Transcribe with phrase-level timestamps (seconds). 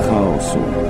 [0.00, 0.58] chaosu.
[0.60, 0.89] Welcome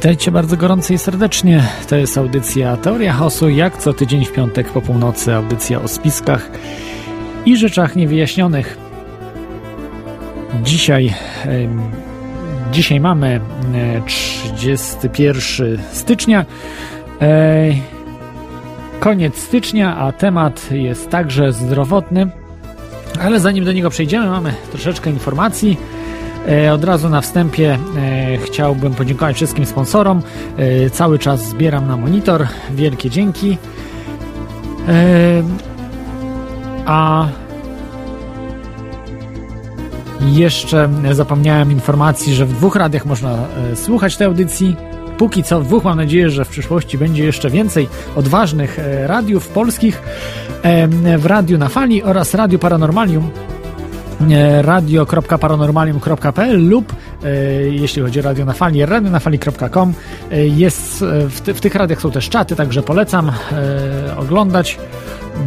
[0.00, 1.64] Witajcie bardzo gorąco i serdecznie.
[1.88, 5.34] To jest audycja Teoria Chaosu, jak co tydzień w piątek po północy.
[5.34, 6.50] Audycja o spiskach
[7.46, 8.78] i rzeczach niewyjaśnionych.
[10.62, 11.14] Dzisiaj,
[12.72, 13.40] dzisiaj mamy
[13.74, 16.44] e, 31 stycznia.
[17.20, 17.70] E,
[19.00, 22.30] Koniec stycznia, a temat jest także zdrowotny.
[23.22, 25.76] Ale zanim do niego przejdziemy, mamy troszeczkę informacji.
[26.48, 30.22] E, Od razu na wstępie e, chciałbym podziękować wszystkim sponsorom.
[30.58, 32.46] E, Cały czas zbieram na monitor.
[32.70, 33.58] Wielkie dzięki.
[36.86, 37.26] A
[40.20, 43.38] jeszcze zapomniałem informacji, że w dwóch radiach można
[43.74, 44.76] słuchać tej audycji.
[45.18, 50.02] Póki co w dwóch mam nadzieję, że w przyszłości będzie jeszcze więcej odważnych radiów polskich
[51.18, 53.30] w Radiu na Fali oraz Radiu Paranormalium
[54.62, 56.92] radio.paranormalium.pl lub
[57.24, 57.28] e,
[57.68, 59.94] jeśli chodzi o radio na fali, radionafali.com
[60.30, 63.32] e, jest e, w, ty, w tych radiach są też czaty, także polecam e,
[64.16, 64.78] oglądać,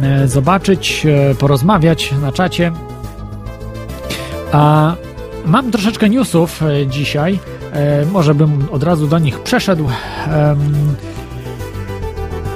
[0.02, 2.72] e, zobaczyć, e, porozmawiać na czacie.
[4.52, 4.94] A
[5.46, 7.38] mam troszeczkę newsów e, dzisiaj.
[7.72, 9.88] E, może bym od razu do nich przeszedł.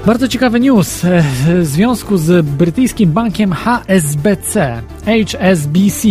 [0.09, 6.09] Bardzo ciekawy news e, w związku z brytyjskim bankiem HSBC, HSBC.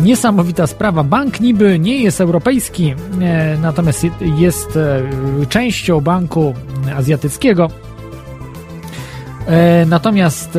[0.00, 1.04] Niesamowita sprawa.
[1.04, 4.06] Bank niby nie jest europejski, e, natomiast
[4.36, 5.02] jest e,
[5.48, 6.54] częścią banku
[6.96, 7.70] azjatyckiego.
[9.86, 10.58] Natomiast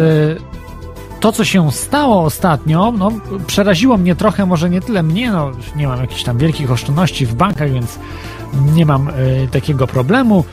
[1.19, 3.11] to, co się stało ostatnio, no,
[3.47, 7.33] przeraziło mnie trochę, może nie tyle mnie, no, nie mam jakichś tam wielkich oszczędności w
[7.35, 7.99] bankach, więc
[8.75, 9.11] nie mam e,
[9.51, 10.43] takiego problemu.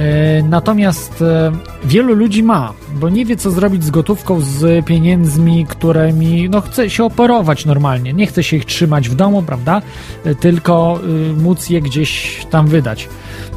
[0.00, 1.52] E, Natomiast e,
[1.84, 6.90] wielu ludzi ma, bo nie wie, co zrobić z gotówką, z pieniędzmi, którymi no, chce
[6.90, 8.12] się operować normalnie.
[8.12, 9.82] Nie chce się ich trzymać w domu, prawda?
[10.24, 11.00] E, Tylko
[11.36, 13.08] móc je gdzieś tam wydać.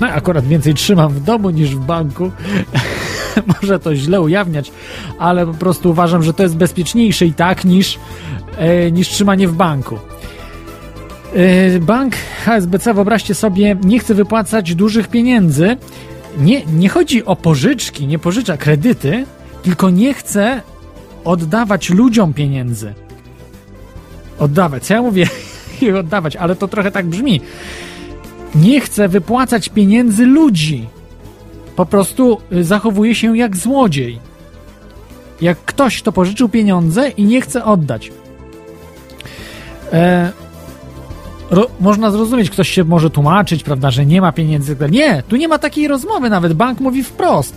[0.02, 2.31] No, akurat więcej trzymam w domu niż w banku.
[3.62, 4.72] Może to źle ujawniać,
[5.20, 8.00] ale po prostu uważam, że to jest bezpieczniejsze i tak niż,
[8.92, 9.98] niż trzymanie w banku.
[11.81, 12.16] Bank
[12.46, 15.78] HSBC, wyobraźcie sobie, nie chce wypłacać dużych pieniędzy.
[16.38, 19.25] Nie, nie chodzi o pożyczki, nie pożycza kredyty,
[19.63, 20.61] tylko nie chce
[21.23, 22.94] oddawać ludziom pieniędzy.
[24.39, 25.27] Oddawać, co ja mówię?
[25.99, 27.41] Oddawać, ale to trochę tak brzmi.
[28.55, 30.88] Nie chce wypłacać pieniędzy ludzi.
[31.75, 34.19] Po prostu y, zachowuje się jak złodziej.
[35.41, 38.11] Jak ktoś, kto pożyczył pieniądze i nie chce oddać.
[39.94, 40.31] E,
[41.53, 44.78] ro, można zrozumieć, ktoś się może tłumaczyć, prawda, że nie ma pieniędzy.
[44.91, 47.56] Nie, tu nie ma takiej rozmowy, nawet bank mówi wprost.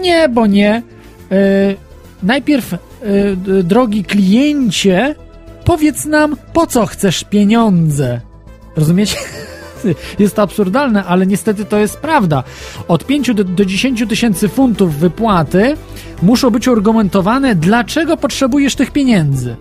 [0.00, 0.82] Nie, bo nie.
[1.32, 1.74] E,
[2.22, 2.74] najpierw,
[3.36, 5.14] d- drogi kliencie,
[5.64, 8.20] powiedz nam, po co chcesz pieniądze.
[8.76, 9.16] Rozumiecie?
[10.18, 12.44] Jest to absurdalne, ale niestety to jest prawda.
[12.88, 15.76] Od 5 do, do 10 tysięcy funtów wypłaty
[16.22, 19.56] muszą być argumentowane, dlaczego potrzebujesz tych pieniędzy.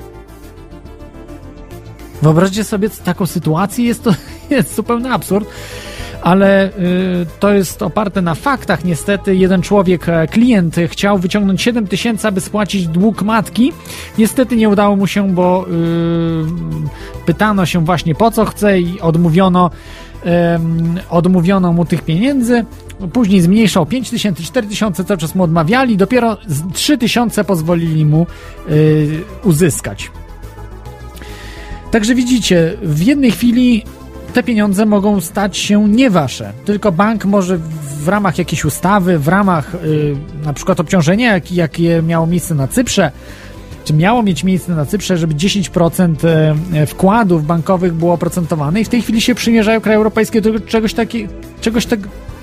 [2.21, 4.11] Wyobraźcie sobie taką sytuację, jest to
[4.49, 5.47] jest zupełny absurd,
[6.21, 6.71] ale y,
[7.39, 8.85] to jest oparte na faktach.
[8.85, 13.73] Niestety, jeden człowiek, e, klient, chciał wyciągnąć 7 tysięcy, aby spłacić dług matki.
[14.17, 19.69] Niestety nie udało mu się, bo y, pytano się właśnie po co chce i odmówiono,
[20.23, 22.65] em, odmówiono mu tych pieniędzy.
[23.13, 25.97] Później zmniejszał 5 tysięcy, 4 tysiące, cały czas mu odmawiali.
[25.97, 28.27] Dopiero z 3 tysiące pozwolili mu
[28.69, 30.11] y, uzyskać.
[31.91, 33.83] Także widzicie, w jednej chwili
[34.33, 37.57] te pieniądze mogą stać się nie wasze, tylko bank może
[38.03, 42.67] w ramach jakiejś ustawy, w ramach y, na przykład obciążenia, jak, jakie miało miejsce na
[42.67, 43.11] Cyprze,
[43.85, 46.15] czy miało mieć miejsce na Cyprze, żeby 10%
[46.73, 50.93] e, wkładów bankowych było oprocentowane i w tej chwili się przymierzają kraje europejskie do czegoś,
[50.93, 51.27] taki,
[51.61, 51.99] czegoś tak,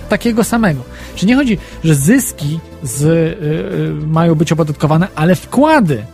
[0.09, 0.83] takiego samego.
[1.15, 6.05] Czy nie chodzi, że zyski z, y, y, mają być opodatkowane, ale wkłady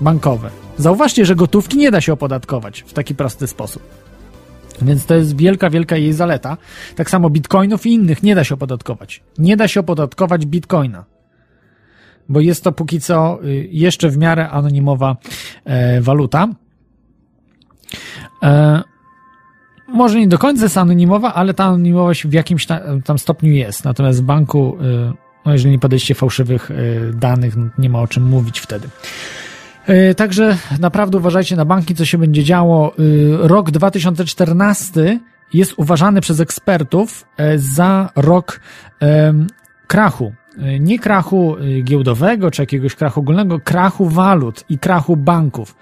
[0.00, 0.67] bankowe.
[0.78, 3.82] Zauważcie, że gotówki nie da się opodatkować w taki prosty sposób.
[4.82, 6.56] Więc to jest wielka, wielka jej zaleta.
[6.96, 9.22] Tak samo bitcoinów i innych nie da się opodatkować.
[9.38, 11.04] Nie da się opodatkować bitcoina.
[12.28, 15.16] Bo jest to póki co y, jeszcze w miarę anonimowa
[15.64, 16.48] e, waluta.
[18.42, 18.82] E,
[19.88, 22.66] może nie do końca jest anonimowa, ale ta anonimowość w jakimś
[23.04, 23.84] tam stopniu jest.
[23.84, 25.12] Natomiast w banku, y,
[25.46, 28.88] no jeżeli nie podejście fałszywych y, danych, no nie ma o czym mówić wtedy.
[29.88, 32.92] E, także naprawdę uważajcie na banki, co się będzie działo.
[32.92, 35.20] E, rok 2014
[35.52, 38.60] jest uważany przez ekspertów e, za rok
[39.86, 40.32] krachu.
[40.80, 45.74] Nie krachu giełdowego czy jakiegoś krachu ogólnego, krachu walut i krachu banków.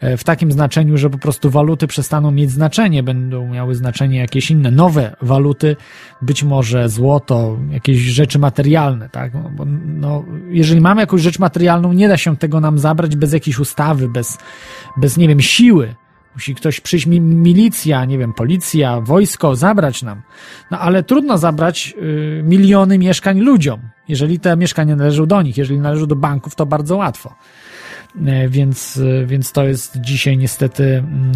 [0.00, 4.50] E, w takim znaczeniu, że po prostu waluty przestaną mieć znaczenie, będą miały znaczenie jakieś
[4.50, 5.76] inne, nowe waluty,
[6.22, 9.34] być może złoto, jakieś rzeczy materialne, tak?
[9.34, 13.32] No, bo, no, jeżeli mamy jakąś rzecz materialną, nie da się tego nam zabrać bez
[13.32, 14.38] jakiejś ustawy, bez,
[14.96, 15.94] bez nie wiem, siły.
[16.34, 20.22] Musi ktoś przyjść, milicja, nie wiem, policja, wojsko, zabrać nam.
[20.70, 25.56] No ale trudno zabrać y, miliony mieszkań ludziom, jeżeli te mieszkania należą do nich.
[25.56, 27.34] Jeżeli należą do banków, to bardzo łatwo.
[28.26, 31.32] E, więc, e, więc to jest dzisiaj niestety mm,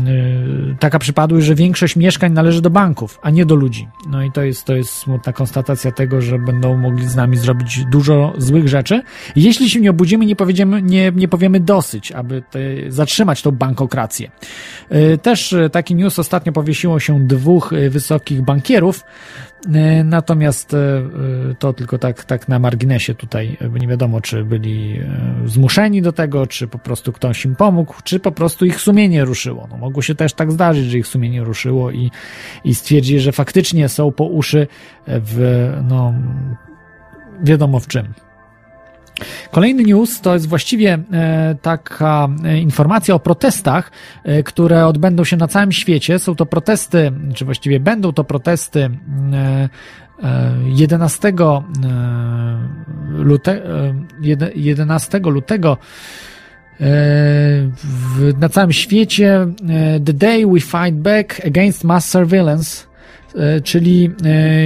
[0.73, 3.88] e, taka przypadłość, że większość mieszkań należy do banków, a nie do ludzi.
[4.09, 7.85] No i to jest, to jest smutna konstatacja tego, że będą mogli z nami zrobić
[7.85, 9.03] dużo złych rzeczy.
[9.37, 14.31] Jeśli się nie obudzimy, nie, powiedziemy, nie, nie powiemy dosyć, aby te, zatrzymać tą bankokrację.
[15.23, 19.05] Też taki news ostatnio powiesiło się dwóch wysokich bankierów,
[20.05, 25.00] natomiast e, e, to tylko tak, tak na marginesie tutaj, nie wiadomo, czy byli
[25.44, 29.69] zmuszeni do tego, czy po prostu ktoś im pomógł, czy po prostu ich sumienie ruszyło.
[29.70, 32.11] No, mogło się też tak zdarzyć, że ich sumienie ruszyło i,
[32.64, 34.66] i stwierdzili, że faktycznie są po uszy
[35.06, 36.14] w, no,
[37.43, 38.24] wiadomo w czym.
[39.50, 43.90] Kolejny news to jest właściwie e, taka e, informacja o protestach,
[44.25, 46.19] e, które odbędą się na całym świecie.
[46.19, 48.90] Są to protesty, czy właściwie będą to protesty
[50.64, 51.32] 11
[53.08, 53.62] lutego,
[54.55, 55.76] 11 lutego
[58.40, 59.46] na całym świecie
[60.05, 62.87] The Day We Fight Back Against Mass Surveillance,
[63.64, 64.11] czyli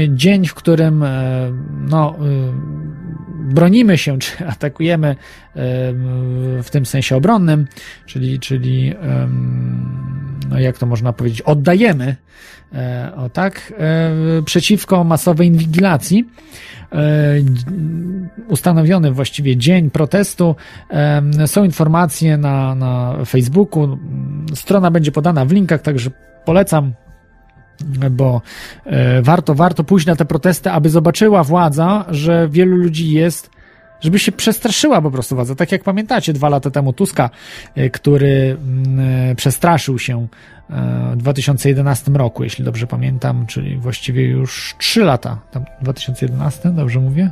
[0.08, 1.04] dzień, w którym
[1.88, 2.16] no,
[3.28, 5.16] bronimy się, czy atakujemy
[6.62, 7.66] w tym sensie obronnym,
[8.06, 8.94] czyli, czyli
[10.48, 12.16] no jak to można powiedzieć, oddajemy
[12.72, 16.24] e, o tak, e, przeciwko masowej inwigilacji.
[16.92, 16.98] E,
[18.48, 20.56] ustanowiony właściwie dzień protestu.
[21.46, 23.98] Są informacje na, na Facebooku.
[24.54, 26.10] Strona będzie podana w linkach, także
[26.44, 26.92] polecam
[28.10, 28.42] bo
[28.84, 33.50] e, warto, warto pójść na te protesty, aby zobaczyła władza, że wielu ludzi jest,
[34.00, 35.54] żeby się przestraszyła po prostu władza.
[35.54, 37.30] Tak jak pamiętacie, dwa lata temu Tuska,
[37.74, 40.26] e, który mm, e, przestraszył się
[41.12, 45.38] w 2011 roku, jeśli dobrze pamiętam, czyli właściwie już trzy lata.
[45.50, 47.30] Tam 2011, dobrze mówię?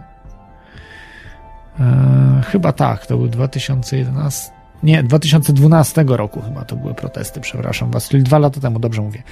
[2.46, 4.50] chyba tak, to był 2011.
[4.82, 9.23] Nie, 2012 roku chyba to były protesty, przepraszam was, czyli dwa lata temu, dobrze mówię.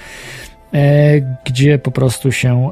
[0.75, 2.71] E, gdzie po prostu się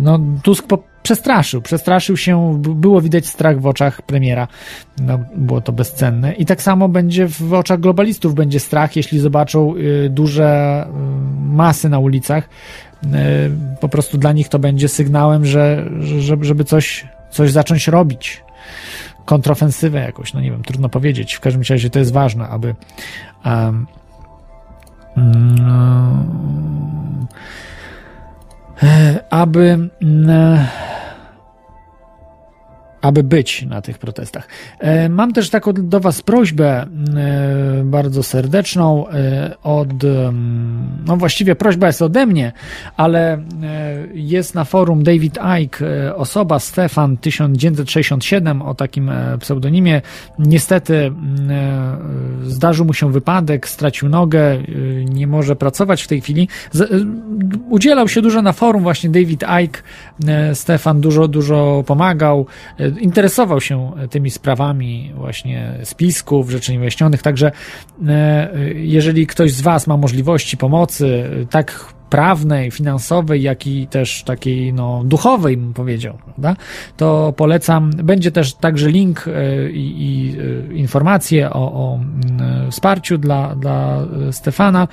[0.00, 4.48] no, Tusk po, przestraszył, przestraszył się, było widać strach w oczach premiera,
[5.00, 6.32] no, było to bezcenne.
[6.32, 10.92] I tak samo będzie w oczach globalistów będzie strach, jeśli zobaczą y, duże y,
[11.40, 12.48] masy na ulicach,
[13.04, 13.08] y,
[13.80, 18.44] po prostu dla nich to będzie sygnałem, że, że żeby coś, coś zacząć robić,
[19.24, 22.74] kontrofensywę jakoś, no nie wiem, trudno powiedzieć, w każdym razie to jest ważne, aby
[23.44, 23.86] um,
[29.30, 29.90] aby
[33.02, 34.48] aby być na tych protestach.
[34.78, 36.86] E, mam też taką do Was prośbę e,
[37.84, 39.88] bardzo serdeczną e, od,
[41.06, 42.52] no właściwie prośba jest ode mnie,
[42.96, 43.42] ale
[44.14, 50.02] jest na forum David Icke osoba Stefan 1967 o takim pseudonimie.
[50.38, 51.12] Niestety
[52.42, 54.58] zdarzył mu się wypadek, stracił nogę,
[55.04, 56.48] nie może pracować w tej chwili.
[57.70, 59.82] Udzielał się dużo na forum właśnie David Icke.
[60.54, 62.46] Stefan dużo, dużo pomagał
[63.00, 67.52] interesował się tymi sprawami właśnie spisków, rzeczy niewyjaśnionych, także
[68.08, 74.72] e, jeżeli ktoś z Was ma możliwości pomocy, tak prawnej, finansowej, jak i też takiej
[74.72, 76.56] no, duchowej, bym powiedział, prawda?
[76.96, 77.90] to polecam.
[77.90, 80.36] Będzie też także link e, i, i
[80.70, 84.88] e, informacje o, o mm, wsparciu dla, dla Stefana.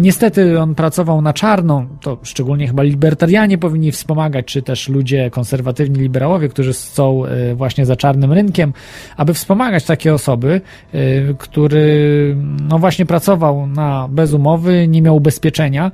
[0.00, 5.98] Niestety on pracował na czarno, to szczególnie chyba libertarianie powinni wspomagać, czy też ludzie konserwatywni,
[5.98, 7.22] liberałowie, którzy są
[7.54, 8.72] właśnie za czarnym rynkiem,
[9.16, 10.60] aby wspomagać takie osoby,
[11.38, 12.36] który
[12.68, 15.92] no właśnie pracował na bez umowy, nie miał ubezpieczenia E,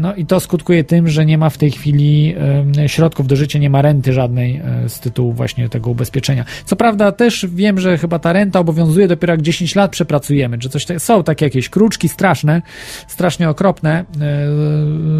[0.00, 2.34] no i to skutkuje tym, że nie ma w tej chwili
[2.78, 6.44] e, środków do życia, nie ma renty żadnej e, z tytułu właśnie tego ubezpieczenia.
[6.64, 10.68] Co prawda też wiem, że chyba ta renta obowiązuje dopiero jak 10 lat przepracujemy, czy
[10.68, 12.62] coś tak, są takie jakieś kruczki straszne,
[13.06, 14.04] strasznie okropne,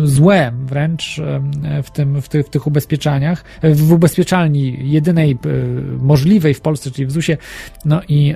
[0.04, 1.20] złe wręcz
[1.82, 5.38] w, tym, w, tych, w tych ubezpieczeniach, w ubezpieczalni jedynej
[5.98, 7.38] możliwej w Polsce, czyli w ZUS-ie,
[7.84, 8.34] no i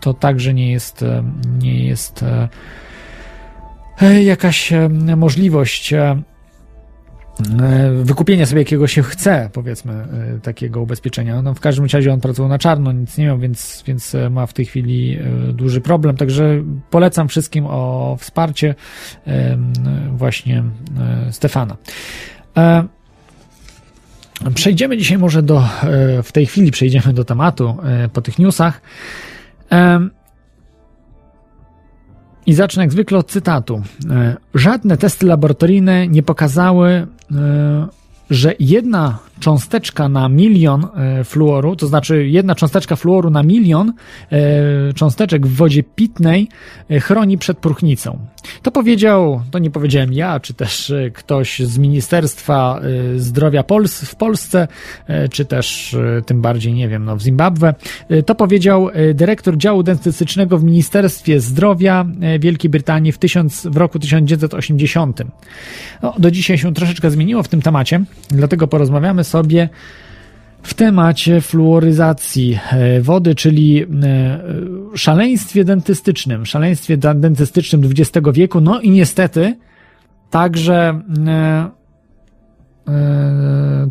[0.00, 1.04] to także nie jest,
[1.62, 2.48] nie jest E,
[4.22, 6.22] jakaś e, możliwość e,
[8.02, 10.06] wykupienia sobie jakiego się chce, powiedzmy,
[10.42, 11.42] takiego ubezpieczenia.
[11.42, 14.52] No, w każdym razie on pracował na czarno, nic nie miał, więc, więc ma w
[14.52, 15.18] tej chwili
[15.52, 16.16] duży problem.
[16.16, 18.74] Także polecam wszystkim o wsparcie
[20.16, 20.64] właśnie
[21.30, 21.76] Stefana.
[24.54, 25.68] Przejdziemy dzisiaj może do,
[26.22, 27.76] w tej chwili przejdziemy do tematu
[28.12, 28.80] po tych newsach.
[32.50, 33.82] I zacznę jak zwykle od cytatu.
[34.10, 37.06] E, żadne testy laboratoryjne nie pokazały, e,
[38.30, 43.92] że jedna cząsteczka na milion e, fluoru, to znaczy jedna cząsteczka fluoru na milion
[44.32, 46.48] e, cząsteczek w wodzie pitnej
[46.90, 48.18] e, chroni przed próchnicą.
[48.62, 52.80] To powiedział, to nie powiedziałem ja, czy też ktoś z Ministerstwa
[53.16, 54.68] Zdrowia Pols w Polsce,
[55.30, 57.74] czy też tym bardziej, nie wiem, no w Zimbabwe.
[58.26, 62.06] To powiedział dyrektor działu dentystycznego w Ministerstwie Zdrowia
[62.40, 65.22] Wielkiej Brytanii w, tysiąc, w roku 1980.
[66.02, 69.68] No, do dzisiaj się troszeczkę zmieniło w tym temacie, dlatego porozmawiamy sobie
[70.62, 73.86] w temacie fluoryzacji e, wody, czyli e,
[74.94, 79.56] szaleństwie dentystycznym, szaleństwie dentystycznym XX wieku, no i niestety
[80.30, 81.70] także e,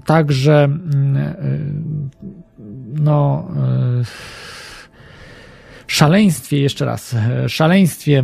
[0.05, 0.69] także
[2.93, 3.47] no
[5.93, 7.15] szaleństwie, jeszcze raz,
[7.47, 8.23] szaleństwie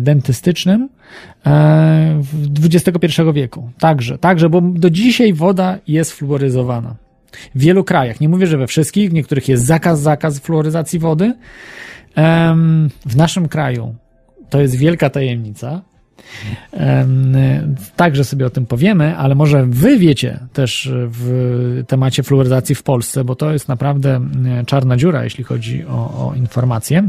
[0.00, 0.88] dentystycznym
[2.62, 3.70] XXI wieku.
[3.78, 6.94] Także, także, bo do dzisiaj woda jest fluoryzowana.
[7.54, 11.34] W wielu krajach, nie mówię, że we wszystkich, w niektórych jest zakaz, zakaz fluoryzacji wody.
[13.06, 13.94] W naszym kraju
[14.50, 15.82] to jest wielka tajemnica.
[17.96, 23.24] Także sobie o tym powiemy, ale może wy wiecie też w temacie fluoryzacji w Polsce,
[23.24, 24.20] bo to jest naprawdę
[24.66, 27.08] czarna dziura, jeśli chodzi o, o informacje.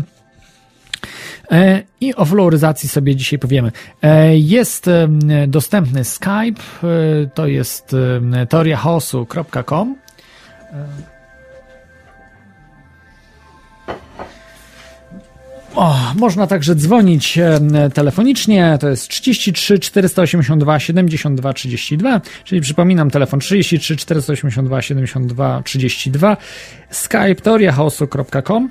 [1.52, 3.72] E, I o fluoryzacji sobie dzisiaj powiemy.
[4.02, 4.90] E, jest
[5.48, 7.96] dostępny Skype, e, to jest
[8.50, 9.96] teoriachaosu.com.
[15.76, 17.40] O, można także dzwonić
[17.94, 26.38] telefonicznie, to jest 33 482 72 32, czyli przypominam telefon 33 482 72 32,
[26.90, 28.70] skype teoriachaosu.com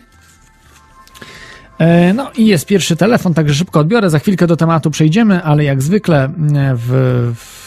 [1.78, 4.11] E, no i jest pierwszy telefon, także szybko odbiorę.
[4.11, 6.30] Za chwilkę do tematu przejdziemy, ale jak zwykle
[6.75, 7.63] w, w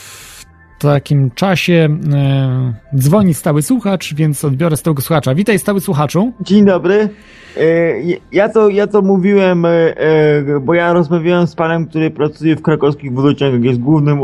[0.79, 5.35] takim czasie e, dzwoni stały słuchacz, więc odbiorę stałego słuchacza.
[5.35, 6.31] Witaj, stały słuchaczu.
[6.41, 7.09] Dzień dobry.
[7.57, 7.69] E,
[8.31, 9.65] ja to, ja to mówiłem,
[10.61, 14.19] bo ja rozmawiałem z panem, który pracuje w krakowskich wodociągach, jest głównym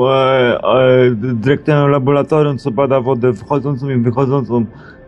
[1.16, 4.66] dyrektorem laboratorium, co bada wodę wchodzącą i wychodzącą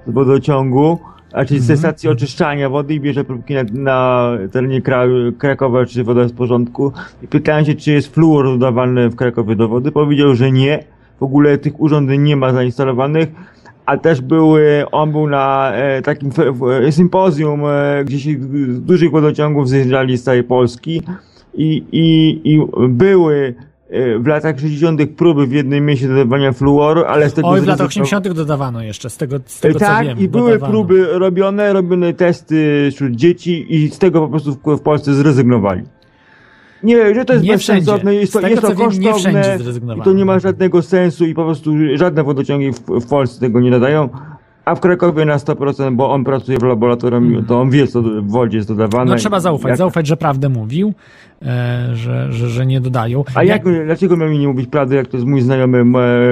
[0.08, 1.00] z wodociągu
[1.36, 1.80] a czyli mhm.
[1.80, 6.38] stacji oczyszczania wody i bierze próbki na, na terenie kraju, Krakowa, czy woda jest w
[6.38, 6.92] porządku.
[7.22, 9.92] I pytałem się, czy jest fluor dodawany w Krakowie do wody.
[9.92, 10.84] Powiedział, że nie.
[11.20, 13.30] W ogóle tych urządzeń nie ma zainstalowanych.
[13.86, 18.32] A też były, on był na e, takim f, sympozjum, e, gdzie się
[18.70, 21.02] z dużych wodociągów zjeżdżali z całej Polski
[21.54, 23.56] i, i, i były
[23.90, 25.02] E, w latach 60.
[25.18, 27.48] próby w jednym mieście dodawania fluoru, ale z tego...
[27.48, 28.28] Oj, w latach 80.
[28.28, 30.20] dodawano jeszcze, z tego, z tego tak, co wiem.
[30.20, 30.74] i były dodawano.
[30.74, 35.84] próby robione, robione testy wśród dzieci i z tego po prostu w, w Polsce zrezygnowali.
[36.86, 39.58] Nie, że to jest bezsensowne, jest to, jest to kosztowne
[39.98, 43.60] i to nie ma żadnego sensu i po prostu żadne wodociągi w, w Polsce tego
[43.62, 44.10] nie nadają.
[44.66, 47.46] A w Krakowie na 100%, bo on pracuje w laboratorium, mm.
[47.46, 49.12] to on wie, co w wodzie jest dodawane.
[49.12, 49.78] No trzeba zaufać, jak...
[49.78, 50.94] zaufać, że prawdę mówił,
[51.42, 53.24] e, że, że, że nie dodają.
[53.36, 55.86] A jak, jak dlaczego miał mi nie mówić prawdy, jak to jest mój znajomy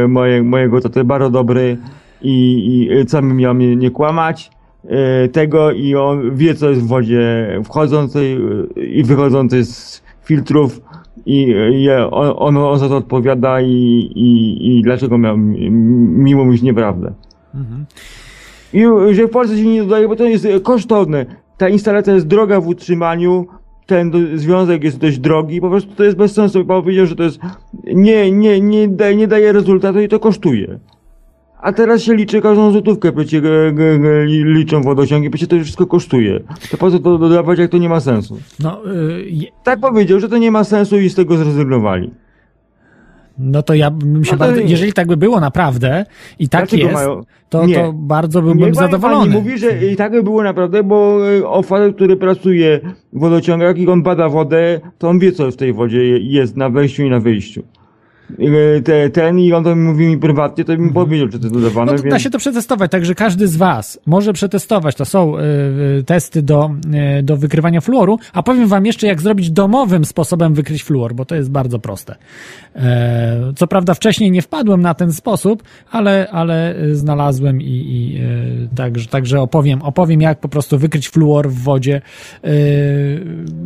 [0.08, 1.78] moje, mojego taty, bardzo dobry
[2.22, 4.52] i, i co mi miał mnie nie kłamać
[4.88, 8.40] e, tego i on wie, co jest w wodzie wchodzącej
[8.76, 10.82] i wychodzącej z filtrów,
[11.26, 13.72] i, i on, on za to odpowiada i,
[14.16, 17.14] i, i dlaczego miał mi mówić nieprawdę.
[18.74, 21.26] I że w Polsce się nie dodaje, bo to jest kosztowne.
[21.58, 23.48] Ta instalacja jest droga w utrzymaniu,
[23.86, 26.66] ten do, związek jest dość drogi, po prostu to jest bez sensu.
[26.66, 27.40] Powiedział, że to jest
[27.84, 30.80] nie, nie, nie, daje, nie daje rezultatu i to kosztuje.
[31.64, 33.98] A teraz się liczy każdą złotówkę, przecie g- g-
[34.46, 36.40] liczą wodociągi, przecie to wszystko kosztuje.
[36.72, 38.38] To po co to dodawać, jak to nie ma sensu?
[38.60, 42.12] No, y, Tak powiedział, że to nie ma sensu i z tego zrezygnowali.
[43.38, 44.68] no to ja bym się No bardzo, nie.
[44.68, 46.06] jeżeli tak by było naprawdę
[46.40, 47.76] i tak Dlaczego jest, mają- to, Nie.
[47.76, 49.26] to bardzo byłbym pani- zadowolony.
[49.32, 52.80] Pani mówi, że i tak by było naprawdę, bo y, o facet, który pracuje
[53.14, 56.58] w wodociągach i on bada wodę, to on wie, co w tej wodzie je- jest
[56.58, 57.64] na wejściu i na wyjściu.
[58.40, 61.54] Y, Te, ten i on to mówi mi prywatnie, to bym powiedział, czy to jest
[61.54, 62.22] dodawane, No to da więc...
[62.22, 64.96] się to przetestować, także każdy z Was może przetestować.
[64.96, 65.42] To są y,
[66.00, 66.72] y, testy do,
[67.20, 71.26] y, do wykrywania fluoru, a powiem Wam jeszcze, jak zrobić domowym sposobem wykryć fluor, bo
[71.26, 72.16] to jest bardzo proste.
[72.76, 78.22] E, co prawda wcześniej nie wpadłem na ten sposób, ale, ale y, znalazłem i, i
[78.22, 82.02] y, także, także opowiem, opowiem, jak po prostu wykryć fluor w wodzie,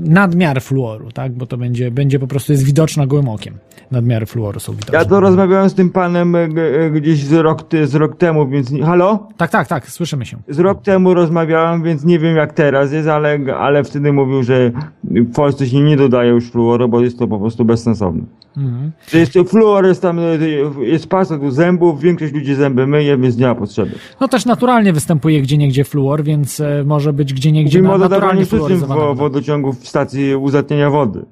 [0.03, 3.57] nadmiar fluoru, tak, bo to będzie, będzie po prostu jest widoczna gołym okiem.
[3.91, 4.75] Nadmiary fluoru są.
[4.93, 6.49] Ja to rozmawiałem z tym panem y,
[6.85, 8.71] y, gdzieś z rok, z rok temu, więc...
[8.85, 9.27] Halo?
[9.37, 10.37] Tak, tak, tak, słyszymy się.
[10.47, 14.71] Z rok temu rozmawiałem, więc nie wiem jak teraz jest, ale, ale wtedy mówił, że
[15.03, 18.21] w Polsce się nie dodaje już fluoru, bo jest to po prostu bezsensowne.
[18.57, 18.91] Mhm.
[19.13, 20.39] Jest to fluor, jest tam, y,
[20.81, 23.91] jest pasta do zębów, większość ludzi zęby myje, więc nie ma potrzeby.
[24.21, 28.05] No też naturalnie występuje gdzie niegdzie fluor, więc e, może być gdzie niegdzie Mówimy na,
[28.05, 29.19] o naturalnie fluoryzowana wo- woda.
[29.21, 31.25] wodociągów w stacji uzatniania wody.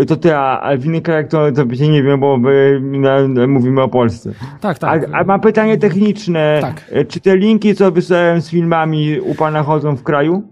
[0.00, 2.80] Y, To ty, a, a w innych krajach to, to się nie wiem, bo my,
[2.82, 4.30] na, na, mówimy o Polsce.
[4.60, 5.08] Tak, tak.
[5.12, 6.58] A, a mam pytanie techniczne.
[6.60, 6.94] Tak.
[7.08, 10.42] Czy te linki, co wysłałem z filmami u pana chodzą w kraju?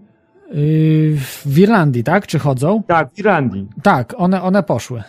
[0.53, 2.27] Yy, w Irlandii, tak?
[2.27, 2.83] Czy chodzą?
[2.87, 3.67] Tak, w Irlandii.
[3.83, 5.03] Tak, one, one poszły.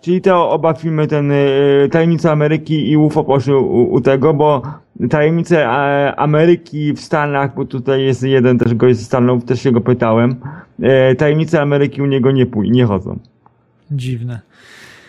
[0.00, 4.62] Czyli te oba filmy, ten y, Tajemnica Ameryki i UFO poszły u, u tego, bo
[5.10, 9.72] Tajemnice e, Ameryki w Stanach, bo tutaj jest jeden też gość z Stanów, też się
[9.72, 10.36] go pytałem,
[10.82, 13.18] e, Tajemnice Ameryki u niego nie pój, nie chodzą.
[13.90, 14.40] Dziwne.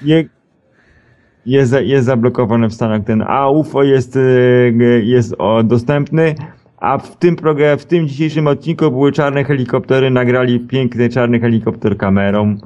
[0.01, 0.25] Je,
[1.45, 6.35] jest, jest zablokowany w Stanach ten, a UFO jest, y, jest o, dostępny,
[6.79, 7.35] a w tym
[7.77, 12.57] w tym dzisiejszym odcinku były czarne helikoptery, nagrali piękny czarny helikopter kamerą,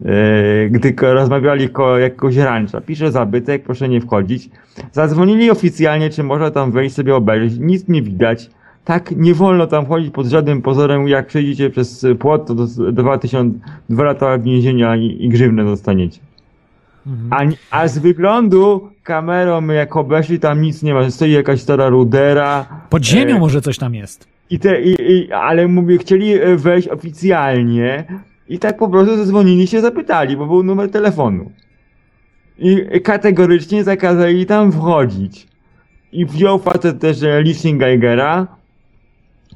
[0.00, 2.80] y, gdy rozmawiali ko jakiegoś rancha.
[2.80, 4.50] Pisze zabytek, proszę nie wchodzić.
[4.92, 8.50] Zadzwonili oficjalnie, czy można tam wejść sobie obejrzeć, nic nie widać.
[8.84, 13.58] Tak, nie wolno tam chodzić pod żadnym pozorem, jak przejdziecie przez płot, to do 2000,
[13.88, 16.20] dwa lata więzienia i, i grzywne dostaniecie.
[17.30, 22.66] A, a z wyglądu kamerą jak obeszli tam nic nie ma, stoi jakaś stara rudera.
[22.90, 24.28] Pod ziemią e, może coś tam jest.
[24.50, 28.04] I te, i, i, ale mówię, chcieli e, wejść oficjalnie
[28.48, 31.50] i tak po prostu zadzwonili się, zapytali, bo był numer telefonu.
[32.58, 35.46] I kategorycznie zakazali tam wchodzić.
[36.12, 38.46] I wziął facet też e, licznik Geigera.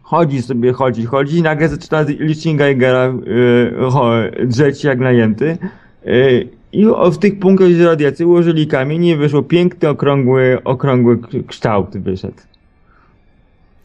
[0.03, 1.37] Chodzi sobie, chodzi, chodzi.
[1.37, 4.11] I nagle zaczyna licznik Geigera yy, ho,
[4.45, 5.59] drzeć jak najęty.
[6.05, 11.99] Yy, I w tych punktach z radiacji ułożyli kamień i wyszło piękny, okrągły, okrągły kształt
[11.99, 12.35] wyszedł.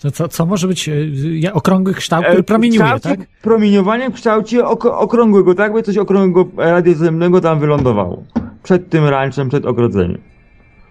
[0.02, 0.94] To co, co może być e,
[1.40, 3.20] ja- okrągły kształt, który E, promieniuje, kształcie- tak?
[3.42, 5.74] Promieniowanie w kształcie ok okrągłego, tak?
[5.74, 8.24] By coś okrągłego radiozemnego tam wylądowało.
[8.64, 10.18] Przed tym ranchem, przed ogrodzeniem.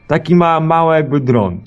[0.07, 1.61] Taki ma mały jakby dron.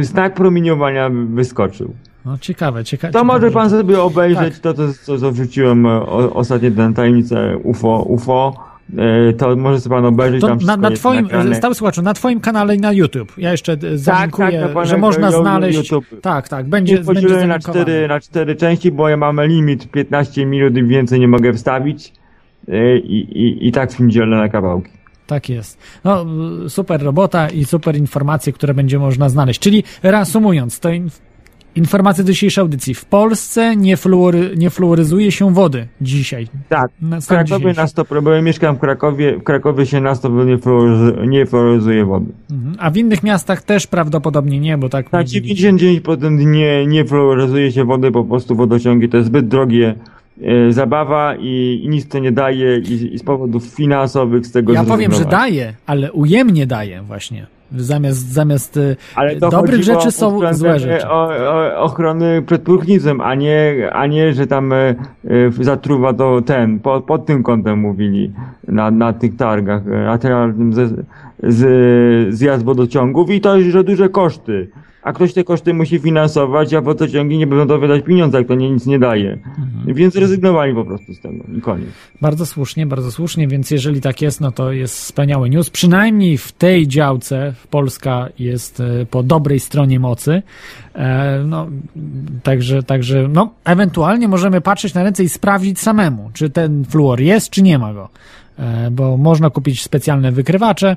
[0.00, 1.94] Znak promieniowania wyskoczył.
[2.24, 3.12] No ciekawe, ciekawe.
[3.12, 4.74] To może pan sobie obejrzeć Tak.
[4.76, 8.02] to, co, co wrzuciłem e, o, ostatnio tę tajemnicę UFO.
[8.02, 8.54] UFO.
[8.98, 12.40] E, to może sobie pan obejrzeć To tam na, na twoim, stały słuchaczu, na twoim
[12.40, 13.32] kanale i na YouTube.
[13.38, 15.90] Ja jeszcze e, zalinkuję, tak, pana że można znaleźć.
[15.90, 16.20] YouTube.
[16.20, 20.76] Tak, tak, będzie, będzie na cztery, na cztery części, bo ja mam limit 15 minut
[20.76, 22.12] i więcej nie mogę wstawić.
[22.68, 24.90] E, I, i, i tak film dzielę na kawałki.
[25.26, 25.78] Tak jest.
[26.04, 26.26] No,
[26.68, 29.60] super robota i super informacje, które będzie można znaleźć.
[29.60, 31.10] Czyli reasumując, to in,
[31.76, 32.94] informacje dzisiejszej audycji.
[32.94, 36.48] W Polsce nie, fluory, nie fluoryzuje się wody dzisiaj.
[36.68, 40.14] Tak, Na w Krakowie na 100%, bo ja mieszkam w Krakowie, w Krakowie się na
[40.14, 42.32] 100% nie, fluoryzuje, nie fluoryzuje wody.
[42.50, 42.76] Mhm.
[42.78, 45.12] A w innych miastach też prawdopodobnie nie, bo tak.
[45.12, 45.72] Na mówiliście.
[45.72, 49.94] 99% nie, nie fluoryzuje się wody, po prostu wodociągi to jest zbyt drogie
[50.42, 54.72] e, zabawa i, i nic to nie daje i, i z powodów finansowych z tego
[54.72, 57.55] Ja powiem, że daje, ale ujemnie daje właśnie.
[57.72, 58.96] Zamiast, zamiast y,
[59.50, 61.08] dobrych rzeczy pod są złe e, rzeczy.
[61.08, 64.94] O, o, ochrony przed próchnicą, a nie, a nie że tam e, e,
[65.60, 68.32] zatruwa to ten, po, pod tym kątem mówili
[68.68, 71.06] na, na tych targach, e, a teraz z,
[71.42, 74.68] z, zjazd wodociągów i to, że duże koszty.
[75.06, 78.54] A ktoś te koszty musi finansować, a wodociągi nie będą to wydać pieniądze, jak to
[78.54, 79.38] nie, nic nie daje.
[79.86, 81.88] Więc rezygnowali po prostu z tego i koniec.
[82.20, 85.70] Bardzo słusznie, bardzo słusznie, więc jeżeli tak jest, no to jest wspaniały news.
[85.70, 90.42] Przynajmniej w tej działce Polska jest e, po dobrej stronie mocy.
[90.94, 91.66] E, No,
[92.42, 97.50] także, także, no, ewentualnie możemy patrzeć na ręce i sprawdzić samemu, czy ten fluor jest,
[97.50, 98.08] czy nie ma go.
[98.58, 100.96] E, Bo można kupić specjalne wykrywacze,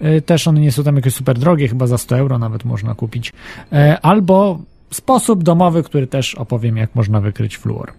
[0.00, 2.94] e, też one nie są tam jakoś super drogie, chyba za 100 euro nawet można
[2.94, 3.32] kupić.
[3.72, 4.58] E, Albo
[4.90, 7.92] sposób domowy, który też opowiem, jak można wykryć fluor.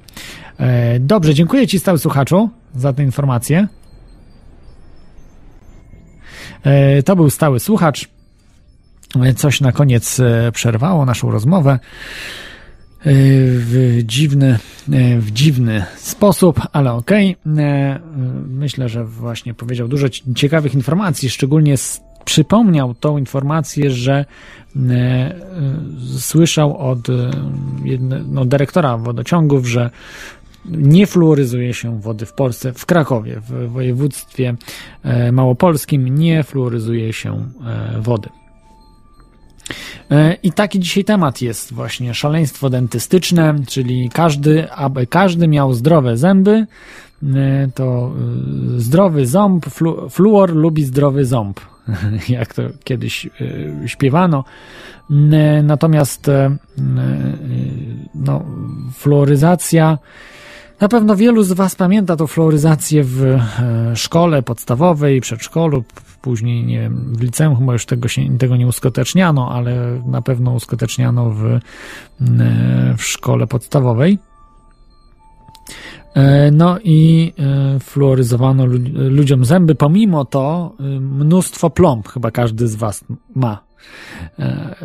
[0.99, 3.67] Dobrze, dziękuję Ci, stały słuchaczu, za tę informację.
[6.63, 8.09] E, To był stały słuchacz.
[9.35, 10.21] Coś na koniec
[10.53, 11.79] przerwało naszą rozmowę
[13.05, 14.59] w dziwny,
[14.91, 17.35] e, w dziwny sposób, ale okej.
[17.57, 17.99] E, e,
[18.47, 24.79] Myślę, że właśnie powiedział dużo ci- ciekawych informacji, szczególnie s- przypomniał tą informację, że e,
[24.91, 25.35] e,
[26.19, 27.13] słyszał od e,
[27.83, 29.89] jedne, no, dyrektora wodociągów, że
[30.65, 34.55] nie fluoryzuje się wody w Polsce, w Krakowie, w województwie
[35.03, 37.33] e, małopolskim nie fluoryzuje się
[37.65, 38.29] e, wody.
[40.11, 46.17] E, I taki dzisiaj temat jest właśnie szaleństwo dentystyczne, czyli każdy, aby każdy miał zdrowe
[46.17, 46.65] zęby,
[47.23, 48.11] e, to
[48.75, 51.59] e, zdrowy ząb, flu, fluor lubi zdrowy ząb,
[52.29, 53.29] jak to kiedyś
[53.85, 54.43] śpiewano.
[55.63, 56.31] Natomiast
[58.15, 58.45] no,
[58.93, 59.97] fluoryzacja
[60.79, 63.39] na pewno wielu z Was pamięta tą fluoryzację w e,
[63.95, 65.83] szkole podstawowej, przedszkolu,
[66.21, 70.53] później, nie wiem, w liceum chyba już tego, się, tego nie uskuteczniano, ale na pewno
[70.53, 71.59] uskuteczniano w, e,
[72.97, 74.19] w szkole podstawowej.
[76.13, 77.33] E, No i
[77.79, 79.75] fluoryzowano lu- ludziom zęby.
[79.75, 83.68] Pomimo to mnóstwo plomb chyba każdy z Was ma.
[84.39, 84.75] E,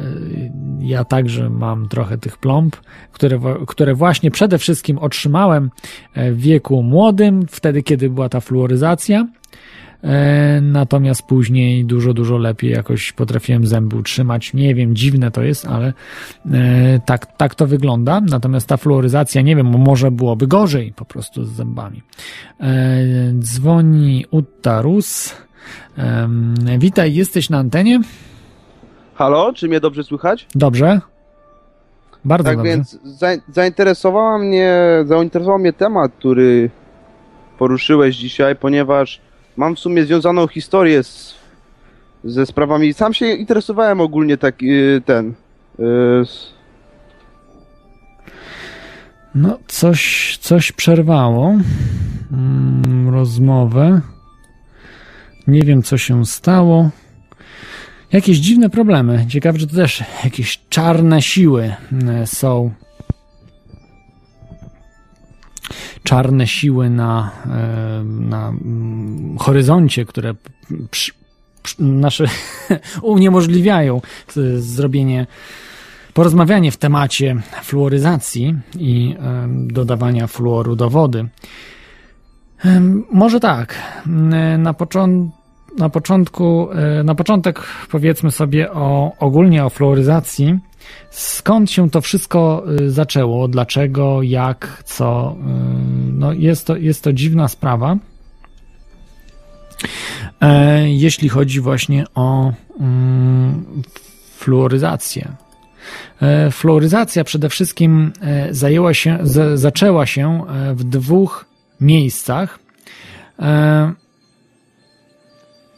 [0.80, 2.76] Ja także mam trochę tych plomb,
[3.12, 5.70] które, które właśnie przede wszystkim otrzymałem
[6.14, 9.26] e, w wieku młodym, wtedy kiedy była ta fluoryzacja.
[10.04, 14.54] E, Natomiast później dużo, dużo lepiej jakoś potrafiłem zęby utrzymać.
[14.54, 15.92] Nie wiem, dziwne to jest, ale
[16.52, 18.20] e, tak, tak to wygląda.
[18.20, 22.02] Natomiast ta fluoryzacja, nie wiem, może byłoby gorzej po prostu z zębami.
[22.60, 23.04] E,
[23.38, 25.34] Dzwoni Uttarus.
[26.78, 28.00] Witaj, jesteś na antenie?
[29.14, 30.46] Halo, czy mnie dobrze słychać?
[30.54, 31.00] Dobrze.
[32.24, 32.72] Bardzo tak dobrze.
[32.72, 34.74] więc za, zainteresowała mnie,
[35.04, 36.70] zainteresował mnie temat, który
[37.58, 39.20] poruszyłeś dzisiaj, ponieważ
[39.56, 41.34] mam w sumie związaną historię z,
[42.24, 42.94] ze sprawami.
[42.94, 45.34] Sam się interesowałem ogólnie tak y, ten.
[45.80, 46.24] y,
[49.34, 51.54] No, coś, coś przerwało
[52.32, 54.00] mm, rozmowę.
[55.46, 56.90] Nie wiem, co się stało.
[58.14, 59.26] Jakieś dziwne problemy.
[59.28, 62.70] Ciekawe, czy to też jakieś czarne siły mm, są.
[66.02, 70.34] Czarne siły na, e, na mm, horyzoncie, które
[70.90, 71.12] przy,
[71.62, 72.24] przy, nasze
[73.02, 75.26] uniemożliwiają z- zrobienie
[76.14, 79.16] porozmawianie w temacie fluoryzacji i
[79.66, 81.28] dodawania fluoru do wody.
[83.12, 83.78] Może tak.
[84.58, 85.30] Na, począ-
[85.78, 87.60] na początku, e, na początek
[87.90, 90.58] powiedzmy sobie o, ogólnie o fluoryzacji.
[91.10, 93.48] Skąd się to wszystko y, zaczęło?
[93.48, 94.22] Dlaczego?
[94.22, 94.82] Jak?
[94.84, 95.36] Co?
[95.38, 97.96] Y, No jest to, jest to dziwna sprawa.
[100.40, 103.82] E, Jeśli chodzi właśnie o mm,
[104.36, 105.32] fluoryzację.
[106.22, 109.18] E, Fluoryzacja przede wszystkim e, zajęła się,
[109.54, 111.46] zaczęła się e, w dwóch
[111.80, 112.58] miejscach.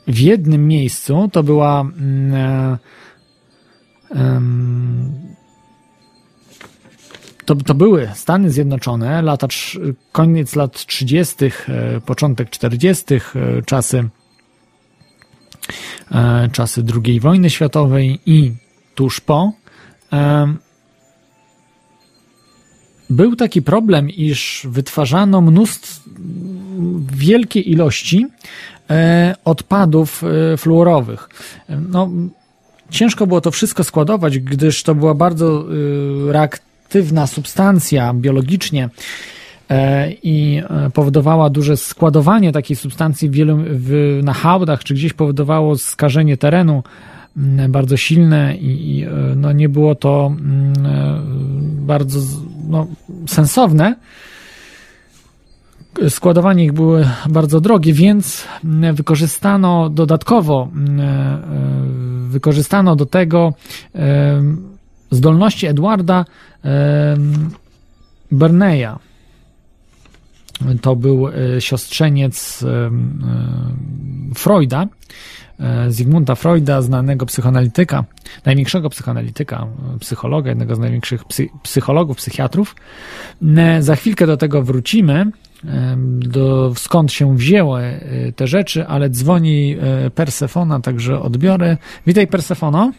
[0.06, 2.36] W jednym miejscu to była em,
[7.44, 9.46] to, to były Stany Zjednoczone, lata,
[10.12, 11.50] koniec lat 30., e,
[12.00, 13.20] początek 40., e,
[13.62, 14.08] czasy,
[16.52, 18.52] czasy II wojny światowej i
[18.94, 19.52] tuż po.
[23.10, 26.10] Był taki problem, iż wytwarzano mnóstwo,
[27.12, 28.26] wielkie ilości
[29.44, 31.28] odpadów e, fluorowych.
[31.68, 32.10] E, No,
[32.90, 35.64] ciężko było to wszystko składować, gdyż to była bardzo
[36.28, 38.88] e, reaktywna substancja biologicznie
[39.70, 45.12] e, i e, powodowała duże składowanie takiej substancji w wielu, w, na hałdach, czy gdzieś
[45.12, 46.82] powodowało skażenie terenu
[47.68, 50.32] bardzo silne i, i e, no, nie było to
[50.84, 51.20] e,
[51.86, 52.20] bardzo
[52.68, 52.86] no,
[53.26, 53.94] sensowne.
[56.08, 61.38] Składowanie ich było bardzo drogie, więc mm, wykorzystano dodatkowo, mm, e,
[62.28, 63.52] wykorzystano do tego
[65.10, 66.24] zdolności Edwarda
[68.30, 68.98] Berneya.
[70.80, 72.64] To był e, siostrzeniec
[74.34, 74.86] Freuda,
[75.60, 78.04] e, Zygmunta Freuda, znanego psychoanalityka,
[78.44, 82.76] największego psychoanalityka, e, psychologa, jednego z największych psy, psychologów, psychiatrów.
[83.56, 85.30] E, Za chwilkę do tego wrócimy,
[86.18, 88.00] do skąd się wzięły e,
[88.32, 91.76] te rzeczy, ale dzwoni e, Persefona, także odbiorę.
[92.06, 92.92] Witaj Persefono.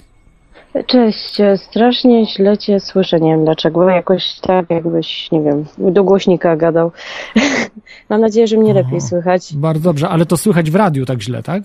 [0.86, 6.56] Cześć, strasznie źle cię słyszę, nie wiem dlaczego, jakoś tak jakbyś, nie wiem, do głośnika
[6.56, 6.92] gadał.
[8.10, 8.80] Mam nadzieję, że mnie Aha.
[8.80, 9.56] lepiej słychać.
[9.56, 11.64] Bardzo dobrze, ale to słychać w radiu tak źle, tak?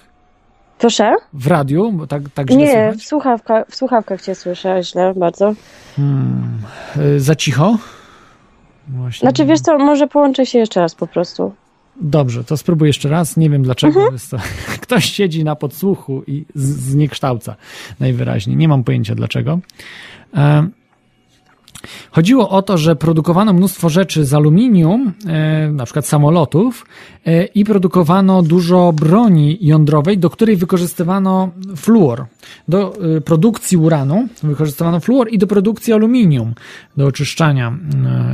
[0.79, 1.15] Proszę?
[1.33, 1.93] W radiu?
[1.93, 2.99] Bo Tak, tak źle Nie, słychać?
[2.99, 5.55] w, słuchawka, w słuchawkach cię słyszę źle bardzo.
[5.97, 6.59] Hmm.
[7.17, 7.79] Za cicho?
[8.89, 9.27] Właśnie.
[9.27, 11.53] Znaczy wiesz co, może połączę się jeszcze raz po prostu.
[12.01, 13.37] Dobrze, to spróbuj jeszcze raz.
[13.37, 14.01] Nie wiem dlaczego.
[14.01, 14.19] Mhm.
[14.31, 14.37] To...
[14.83, 17.57] Ktoś siedzi na podsłuchu i z- zniekształca
[18.01, 18.57] najwyraźniej.
[18.57, 19.59] Nie mam pojęcia dlaczego.
[20.37, 20.69] E,
[22.11, 26.87] Chodziło o to, że produkowano mnóstwo rzeczy z aluminium, e, na przykład samolotów,
[27.27, 32.27] e, i produkowano dużo broni jądrowej, do której wykorzystywano fluor.
[32.69, 36.55] Do e, produkcji uranu wykorzystywano fluor i do produkcji aluminium,
[36.97, 37.79] do oczyszczania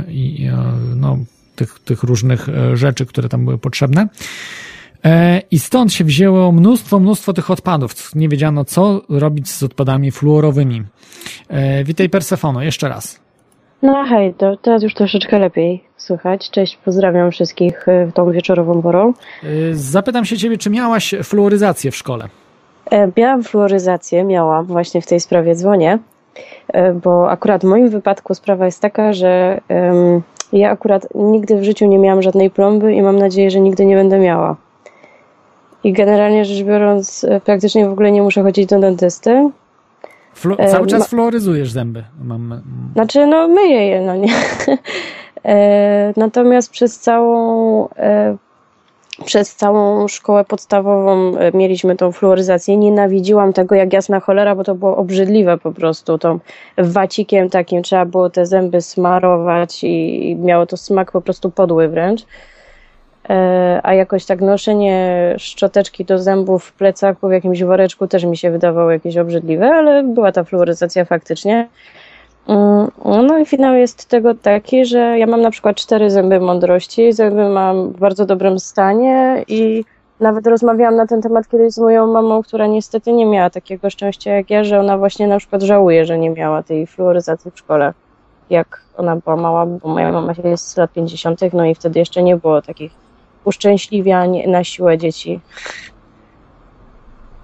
[0.07, 0.49] i
[0.95, 1.17] no,
[1.55, 4.07] tych, tych różnych rzeczy, które tam były potrzebne.
[5.51, 8.15] I stąd się wzięło mnóstwo, mnóstwo tych odpadów.
[8.15, 10.83] Nie wiedziano, co robić z odpadami fluorowymi.
[11.85, 13.19] Witaj Persefono, jeszcze raz.
[13.81, 16.49] No hej, to teraz już troszeczkę lepiej słychać.
[16.49, 19.13] Cześć, pozdrawiam wszystkich y, tą wieczorową porą.
[19.43, 22.25] E, Zapytam się ciebie, czy miałaś fluoryzację w szkole?
[22.91, 25.99] E, Miałam fluoryzację, miałam, właśnie w tej sprawie dzwonię,
[26.67, 29.61] e, bo akurat w moim wypadku sprawa jest taka, że
[30.53, 33.95] ja akurat nigdy w życiu nie miałam żadnej plomby i mam nadzieję, że nigdy nie
[33.95, 34.55] będę miała.
[35.83, 39.49] I generalnie rzecz biorąc, e, praktycznie w ogóle nie muszę chodzić do dentysty.
[40.35, 42.03] Flu- E, cały czas fluoryzujesz zęby.
[42.23, 42.61] Mam,
[42.93, 44.33] Znaczy, no myję je, no nie.
[45.45, 48.37] E, Natomiast przez całą, e,
[49.25, 52.77] przez całą szkołę podstawową mieliśmy tą fluoryzację.
[52.77, 56.17] Nienawidziłam tego jak jasna cholera, bo to było obrzydliwe po prostu.
[56.17, 56.39] Tą
[56.77, 62.25] wacikiem takim trzeba było te zęby smarować i miało to smak po prostu podły wręcz.
[63.29, 68.37] E, A jakoś tak noszenie szczoteczki do zębów w plecaku w jakimś woreczku też mi
[68.37, 71.67] się wydawało jakieś obrzydliwe, ale była ta fluoryzacja faktycznie.
[72.47, 72.91] Mm,
[73.27, 77.49] No i finał jest tego taki, że ja mam na przykład cztery zęby mądrości, zęby
[77.49, 79.85] mam w bardzo dobrym stanie i
[80.19, 84.31] nawet rozmawiałam na ten temat kiedyś z moją mamą, która niestety nie miała takiego szczęścia
[84.31, 87.93] jak ja, że ona właśnie na przykład żałuje, że nie miała tej fluoryzacji w szkole,
[88.49, 92.23] jak ona była mała, bo moja mama jest z lat 50., no i wtedy jeszcze
[92.23, 93.08] nie było takich
[93.49, 95.39] uszczęśliwiań na siłę dzieci.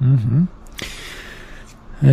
[0.01, 0.45] Mhm.
[2.03, 2.09] Yy,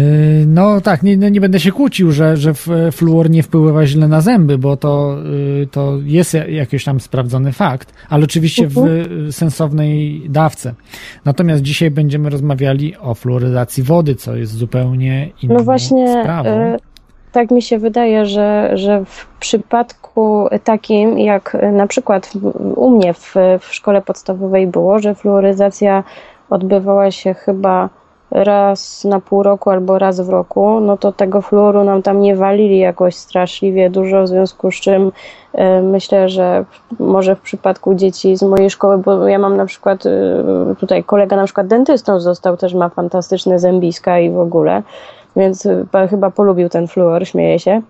[0.46, 2.52] No tak, nie, no nie będę się kłócił, że, że
[2.92, 5.16] fluor nie wpływa źle na zęby, bo to,
[5.58, 8.78] yy, to jest ja- jakiś tam sprawdzony fakt, ale oczywiście w
[9.28, 10.74] y, sensownej dawce.
[11.24, 16.76] Natomiast dzisiaj będziemy rozmawiali o fluoryzacji wody, co jest zupełnie inną No właśnie, sprawą.
[17.32, 22.32] Tak mi się wydaje, że, że w przypadku takim, jak na przykład
[22.76, 26.04] u mnie w, w szkole podstawowej było, że fluoryzacja
[26.50, 27.88] odbywała się chyba
[28.32, 32.36] raz na pół roku albo raz w roku, no to tego fluoru nam tam nie
[32.36, 35.12] walili jakoś straszliwie dużo, w związku z czym
[35.52, 36.64] e, myślę, że
[36.98, 40.10] może w przypadku dzieci z mojej szkoły, bo ja mam na przykład e,
[40.80, 44.82] tutaj kolega na przykład dentystą został, też ma fantastyczne zębiska i w ogóle,
[45.36, 47.82] więc y, chyba polubił ten fluor, śmieję się.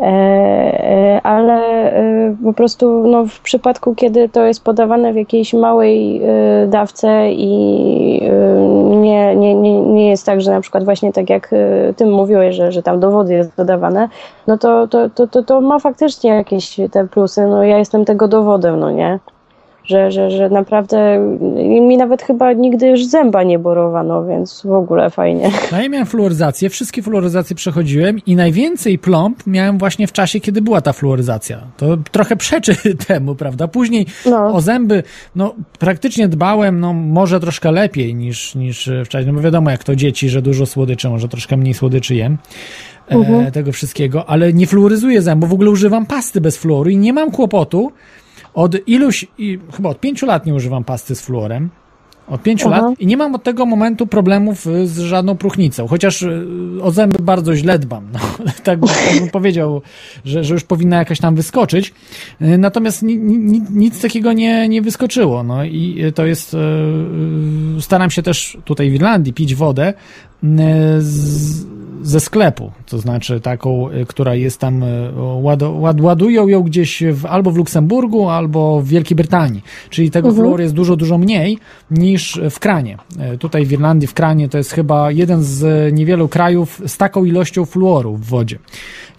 [0.00, 1.62] E, e, ale
[1.92, 7.32] e, po prostu no, w przypadku, kiedy to jest podawane w jakiejś małej e, dawce
[7.32, 7.50] i
[8.90, 11.54] nie, nie, nie, nie jest tak, że na przykład właśnie tak jak
[11.96, 14.08] ty mówiłeś, że, że tam do wody jest dodawane,
[14.46, 17.46] no to, to, to, to, to ma faktycznie jakieś te plusy.
[17.46, 19.18] No ja jestem tego dowodem, no nie?
[19.90, 21.18] Że, że, że naprawdę
[21.88, 25.50] mi nawet chyba nigdy już zęba nie borowano, więc w ogóle fajnie.
[25.72, 30.62] No ja miałem fluoryzację, wszystkie fluoryzacje przechodziłem i najwięcej plomb miałem właśnie w czasie, kiedy
[30.62, 31.58] była ta fluoryzacja.
[31.76, 32.74] To trochę przeczy
[33.08, 33.68] temu, prawda?
[33.68, 34.54] Później No.
[34.54, 35.02] o zęby,
[35.36, 39.84] no praktycznie dbałem, no może troszkę lepiej niż, niż w czasie, no bo wiadomo jak
[39.84, 42.38] to dzieci, że dużo słodyczy, może troszkę mniej słodyczy jem.
[43.08, 47.12] E, tego wszystkiego, ale nie fluoryzuję zębów, w ogóle używam pasty bez fluoru i nie
[47.12, 47.92] mam kłopotu.
[48.54, 51.70] Od iluś, i, chyba od pięciu lat nie używam pasty z fluorem.
[52.28, 52.80] Od pięciu Aha.
[52.82, 56.46] lat i nie mam od tego momentu problemów y, z żadną próchnicą, chociaż y,
[56.82, 58.08] o zęby bardzo źle dbam.
[58.12, 58.18] No,
[58.64, 59.82] tak, bym- powiedział,
[60.24, 61.94] że, że już powinna jakaś tam wyskoczyć.
[62.42, 65.42] Y, Natomiast ni, ni, nic takiego nie, nie wyskoczyło.
[65.42, 66.56] No i to jest.
[67.80, 69.94] Staram się też tutaj w Irlandii pić wodę
[71.02, 71.70] z,
[72.02, 74.86] ze sklepu, to znaczy taką, e, która jest tam, e,
[75.40, 79.62] ład, ład, ładują ją gdzieś w, albo w Luksemburgu, albo w Wielkiej Brytanii.
[79.90, 80.44] Czyli tego Mhm.
[80.46, 81.58] fluoru jest dużo, dużo mniej
[81.90, 82.98] niż w kranie.
[83.18, 87.24] E, Tutaj w Irlandii w kranie to jest chyba jeden z niewielu krajów z taką
[87.24, 88.58] ilością fluoru w wodzie.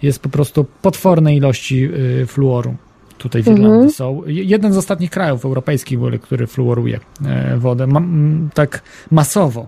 [0.02, 1.88] Jest po prostu potworne ilości
[2.26, 2.74] fluoru.
[3.18, 3.90] Tutaj w Irlandii Mhm.
[3.90, 4.22] są.
[4.26, 7.00] Je- Jeden z ostatnich krajów europejskich, który fluoruje
[7.58, 7.86] wodę.
[8.54, 9.66] Tak masowo.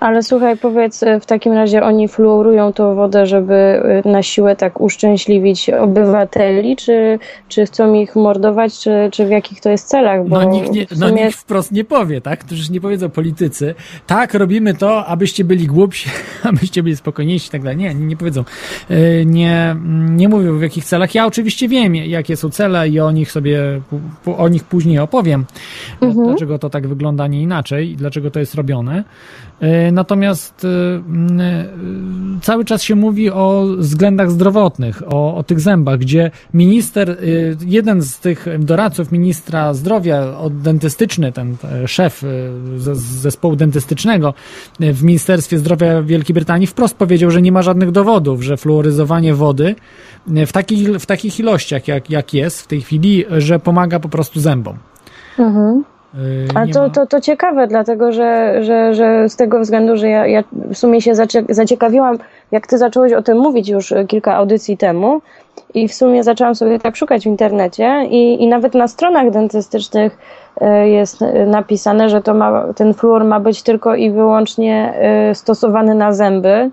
[0.00, 4.56] Ale słuchaj, powiedz, y, w takim razie oni fluorują tą wodę, żeby y, na siłę
[4.56, 10.28] tak uszczęśliwić obywateli, czy, czy chcą ich mordować, czy, czy w jakich to jest celach?
[10.28, 12.44] Bo No nikt, nie, no sumie- nikt wprost nie powie, tak?
[12.44, 13.74] Przecież nie powiedzą politycy,
[14.06, 16.10] tak, robimy to, abyście byli głupsi,
[16.50, 17.76] abyście byli spokojniejsi i tak dalej.
[17.76, 18.44] Nie, nie, powiedzą.
[18.90, 19.76] Yy, Nie,
[20.10, 21.14] nie mówią w jakich celach.
[21.14, 23.80] Ja oczywiście wiem, jakie są cele i o nich sobie,
[24.36, 25.44] o nich później opowiem.
[26.00, 26.26] Mhm.
[26.26, 29.04] Dlaczego to tak wygląda, a nie inaczej i dlaczego to jest robione.
[29.60, 31.02] Yy, Natomiast yy,
[31.36, 37.16] yy, cały czas się mówi o względach zdrowotnych, o, o tych zębach, gdzie minister,
[37.66, 42.22] jeden z tych doradców ministra zdrowia, dentystyczny, ten e, szef
[42.94, 44.34] zespołu dentystycznego
[44.80, 49.74] w Ministerstwie Zdrowia Wielkiej Brytanii wprost powiedział, że nie ma żadnych dowodów, że fluoryzowanie wody
[50.26, 54.40] w takich, w takich ilościach, jak, jak jest w tej chwili, że pomaga po prostu
[54.40, 54.78] zębom.
[55.38, 55.84] Mhm.
[56.14, 59.96] Yy, A nie to, ma- to, to ciekawe, dlatego że, że, że z tego względu,
[59.96, 62.18] że ja, ja w sumie się zacie, zaciekawiłam,
[62.50, 65.20] jak ty zacząłeś o tym mówić już kilka audycji temu
[65.74, 70.18] i w sumie zaczęłam sobie tak szukać w internecie i, i nawet na stronach dentystycznych
[70.60, 74.94] e, jest napisane, że to ma, ten fluor ma być tylko i wyłącznie
[75.34, 76.70] stosowany na zęby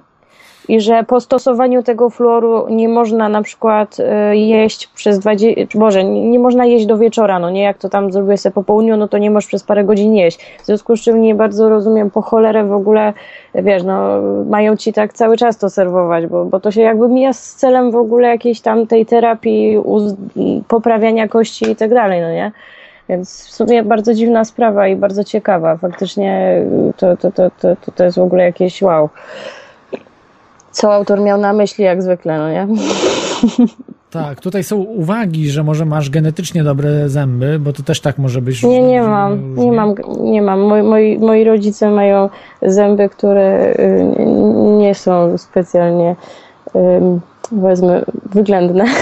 [0.68, 6.04] i że po stosowaniu tego fluoru nie można na przykład e, jeść przez 20, Boże,
[6.04, 8.98] nie, nie można jeść do wieczora, no nie, jak to tam zrobiłeś sobie po południu,
[8.98, 10.58] no to nie możesz przez parę godzin jeść.
[10.62, 13.14] W związku z czym nie bardzo rozumiem po cholerę w ogóle,
[13.56, 17.34] wiesz, no mają ci tak cały czas to serwować, bo, bo to się jakby mija
[17.34, 20.16] z celem w ogóle jakiejś tam tej terapii, uz,
[20.68, 22.52] poprawiania kości i tak dalej, no nie?
[23.10, 25.78] Więc w sumie bardzo dziwna sprawa i bardzo ciekawa.
[25.78, 26.62] Faktycznie
[26.98, 29.10] to, to, to, to, to jest w ogóle jakieś wow.
[30.74, 32.68] Co autor miał na myśli, jak zwykle, no nie?
[34.10, 38.42] Tak, tutaj są uwagi, że może masz genetycznie dobre zęby, bo to też tak może
[38.42, 38.64] być.
[38.64, 40.60] Nie, nie mam, nie mam, nie mam.
[40.60, 42.30] Moi, moi, moi rodzice mają
[42.62, 44.26] zęby, które y,
[44.78, 46.16] nie są specjalnie,
[47.62, 48.86] powiedzmy, wyględne.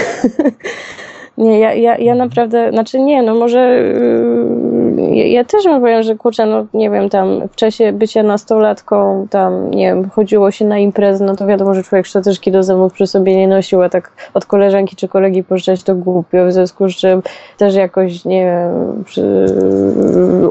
[1.38, 6.14] Nie, ja, ja, ja naprawdę, znaczy nie, no może yy, ja, też bym powiem, że
[6.14, 10.78] kurczę, no nie wiem, tam w czasie bycia nastolatką, tam nie wiem, chodziło się na
[10.78, 14.12] imprezy, no to wiadomo, że człowiek szczoteczki do zębów przy sobie nie nosił, a tak
[14.34, 17.22] od koleżanki czy kolegi pożyczać to głupio, w związku z czym
[17.58, 19.46] też jakoś, nie wiem, przy,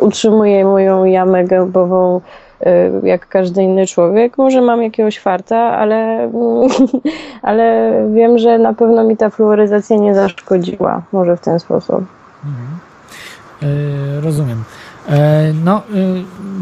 [0.01, 2.21] utrzymuję moją jamę gębową
[2.61, 2.67] y,
[3.03, 4.37] jak każdy inny człowiek.
[4.37, 6.31] Może mam jakiegoś farta, ale,
[7.41, 11.01] ale wiem, że na pewno mi ta fluoryzacja nie zaszkodziła.
[11.11, 12.03] Może w ten sposób.
[12.43, 12.90] E,
[14.21, 14.63] rozumiem.
[15.09, 15.81] E, no, e,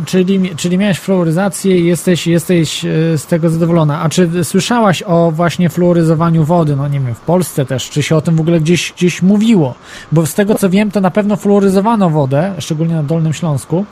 [0.06, 4.02] czyli, czyli miałeś fluoryzację i jesteś, jesteś e, z tego zadowolona.
[4.02, 6.76] A czy słyszałaś o właśnie fluoryzowaniu wody?
[6.76, 9.76] No nie wiem, w Polsce też, czy się o tym w ogóle gdzieś, gdzieś mówiło?
[10.12, 13.86] Bo z tego co wiem, to na pewno fluoryzowano wodę, szczególnie na Dolnym Śląsku.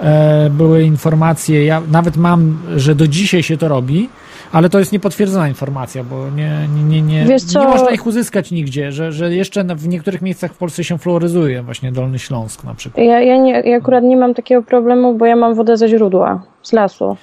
[0.00, 4.08] E, były informacje, ja nawet mam, że do dzisiaj się to robi,
[4.52, 7.60] ale to jest niepotwierdzona informacja, bo nie, nie, nie, nie, Wiesz co?
[7.60, 11.62] nie można ich uzyskać nigdzie, że, że jeszcze w niektórych miejscach w Polsce się fluoryzuje,
[11.62, 13.06] właśnie Dolny Śląsk na przykład.
[13.06, 16.42] Ja, ja, nie, ja akurat nie mam takiego problemu, bo ja mam wodę ze źródła,
[16.62, 17.16] z lasu.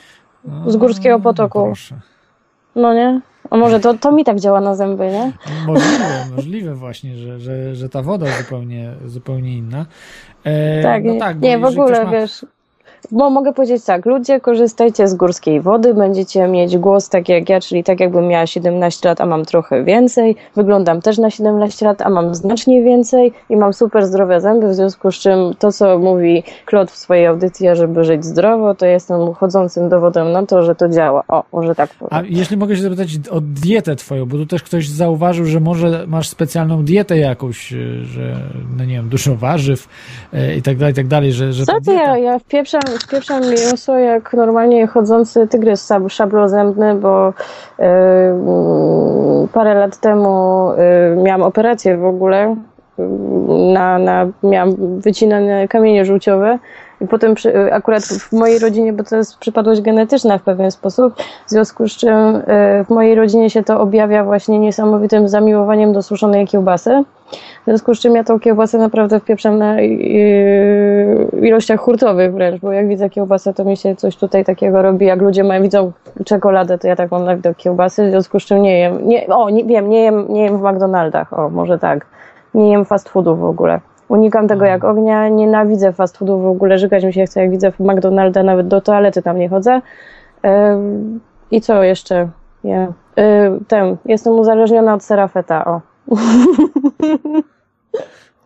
[0.68, 1.60] Z Górskiego Potoku.
[1.60, 1.96] No, proszę.
[2.76, 3.22] No nie?
[3.50, 5.32] A może to, to mi tak działa na zęby, nie?
[5.68, 9.86] Możliwe, możliwe właśnie, że, że, że ta woda zupełnie, zupełnie inna.
[10.44, 12.46] E, Tak, no nie, tak, nie w ogóle, ma- wiesz.
[13.12, 17.62] Bo mogę powiedzieć tak, ludzie korzystajcie z górskiej wody, będziecie mieć głos tak jak ja,
[17.62, 22.02] czyli tak jakbym miała 17 lat, a mam trochę więcej, wyglądam też na 17 lat,
[22.02, 26.00] a mam znacznie więcej i mam super zdrowe zęby, w związku z czym to, co
[26.00, 30.76] mówi Klot w swojej audycji, żeby żyć zdrowo, to jestem chodzącym dowodem na to, że
[30.76, 31.24] to działa.
[31.28, 32.10] O, może tak powiem.
[32.12, 36.06] A jeśli mogę się zapytać o dietę twoją, bo tu też ktoś zauważył, że może
[36.08, 38.36] masz specjalną dietę jakąś, e, że
[38.78, 39.88] no nie wiem, dużo warzyw
[40.34, 43.42] e, i tak dalej, i tak dalej, że, że Co ty, ja, ja wpieprzam, wpieprzam
[43.42, 51.42] mięso jak normalnie chodzący tygrys szab- szablozębny, bo y, mm, parę lat temu y, miałam
[51.42, 52.56] operację w ogóle
[53.74, 56.60] na, na, miałam wycinane kamienie żółciowe
[57.02, 61.14] i potem przy, akurat w mojej rodzinie, bo to jest przypadłość genetyczna w pewien sposób,
[61.48, 66.02] w związku z czym e, w mojej rodzinie się to objawia właśnie niesamowitym zamiłowaniem do
[66.02, 67.04] suszonej kiełbasy.
[67.62, 69.82] W związku z czym ja tą kiełbasę naprawdę wpieprzam na
[71.42, 75.06] ilościach hurtowych wręcz, bo jak widzę kiełbasę, to mi się coś tutaj takiego robi.
[75.06, 75.92] Jak ludzie mają, widzą
[76.26, 79.08] czekoladę, to ja tak mam na widok kiełbasy, w związku z czym nie jem.
[79.08, 82.06] Nie, o, nie, wiem, nie jem, nie jem w McDonaldach, o, może tak.
[82.54, 83.80] Nie jem fast foodów w ogóle.
[84.08, 87.72] Unikam tego jak ognia, nienawidzę fast foodów w ogóle, żygać mi się chce, jak widzę
[87.72, 89.82] w McDonalda, nawet do toalety tam nie chodzę.
[91.52, 92.30] I co jeszcze?
[92.64, 92.92] Ja, y,
[93.68, 95.82] ten, jestem uzależniona od sera feta, o.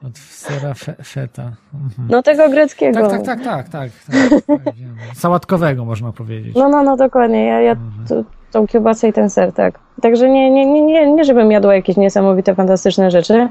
[0.07, 1.43] Od sera fe, feta.
[1.74, 2.07] Mhm.
[2.10, 2.99] No tego greckiego.
[3.01, 3.91] Tak, tak, tak, tak, tak.
[4.12, 4.95] tak, tak wiem.
[5.16, 6.55] Sałatkowego można powiedzieć.
[6.55, 7.45] No, no, no, dokładnie.
[7.45, 7.76] Ja, ja
[8.07, 9.80] t- tą kiełbasę i ten ser, tak.
[10.01, 13.49] Także nie, nie, nie, nie, nie żebym jadła jakieś niesamowite, fantastyczne rzeczy.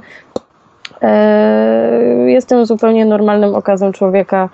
[1.02, 4.48] Eee, jestem zupełnie normalnym okazem człowieka,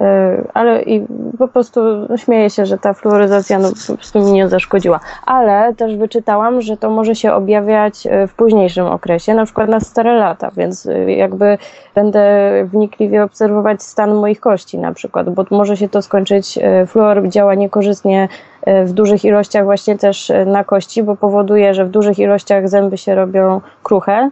[0.00, 1.06] eee, ale i
[1.38, 1.80] po prostu
[2.16, 5.00] śmieję się, że ta fluoryzacja no, po prostu mi nie zaszkodziła.
[5.26, 9.80] Ale też wyczytałam, że to może się objawiać e, w późniejszym okresie, na przykład na
[9.80, 11.58] stare lata, więc e, jakby
[11.94, 17.28] będę wnikliwie obserwować stan moich kości na przykład, bo może się to skończyć, e, fluor
[17.28, 18.28] działa niekorzystnie
[18.62, 22.68] e, w dużych ilościach właśnie też e, na kości, bo powoduje, że w dużych ilościach
[22.68, 24.30] zęby się robią kruche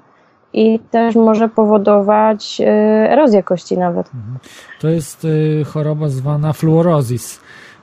[0.52, 2.64] i też może powodować e,
[3.10, 4.10] erozję kości nawet.
[4.80, 7.40] To jest y, choroba zwana fluorozis.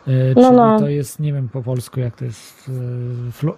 [0.08, 0.80] Y, No, czyli no.
[0.80, 2.70] to jest, nie wiem po polsku jak to jest.
[2.70, 3.54] Y, flu...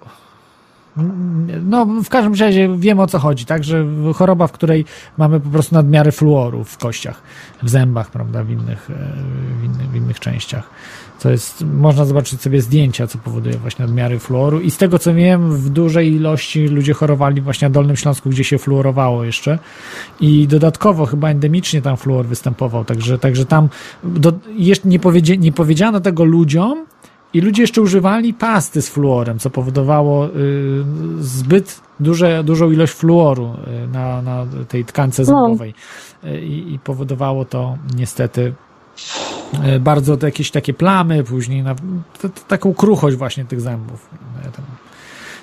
[1.63, 3.63] No, w każdym razie wiemy o co chodzi, tak?
[3.63, 3.85] Że
[4.15, 4.85] choroba, w której
[5.17, 7.21] mamy po prostu nadmiary fluoru w kościach,
[7.63, 8.89] w zębach, prawda, w innych,
[9.61, 10.69] w innych, w innych częściach.
[11.21, 14.59] To jest, można zobaczyć sobie zdjęcia, co powoduje właśnie nadmiary fluoru.
[14.59, 18.43] I z tego co wiem, w dużej ilości ludzie chorowali właśnie na Dolnym Śląsku, gdzie
[18.43, 19.59] się fluorowało jeszcze.
[20.19, 23.69] I dodatkowo chyba endemicznie tam fluor występował, także, także tam
[24.03, 26.85] do, jeszcze nie, powiedzie, nie powiedziano tego ludziom,
[27.33, 30.31] i ludzie jeszcze używali pasty z fluorem, co powodowało y,
[31.19, 33.53] zbyt duże, dużą ilość fluoru
[33.85, 35.73] y, na, na tej tkance zębowej.
[36.23, 38.53] Y, I, I powodowało to niestety
[39.79, 41.75] bardzo to jakieś takie plamy, później na,
[42.21, 44.09] to, to, taką kruchość właśnie tych zębów.
[44.43, 44.65] Tam.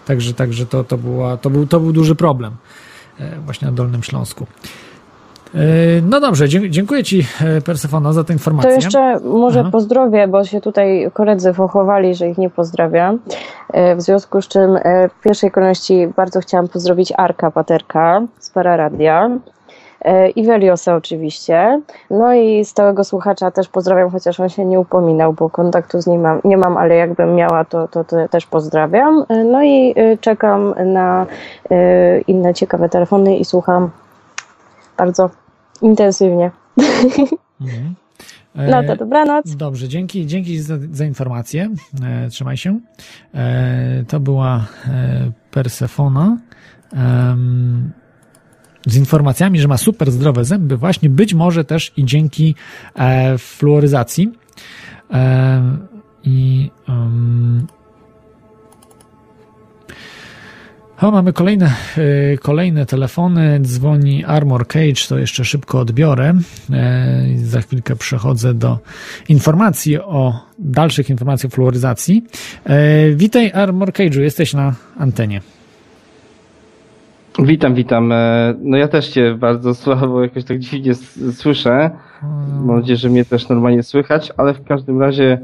[0.07, 2.53] Także, także to, to, była, to, był, to był duży problem
[3.21, 4.47] y, właśnie na Dolnym Śląsku.
[6.03, 7.27] No dobrze, dziękuję Ci,
[7.65, 8.75] Persefono, za tę To informację.
[8.75, 9.69] jeszcze może Aha.
[9.73, 13.19] pozdrowię, bo się tutaj koledzy fochowali, że ich nie pozdrawiam.
[13.73, 18.51] E, W związku z czym e, w pierwszej kolejności bardzo chciałam pozdrowić Arka Paterka z
[18.51, 19.31] Pararadia.
[20.05, 21.81] E, I oczywiście.
[22.11, 26.21] No i stałego słuchacza też pozdrawiam, chociaż on się nie upominał, bo kontaktu z nim
[26.21, 29.25] mam, nie mam, ale jakbym miała, to, to, to też pozdrawiam.
[29.29, 31.27] E, No i e, czekam na
[32.27, 33.91] inne ciekawe telefony i słucham
[34.97, 35.31] bardzo
[35.83, 36.51] intensywnie.
[37.61, 37.95] Mhm.
[38.57, 39.57] No to dobranoc.
[39.57, 41.71] Dobrze, dzięki, dzięki za, za informację.
[42.05, 42.81] E, trzymaj się.
[43.35, 46.37] E, to była e, Persefona.
[48.87, 52.55] Z informacjami, że ma super zdrowe zęby, właśnie być może też i dzięki
[52.95, 54.33] e, fluoryzacji.
[55.13, 55.63] E,
[56.25, 57.67] I em,
[61.01, 61.67] o, mamy kolejne,
[61.97, 63.61] e, kolejne telefony.
[63.61, 66.35] Dzwoni Armor Cage, to jeszcze szybko odbiorę.
[66.73, 68.79] E, Za chwilkę przechodzę do
[69.29, 72.25] informacji o dalszych informacji o fluoryzacji.
[72.65, 75.41] E, Witaj Armor Cage'u, jesteś na antenie.
[77.39, 78.13] Witam, witam.
[78.13, 80.95] E, No ja też cię bardzo słabo jakoś tak dziwnie
[81.33, 81.91] słyszę.
[82.65, 85.39] Mam nadzieję, że mnie też normalnie słychać, ale w każdym razie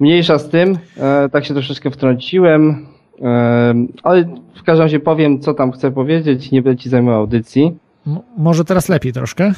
[0.00, 0.78] mniejsza z tym.
[0.96, 2.86] E, Tak się troszeczkę wtrąciłem,
[3.22, 4.24] E, ale
[4.54, 6.50] w każdym razie powiem, co tam chcę powiedzieć.
[6.50, 7.76] Nie będę ci zajmował audycji.
[8.36, 9.52] Może teraz lepiej troszkę?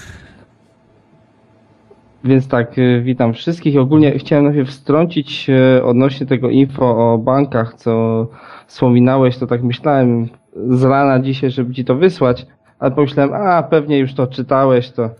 [2.24, 3.78] Więc tak, witam wszystkich.
[3.78, 8.26] Ogólnie chciałem najpierw wtrącić e, odnośnie tego info o bankach, co
[8.66, 10.28] wspominałeś, to tak myślałem
[10.70, 12.46] z rana dzisiaj, żeby ci to wysłać,
[12.78, 15.10] ale pomyślałem, a pewnie już to czytałeś, to,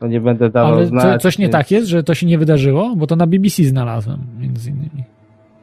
[0.00, 1.02] to nie będę dawał Ale znać.
[1.02, 2.96] co, coś nie więc- tak jest, że to się nie wydarzyło?
[2.96, 5.04] Bo to na BBC znalazłem, między innymi.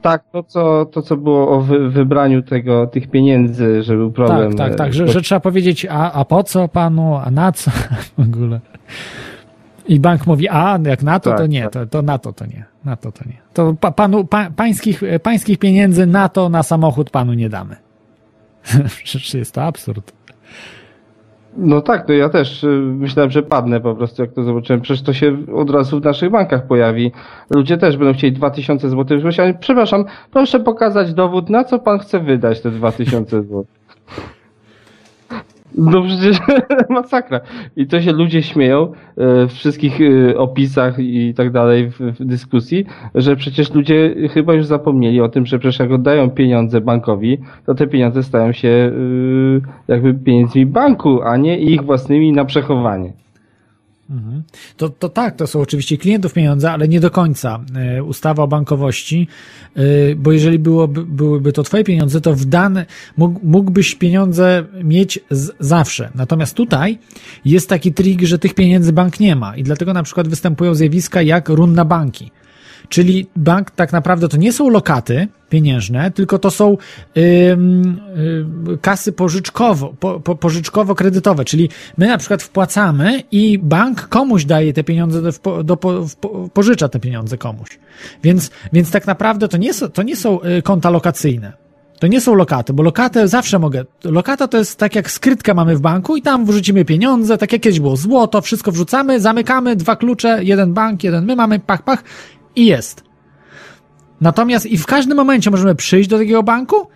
[0.01, 4.53] Tak, to co, to co było o wy, wybraniu tego, tych pieniędzy, że był problem.
[4.55, 7.71] tak, tak, tak, że, że trzeba powiedzieć, a, a po co panu, a na co
[8.17, 8.59] w ogóle.
[9.87, 11.71] I bank mówi, a jak na to, Tak, to nie, tak.
[11.71, 13.37] to, to na to, to nie, na to, to nie.
[13.53, 17.75] To pa, panu, pa, pańskich, pańskich pieniędzy na to, na samochód panu nie damy.
[19.03, 20.13] Przecież jest to absurd.
[21.57, 24.81] No tak, no ja też y, myślałem, że padnę po prostu, jak to zobaczyłem.
[24.81, 27.11] Przecież to się od razu w naszych bankach pojawi.
[27.49, 29.19] Ludzie też będą chcieli 2000 zł.
[29.59, 33.65] Przepraszam, proszę pokazać dowód, na co pan chce wydać te 2000 zł.
[35.77, 36.39] No przecież
[36.89, 37.39] masakra.
[37.75, 38.91] I to się ludzie śmieją e,
[39.47, 45.21] w wszystkich e, opisach i tak dalej w, dyskusji, że przecież ludzie chyba już zapomnieli
[45.21, 48.91] o tym, że przecież jak oddają pieniądze bankowi, to te pieniądze stają się e,
[49.87, 53.13] jakby pieniędzmi banku, a nie ich własnymi na przechowanie.
[54.09, 54.43] Mhm.
[54.77, 57.59] To, to tak, to są oczywiście klientów pieniądze, ale nie do końca.
[57.75, 59.27] E, Ustawa o bankowości,
[59.75, 59.81] e,
[60.15, 62.85] bo jeżeli byłoby, byłyby to twoje pieniądze, to w dane
[63.17, 65.19] mógł, mógłbyś pieniądze mieć
[65.59, 66.11] zawsze.
[66.15, 66.97] Natomiast tutaj
[67.45, 71.21] jest taki trik, że tych pieniędzy bank nie ma i dlatego na przykład występują zjawiska
[71.21, 72.31] jak run na banki.
[72.93, 76.77] Czyli bank tak naprawdę to nie są lokaty pieniężne, tylko to są
[77.17, 77.99] ym,
[78.73, 81.43] y, kasy pożyczkowo, po, po, pożyczkowo-kredytowe.
[81.45, 86.05] Czyli my na przykład wpłacamy i bank komuś daje te pieniądze, do, do, po,
[86.53, 87.79] pożycza te pieniądze komuś.
[88.23, 91.53] Więc, więc tak naprawdę to nie, są, to nie są y, konta lokacyjne.
[91.99, 93.85] To nie są lokaty, bo lokatę zawsze mogę.
[94.03, 97.61] Lokata to jest tak jak skrytkę mamy w banku i tam wrzucimy pieniądze, tak jak
[97.61, 102.03] kiedyś było złoto, wszystko wrzucamy, zamykamy, dwa klucze, jeden bank, jeden my mamy, pach, pach
[102.55, 103.03] i jest.
[104.21, 106.87] Natomiast i w każdym momencie możemy przyjść do takiego banku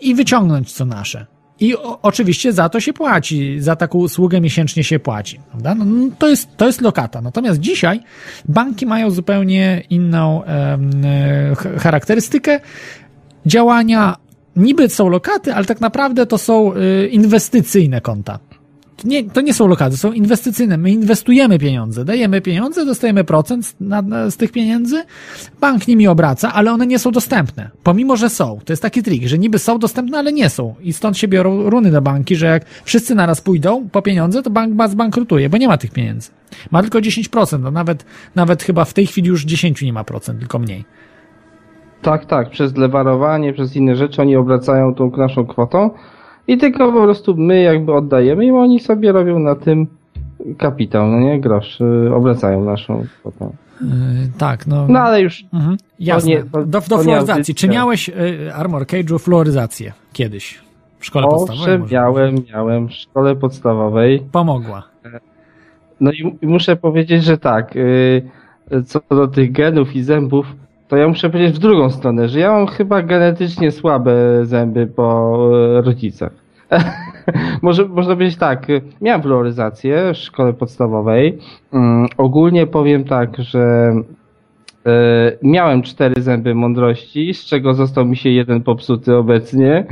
[0.00, 1.26] i wyciągnąć co nasze.
[1.60, 5.40] I o, oczywiście za to się płaci, za taką usługę miesięcznie się płaci.
[5.50, 5.74] Prawda?
[5.74, 7.20] No, no, to, jest, to jest lokata.
[7.20, 8.00] Natomiast dzisiaj
[8.44, 10.78] banki mają zupełnie inną e,
[11.78, 12.60] charakterystykę
[13.46, 14.16] działania.
[14.56, 18.38] Niby są lokaty, ale tak naprawdę to są e, inwestycyjne konta
[18.96, 20.76] to nie, to nie są lokaty, są inwestycyjne.
[20.76, 25.04] My inwestujemy pieniądze, dajemy pieniądze, dostajemy procent na, na, z tych pieniędzy,
[25.60, 27.70] bank nimi obraca, ale one nie są dostępne.
[27.82, 28.58] Pomimo, że są.
[28.64, 30.74] To jest taki trik, że niby są dostępne, ale nie są.
[30.80, 34.50] I stąd się biorą runy na banki, że jak wszyscy naraz pójdą po pieniądze, to
[34.50, 36.30] bank zbankrutuje, bo nie ma tych pieniędzy.
[36.70, 40.38] Ma tylko 10%, no nawet, nawet chyba w tej chwili już 10 nie ma procent,
[40.38, 40.84] tylko mniej.
[42.02, 45.90] Tak, tak, przez lewarowanie, przez inne rzeczy oni obracają tą naszą kwotą,
[46.48, 49.86] i tylko po prostu my jakby oddajemy i oni sobie robią na tym
[50.58, 53.50] kapitał, no nie, grosz, y, obracają naszą kwotę.
[53.80, 53.88] Yy,
[54.38, 54.86] tak, no.
[54.88, 55.44] No ale już.
[55.52, 56.30] Mhm, jasne.
[56.30, 57.54] Nie, to, do, do fluoryzacji.
[57.54, 60.60] Czy miałeś y, Armor Cage'u fluoryzację kiedyś?
[60.98, 61.82] W szkole Owszem, podstawowej?
[61.82, 64.22] Owszem, miałem, miałem w szkole podstawowej.
[64.32, 64.82] Pomogła.
[66.00, 68.22] No i, i muszę powiedzieć, że tak, y,
[68.86, 70.46] co do tych genów i zębów,
[70.88, 75.36] to ja muszę powiedzieć w drugą stronę, że ja mam chyba genetycznie słabe zęby po
[75.78, 76.32] e, rodzicach.
[77.62, 78.66] Może, można powiedzieć tak,
[79.00, 81.38] miałem fluoryzację w szkole podstawowej.
[81.72, 83.94] Um, ogólnie powiem tak, że
[84.86, 84.90] y,
[85.42, 89.86] miałem cztery zęby mądrości, z czego został mi się jeden popsuty obecnie.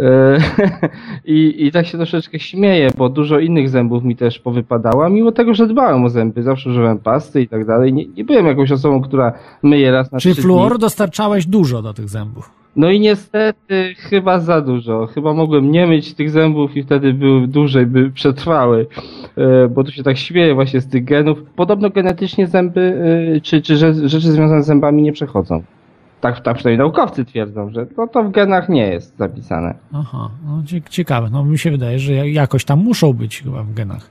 [0.00, 0.38] E,
[1.24, 5.54] I, I tak się troszeczkę śmieję, bo dużo innych zębów mi też powypadało, mimo tego,
[5.54, 7.92] że dbałem o zęby, zawsze używałem pasty i tak dalej.
[7.92, 9.32] Nie, nie byłem jakąś osobą, która
[9.62, 10.80] myje raz na Czyli fluoru dni.
[10.80, 12.50] dostarczałeś dużo do tych zębów?
[12.76, 15.06] No i niestety chyba za dużo.
[15.06, 18.86] Chyba mogłem nie myć tych zębów i wtedy były dłużej, by przetrwały.
[19.36, 21.42] E, bo tu się tak śmieje właśnie z tych genów.
[21.56, 23.00] Podobno genetycznie zęby,
[23.36, 23.76] e, czy, czy
[24.08, 25.62] rzeczy związane z zębami nie przechodzą.
[26.20, 29.74] Tak, tak przynajmniej naukowcy twierdzą, że to, to w genach nie jest zapisane.
[29.94, 31.28] Aha, no ciekawe.
[31.32, 34.10] No mi się wydaje, że jakoś tam muszą być chyba w genach.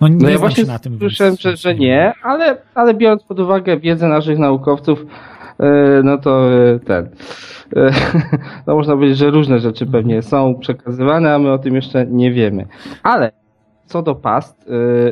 [0.00, 3.22] No, nie no ja właśnie na tym, słyszałem, więc, że, że nie, ale, ale biorąc
[3.22, 5.06] pod uwagę wiedzę naszych naukowców,
[5.58, 7.08] e, no to e, ten.
[7.76, 7.90] E,
[8.66, 12.32] no można powiedzieć, że różne rzeczy pewnie są przekazywane, a my o tym jeszcze nie
[12.32, 12.66] wiemy.
[13.02, 13.32] Ale
[13.86, 14.70] co do past,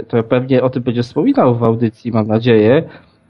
[0.08, 2.82] to pewnie o tym będzie wspominał w audycji, mam nadzieję.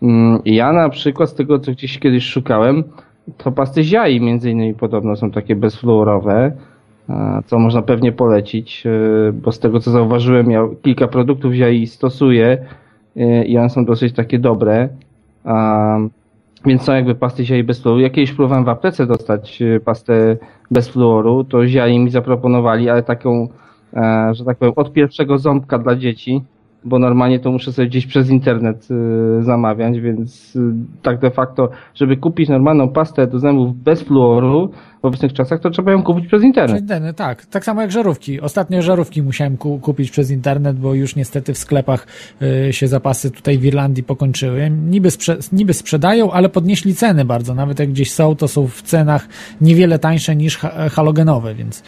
[0.05, 2.85] Mm, ja na przykład z tego, co gdzieś kiedyś szukałem,
[3.39, 6.53] to pasty ziai między innymi podobno są takie bezfluorowe,
[7.47, 12.59] co można pewnie polecić, e, bo z tego co zauważyłem, ja kilka produktów ziai stosuję
[13.17, 14.89] e, i one są dosyć takie dobre.
[16.67, 18.01] Więc są jakby pasty ziai bez fluoru.
[18.01, 20.37] Ja kiedyś próbowałem w aptece dostać e, pastę
[20.71, 23.49] bez fluoru, to ziai mi zaproponowali, ale taką,
[24.33, 26.43] że tak powiem, od pierwszego ząbka dla dzieci,
[26.85, 30.73] bo normalnie to muszę sobie gdzieś przez internet y, zamawiać, więc y,
[31.03, 34.71] tak de facto, żeby kupić normalną pastę do zębów bez fluoru
[35.05, 36.71] w obecnych czasach, to trzeba ją kupić przez internet.
[36.71, 37.47] Przez internet, tak.
[37.47, 38.41] Tak samo jak żarówki.
[38.41, 42.07] Ostatnio żarówki musiałem ku kupić przez internet, bo już niestety w sklepach
[42.69, 44.71] y, się zapasy tutaj w Irlandii pokończyły.
[44.71, 47.55] Niby, sprze niby sprzedają, ale podnieśli ceny bardzo.
[47.55, 49.29] Nawet jak gdzieś są, to są w cenach
[49.61, 51.83] niewiele tańsze niż ha halogenowe, więc,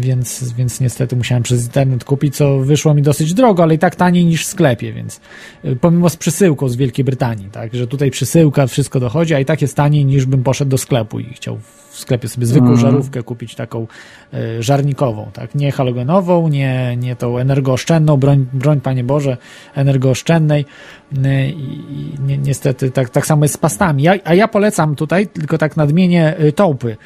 [0.00, 3.96] więc, więc niestety musiałem przez internet kupić, co wyszło mi dosyć drogo, ale i tak
[3.96, 5.20] taniej niż w sklepie, więc
[5.64, 9.44] y, pomimo z przesyłką z Wielkiej Brytanii, tak, że tutaj przesyłka, wszystko dochodzi, a i
[9.44, 11.58] tak jest taniej niż bym poszedł do sklepu i chciał
[11.98, 12.80] w sklepie sobie zwykłą mm.
[12.80, 13.86] żarówkę kupić, taką
[14.34, 15.54] y, żarnikową, tak?
[15.54, 19.36] Nie halogenową, nie, nie tą energooszczędną, broń, broń Panie Boże,
[19.74, 20.64] energooszczędnej.
[21.12, 24.02] Y, I, ni, niestety tak, tak samo jest z pastami.
[24.02, 26.96] Ja, a ja polecam tutaj, tylko tak nadmienię, y, tołpy.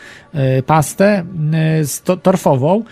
[0.59, 1.25] Y, pastę
[2.13, 2.85] y, torfową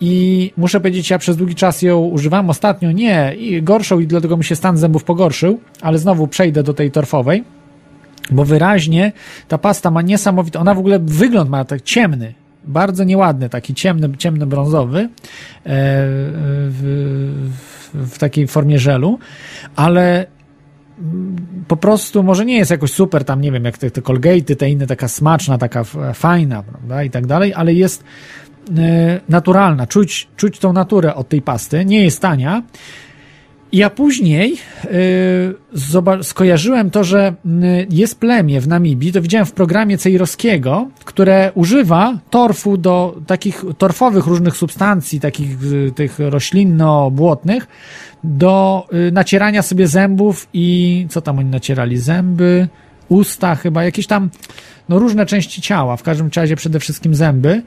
[0.00, 4.36] I muszę powiedzieć, ja przez długi czas ją używam, ostatnio nie, i gorszą i dlatego
[4.36, 7.44] mi się stan zębów pogorszył, ale znowu przejdę do tej torfowej,
[8.30, 9.12] bo wyraźnie
[9.48, 14.16] ta pasta ma niesamowity, ona w ogóle wygląd ma tak ciemny, bardzo nieładny, taki ciemny,
[14.16, 15.08] ciemny brązowy e,
[16.70, 19.18] w, w, takiej formie żelu,
[19.76, 20.26] ale
[21.68, 24.70] po prostu może nie jest jakoś super tam, nie wiem, jak te, te Colgate'y, te
[24.70, 28.04] inne, taka smaczna, taka fajna, prawda, i tak dalej, ale jest
[28.78, 32.62] e, naturalna, czuć, czuć tą naturę od tej pasty, nie jest tania.
[33.72, 39.98] Ja później y, skojarzyłem to, że y, jest plemię w Namibii, to widziałem w programie
[39.98, 47.66] Cejrowskiego, które używa torfu do takich torfowych różnych substancji, takich y, tych roślinno-błotnych,
[48.24, 51.98] do y, nacierania sobie zębów i co tam oni nacierali?
[51.98, 52.68] Zęby,
[53.08, 54.30] usta chyba, jakieś tam
[54.88, 57.62] no różne części ciała, w każdym razie przede wszystkim zęby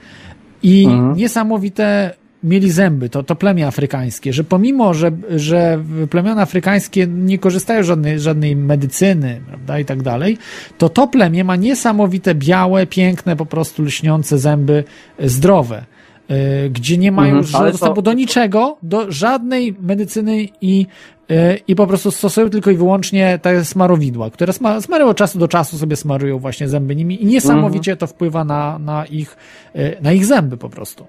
[0.63, 2.13] i niesamowite
[2.43, 7.85] mieli zęby, to, to plemię afrykańskie, że pomimo, że, że plemiona afrykańskie nie korzystają z
[7.85, 10.37] żadnej, żadnej medycyny, prawda, i tak dalej,
[10.77, 14.83] to to plemię ma niesamowite, białe, piękne, po prostu lśniące zęby,
[15.19, 15.85] e, zdrowe,
[16.29, 20.85] e, gdzie nie mają Mhm, ale to- dostępu do niczego, do żadnej medycyny i,
[21.29, 25.39] e, i po prostu stosują tylko i wyłącznie te smarowidła, które sma, smarują od czasu
[25.39, 29.37] do czasu sobie smarują właśnie zęby nimi i niesamowicie to wpływa na, na, ich,
[30.01, 31.07] na ich zęby po prostu.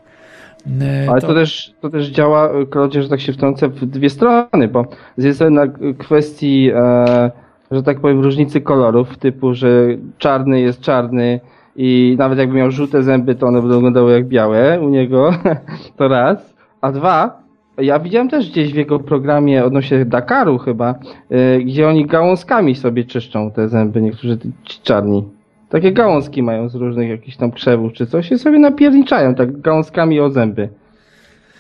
[0.80, 4.68] E, Ale to, też, to też działa, Klodzie, że tak się wtrącę, w dwie strony,
[4.72, 4.86] bo
[5.16, 7.30] z jednej strony na kwestii, e,
[7.70, 9.86] że tak powiem, różnicy kolorów, typu, że
[10.18, 11.40] czarny jest czarny
[11.76, 15.30] i nawet jakby miał żółte zęby, to one będą wyglądały jak białe u niego,
[15.96, 16.54] to raz.
[16.80, 17.42] A dwa,
[17.78, 20.94] ja widziałem też gdzieś w jego programie odnośnie Dakaru chyba,
[21.30, 25.24] e, gdzie oni gałązkami sobie czyszczą te zęby, niektórzy ci czarni.
[25.72, 30.20] Takie gałązki mają z różnych jakichś tam krzewów czy coś i sobie napierniczają tak gałązkami
[30.20, 30.68] o zęby.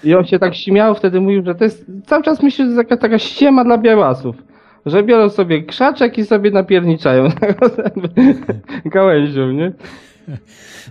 [0.04, 2.96] I on się tak śmiał, wtedy mówił, że to jest, cały czas myślę, że taka,
[2.96, 4.36] taka ściema dla białasów.
[4.86, 7.28] Że biorą sobie krzaczek i sobie napierniczają
[8.94, 9.72] gałęzią, nie?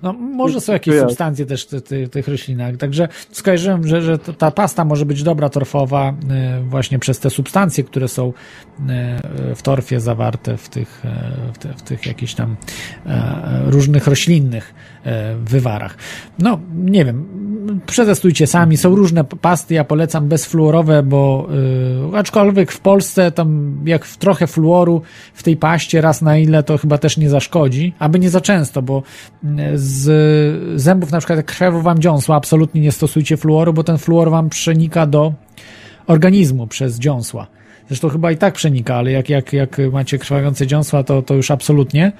[0.04, 1.02] No, może są jakieś Ja.
[1.02, 2.78] substancje też w ty- ty- tych roślinach.
[2.78, 7.84] Także skojarzyłem, że, że ta pasta może być dobra torfowa e, właśnie przez te substancje,
[7.84, 8.34] które są
[8.90, 12.56] e, w torfie zawarte w tych, e, w, te, w tych jakichś tam
[13.66, 14.74] różnych roślinnych
[15.46, 15.98] wywarach.
[16.40, 17.28] No, nie wiem.
[17.86, 18.78] Przetestujcie sami.
[18.78, 19.74] Są różne pasty.
[19.74, 21.48] Ja polecam bezfluorowe, bo
[22.14, 25.02] aczkolwiek w Polsce tam jak w trochę fluoru
[25.34, 28.82] w tej paście raz na ile to chyba też nie zaszkodzi, aby nie za często,
[28.82, 29.04] bo
[29.76, 34.32] z zębów na przykład jak krzewu wam dziąsła, absolutnie nie stosujcie fluoru, bo ten fluor
[34.32, 35.34] wam przenika do
[36.08, 37.48] organizmu przez dziąsła.
[37.88, 41.52] Zresztą chyba i tak przenika, ale jak, jak, jak macie krwawiące dziąsła, to, to już
[41.52, 42.12] absolutnie.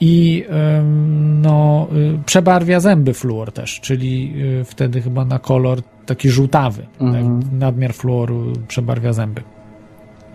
[0.00, 0.44] I
[0.78, 6.86] ym, no, y, przebarwia zęby fluor też, czyli y, wtedy chyba na kolor taki żółtawy.
[7.00, 7.40] Mhm.
[7.40, 9.42] Tak, nadmiar fluoru przebarwia zęby.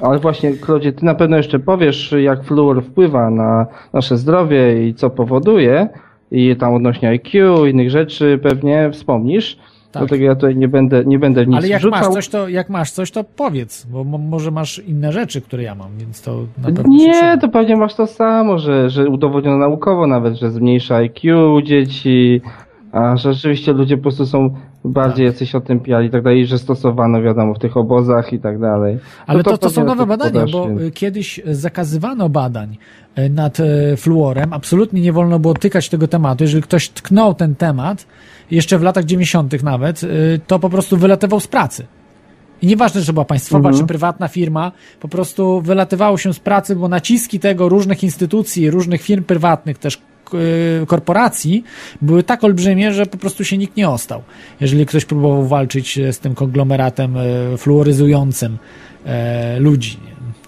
[0.02, 4.94] Ale właśnie, Klodzie, ty na pewno jeszcze powiesz, jak fluor wpływa na nasze zdrowie i
[4.94, 5.90] co powoduje.
[6.32, 9.58] I tam odnośnie IQ, innych rzeczy pewnie wspomnisz.
[9.92, 10.02] Tak.
[10.04, 12.00] Dlatego ja tutaj nie będę, nie będę nic Ale jak wrzucał.
[12.00, 15.64] masz, coś, to, jak masz coś, to powiedz, bo mo- może masz inne rzeczy, które
[15.64, 19.58] ja mam, więc to na pewno Nie, to pewnie masz to samo, że, że udowodniono
[19.58, 22.42] naukowo nawet, że zmniejsza IQ u dzieci,
[22.92, 24.50] a że rzeczywiście ludzie po prostu są
[24.86, 25.34] bardziej Tak.
[25.34, 28.98] jacyś otępiali i tak dalej, że stosowano wiadomo w tych obozach i tak dalej.
[29.28, 32.78] Ale No to, to są pewnie nowe to badania, bo więc- y, kiedyś zakazywano badań
[33.20, 34.54] y, nad y, fluorem.
[34.54, 36.44] Absolutnie nie wolno było tykać tego tematu.
[36.44, 38.06] Jeżeli ktoś tknął ten temat,
[38.52, 39.64] jeszcze w latach 90.
[39.64, 40.02] nawet,
[40.48, 41.86] to po prostu wylatywał z pracy.
[42.62, 43.84] I nieważne, że była państwowa Mhm.
[43.84, 49.02] czy prywatna firma, po prostu wylatywało się z pracy, bo naciski tego różnych instytucji, różnych
[49.02, 50.02] firm prywatnych też
[50.88, 51.64] korporacji
[52.02, 54.22] były tak olbrzymie, że po prostu się nikt nie ostał.
[54.62, 58.58] Jeżeli ktoś próbował walczyć e, z tym konglomeratem e, fluoryzującym
[59.06, 59.98] e, ludzi.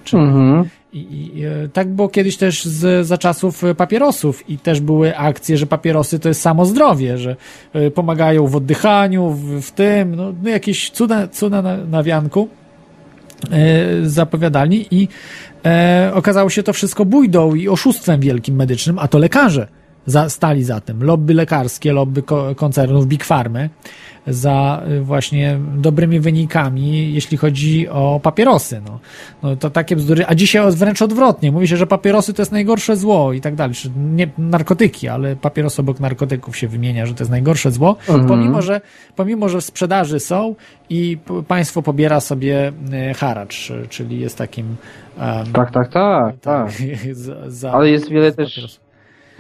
[0.04, 0.70] Czy, Mhm.
[0.94, 5.66] i, i, tak było kiedyś też z, za czasów papierosów i też były akcje, że
[5.66, 7.36] papierosy to jest samo zdrowie, że
[7.74, 12.50] e, pomagają w oddychaniu, w, w tym, no, no jakieś cuda, cuda na, na wianku
[13.52, 15.08] e, zapowiadali i
[15.66, 19.68] e, okazało się to wszystko bójdą i oszustwem wielkim medycznym, a to lekarze
[20.06, 21.04] za, stali za tym.
[21.04, 23.70] Lobby lekarskie, lobby ko, koncernów Big Farmy
[24.28, 28.82] za y, właśnie dobrymi wynikami, jeśli chodzi o papierosy.
[28.88, 29.00] No,
[29.44, 31.52] no to takie bzdury, a dzisiaj wręcz odwrotnie.
[31.52, 33.76] Mówi się, że papierosy to jest najgorsze zło i tak dalej.
[33.76, 38.28] Czy Nie narkotyki, ale papierosy obok narkotyków się wymienia, że to jest najgorsze zło, Mhm.
[38.28, 38.82] pomimo, że,
[39.16, 40.56] pomimo, że w sprzedaży są
[40.90, 42.72] i państwo pobiera sobie
[43.12, 44.76] y, haracz, czyli jest takim
[45.20, 46.72] em, Tak, tak, tak, tak.
[47.12, 48.83] za, za, Ale jest wiele też-.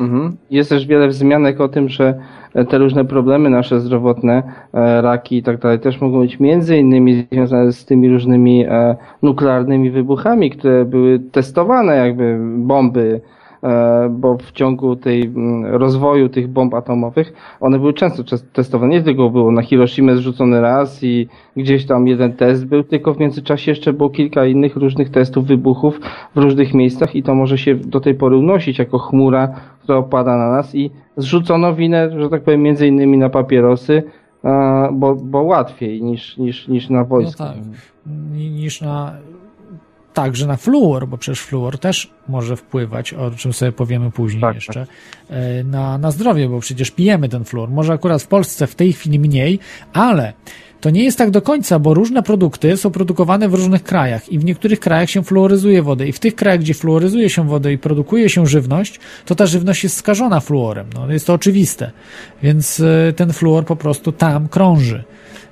[0.04, 0.38] Mhm.
[0.52, 2.20] Jest też wiele wzmianek o tym, że
[2.54, 4.44] e, te różne problemy nasze zdrowotne,
[4.74, 8.96] e, raki i tak dalej, też mogą być między innymi związane z tymi różnymi e,
[9.22, 13.22] nuklearnymi wybuchami, które były testowane, jakby bomby,
[14.10, 18.92] bo w ciągu tej mm, rozwoju tych bomb atomowych one były często testowane.
[18.92, 23.20] Nie tylko było na Hiroshima zrzucony raz i gdzieś tam jeden test był, tylko w
[23.20, 26.00] międzyczasie jeszcze było kilka innych różnych testów wybuchów
[26.36, 29.48] w różnych miejscach i to może się do tej pory unosić jako chmura,
[29.84, 34.04] która opada na nas i zrzucono winę, że tak powiem, między innymi na papierosy,
[34.46, 37.44] e, bo, bo łatwiej niż, niż, niż na No wojsko.
[37.44, 37.56] tak,
[38.34, 39.12] ni- niż na
[40.14, 44.56] także na fluor, bo przecież fluor też może wpływać, o czym sobie powiemy później Tak,
[44.56, 44.88] jeszcze,
[45.30, 47.70] e, na, na zdrowie, bo przecież pijemy ten fluor.
[47.70, 49.60] Może akurat w Polsce w tej chwili mniej,
[49.94, 50.34] ale
[50.84, 54.40] to nie jest tak do końca, bo różne produkty są produkowane w różnych krajach i
[54.40, 57.78] w niektórych krajach się fluoryzuje wodę i w tych krajach, gdzie fluoryzuje się wodę i
[57.78, 60.88] produkuje się żywność, to ta żywność jest skażona fluorem.
[60.94, 61.92] No, jest to oczywiste.
[62.44, 65.04] Więc e, ten fluor po prostu tam krąży.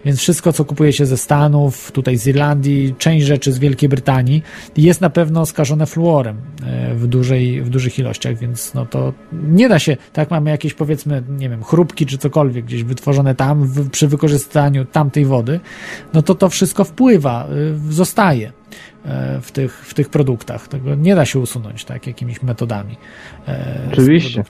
[0.06, 4.44] Więc wszystko, co kupuje się ze Stanów, tutaj z Irlandii, część rzeczy z Wielkiej Brytanii,
[4.78, 9.70] jest na pewno skażone fluorem e, w, dużej, w dużych ilościach, więc no to nie
[9.70, 13.90] da się, tak mamy jakieś powiedzmy, nie wiem, chrupki czy cokolwiek gdzieś wytworzone tam w,
[13.90, 15.60] przy wykorzystaniu tamtej wody,
[16.14, 17.48] no to to wszystko wpływa,
[17.90, 18.48] y, zostaje.
[18.48, 18.62] e,
[19.42, 20.68] w tych, w tych produktach.
[20.68, 22.96] Tego nie da się usunąć tak jakimiś metodami.
[23.48, 24.44] e, Oczywiście.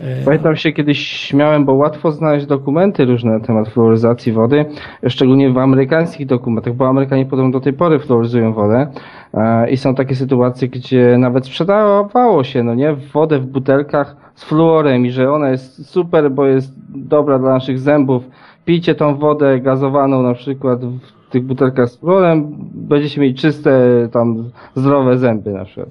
[0.00, 4.64] E, Pamiętam się kiedyś śmiałem, bo łatwo znaleźć dokumenty różne na temat fluoryzacji wody,
[5.08, 8.86] szczególnie w amerykańskich dokumentach, bo Amerykanie podobno do tej pory fluoryzują wodę
[9.34, 14.44] e, i są takie sytuacje, gdzie nawet sprzedawało się, no nie, wodę w butelkach z
[14.44, 18.24] fluorem i że ona jest super, bo jest dobra dla naszych zębów.
[18.64, 23.70] Pijcie tą wodę gazowaną na przykład w tych butelkach z fluorem, będziecie mieli czyste,
[24.12, 25.88] tam zdrowe zęby na przykład.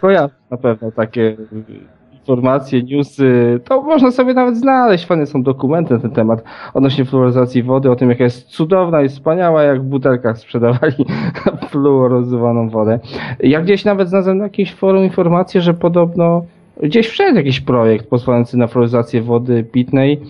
[0.00, 1.36] Kojarzę na pewno takie
[2.28, 6.42] informacje, newsy, to można sobie nawet znaleźć, fajne są dokumenty na ten temat
[6.74, 11.06] odnośnie fluoryzacji wody, o tym jaka jest cudowna i wspaniała, jak w butelkach sprzedawali
[11.70, 12.98] fluoryzowaną wodę.
[13.40, 16.44] Ja gdzieś nawet znalazłem na jakimś forum informację, że podobno
[16.82, 20.20] gdzieś wszedł jakiś projekt pozwalający na fluoryzację wody pitnej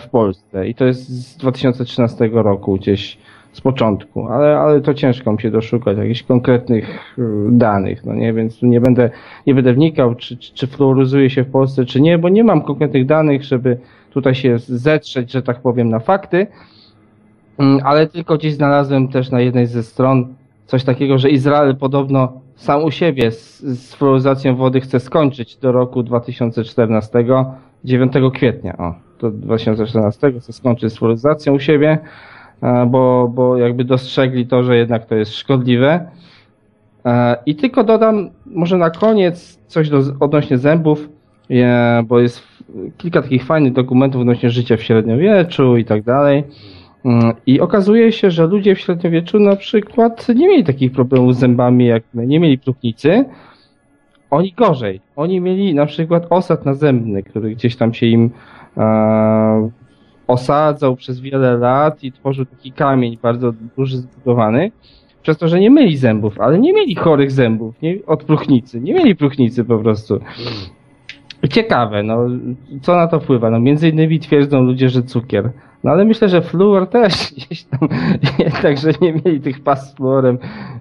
[0.00, 0.68] w Polsce.
[0.68, 3.18] I to jest z 2013 roku gdzieś
[3.52, 8.32] z początku, ale, ale to ciężko mi się doszukać jakichś konkretnych y, danych, no nie,
[8.32, 9.10] więc nie będę,
[9.46, 12.62] nie będę wnikał, czy, czy, czy fluoryzuje się w Polsce, czy nie, bo nie mam
[12.62, 13.78] konkretnych danych, żeby
[14.10, 16.46] tutaj się zetrzeć, że tak powiem, na fakty,
[17.58, 20.34] Mm, ale tylko gdzieś znalazłem też na jednej ze stron
[20.66, 25.72] coś takiego, że Izrael podobno sam u siebie z, z fluoryzacją wody chce skończyć do
[25.72, 27.24] roku 2014,
[27.84, 28.94] 9 kwietnia, o,
[29.30, 31.98] do 2014 chce skończyć z fluoryzacją u siebie,
[32.62, 36.08] e, bo, bo jakby dostrzegli to, że jednak to jest szkodliwe.
[37.04, 41.08] E, I tylko dodam może na koniec coś do, odnośnie zębów,
[41.50, 42.42] e, bo jest
[42.96, 46.44] kilka takich fajnych dokumentów odnośnie życia w średniowieczu i tak dalej.
[47.46, 51.86] I okazuje się, że ludzie w średniowieczu na przykład nie mieli takich problemów z zębami
[51.86, 53.24] jak my, nie mieli próchnicy.
[54.30, 55.00] Oni gorzej.
[55.16, 58.30] Oni mieli na przykład osad nazębny, który gdzieś tam się im
[60.26, 64.72] osadzał przez wiele lat i tworzył taki kamień bardzo duży, zbudowany.
[65.22, 68.80] Przez to, że nie mieli zębów, ale nie mieli chorych zębów nie, od próchnicy.
[68.80, 70.20] Nie mieli próchnicy po prostu.
[71.50, 72.26] Ciekawe, no,
[72.82, 73.50] co na to wpływa?
[73.50, 75.50] No, między innymi twierdzą ludzie, że cukier.
[75.84, 77.88] No ale myślę, że fluor też gdzieś tam,
[78.62, 80.38] także nie mieli tych pas z fluorem,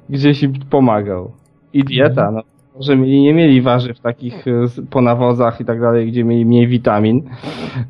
[0.09, 1.31] gdzieś im pomagał.
[1.73, 2.41] I dieta, no.
[2.79, 4.51] Że mieli, nie mieli warzyw takich e,
[4.89, 7.23] po nawozach i tak dalej, gdzie mieli mniej witamin.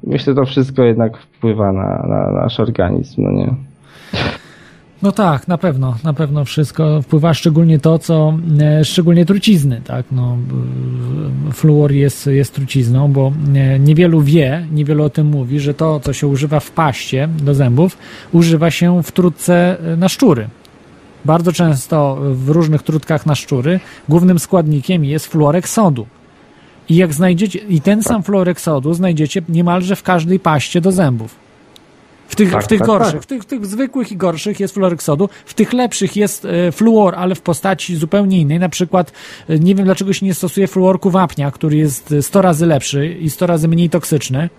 [0.03, 3.55] Myślę, że to wszystko jednak wpływa na, na nasz organizm, no nie?
[5.03, 10.05] No tak, na pewno, na pewno wszystko wpływa, szczególnie to, co, e, szczególnie trucizny, tak,
[10.11, 10.37] no,
[11.53, 16.13] fluor jest, jest trucizną, bo e, niewielu wie, niewielu o tym mówi, że to, co
[16.13, 17.97] się używa w paście do zębów,
[18.31, 20.47] używa się w trutce na szczury.
[21.25, 26.07] Bardzo często w różnych trutkach na szczury głównym składnikiem jest fluorek sodu.
[26.89, 31.35] I jak znajdziecie, i ten sam fluorek sodu znajdziecie niemalże w każdej paście do zębów.
[32.27, 33.21] W tych, Tak, w tych tak, gorszych, tak.
[33.23, 36.71] W, tych, w tych zwykłych i gorszych jest fluorek sodu, w tych lepszych jest e,
[36.71, 38.59] fluor, ale w postaci zupełnie innej.
[38.59, 39.11] Na przykład,
[39.49, 43.07] e, nie wiem dlaczego się nie stosuje fluorku wapnia, który jest e, 100 razy lepszy
[43.07, 44.49] i 100 razy mniej toksyczny.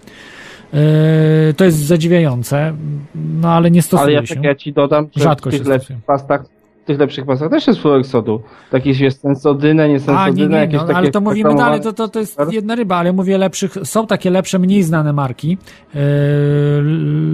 [0.75, 2.75] E, To jest zadziwiające,
[3.15, 4.35] no ale nie stosuje Ale ja się.
[4.35, 6.07] tak ja ci dodam, że Rzadko w tych się lepszych stosuje.
[6.07, 6.45] pastach
[6.85, 8.43] tych lepszych pastach też jest fluorek sodu.
[8.73, 12.41] Jakieś jest sensodynę, A, nie, nie, no, ale to mówimy dalej, to, to, to jest
[12.51, 15.59] jedna ryba, ale mówię lepszych, są takie lepsze, mniej znane marki,
[15.95, 16.01] yy,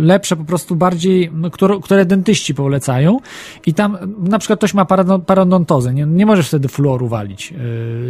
[0.03, 3.19] lepsze po prostu bardziej, no, które, które dentyści polecają
[3.67, 4.85] i tam na przykład ktoś ma
[5.27, 7.55] parodontozę, nie, nie możesz wtedy fluoru walić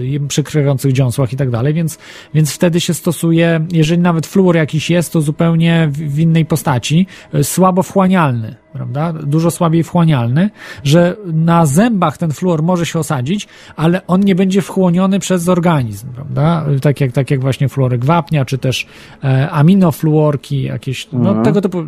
[0.02, 1.98] yy, przy krwiących dziąsłach i tak dalej, więc,
[2.34, 7.06] więc wtedy się stosuje, jeżeli nawet fluor jakiś jest, to zupełnie w, w innej postaci,
[7.32, 9.12] yy, słabo wchłanialny, prawda?
[9.12, 10.50] Dużo słabiej wchłanialny,
[10.84, 16.08] że na zębach ten fluor może się osadzić, ale on nie będzie wchłoniony przez organizm,
[16.14, 16.64] prawda?
[16.82, 18.86] Tak jak, tak jak właśnie fluorek wapnia, czy też
[19.24, 21.44] e, aminofluorki, jakieś, no Mhm.
[21.44, 21.82] tego typu,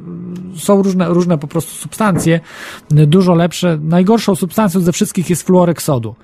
[0.57, 2.41] są różne, różne po prostu substancje,
[2.91, 3.79] dużo lepsze.
[3.83, 6.15] Najgorszą substancją ze wszystkich jest fluorek sodu.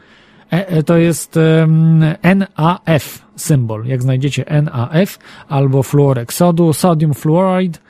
[0.53, 3.87] E, e, to jest em, NAF symbol.
[3.87, 7.88] Jak znajdziecie NAF albo fluorek sodu, sodium fluoride, fl,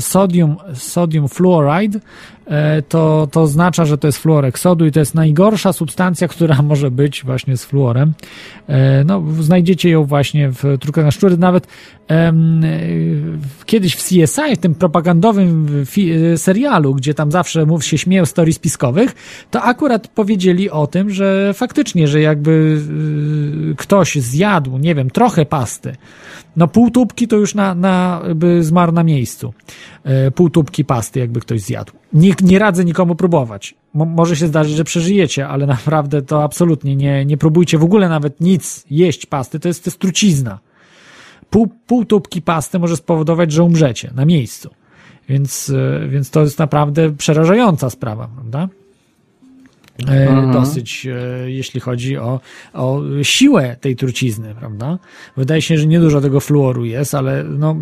[0.00, 2.00] sodium, sodium fluoride,
[2.46, 6.62] e, to, to oznacza, że to jest fluorek sodu i to jest najgorsza substancja, która
[6.70, 8.12] może być właśnie z fluorem.
[8.68, 11.36] E, No, znajdziecie ją właśnie w trukach na szczury.
[11.36, 11.66] Nawet
[12.08, 12.68] em, e,
[13.66, 15.84] kiedyś w CSI, w tym propagandowym
[16.32, 19.14] e, serialu, gdzie tam zawsze mów się śmieją teorii spiskowych,
[19.50, 22.80] to akurat powiedzieli o tym, że faktycznie, że jakby
[23.76, 25.96] ktoś zjadł, nie wiem, trochę pasty,
[26.56, 29.54] no pół tubki to już na, na, by zmarł na miejscu.
[30.04, 31.92] E, Pół tubki pasty, jakby ktoś zjadł.
[32.12, 33.74] Nie, nie radzę nikomu próbować.
[33.94, 38.08] Mo, może się zdarzyć, że przeżyjecie, ale naprawdę to absolutnie nie, nie próbujcie w ogóle
[38.08, 39.60] nawet nic jeść pasty.
[39.60, 40.58] To jest, to jest trucizna.
[41.50, 44.70] Pół, pół tubki pasty może spowodować, że umrzecie na miejscu.
[45.28, 48.68] Więc, e, więc to jest naprawdę przerażająca sprawa, prawda?
[50.08, 50.52] E, Mhm.
[50.52, 52.40] Dosyć, e, jeśli chodzi o,
[52.74, 54.98] o siłę tej trucizny, prawda?
[55.36, 57.76] Wydaje się, że niedużo tego fluoru jest, ale no,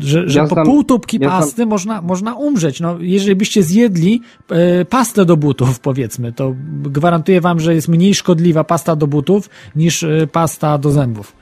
[0.00, 2.80] że, że Ja po znam- pół tubki ja znam- pasty można, można umrzeć.
[2.80, 8.14] No, jeżeli byście zjedli e, pastę do butów, powiedzmy, to gwarantuję wam, że jest mniej
[8.14, 11.36] szkodliwa pasta do butów niż e, pasta do zębów.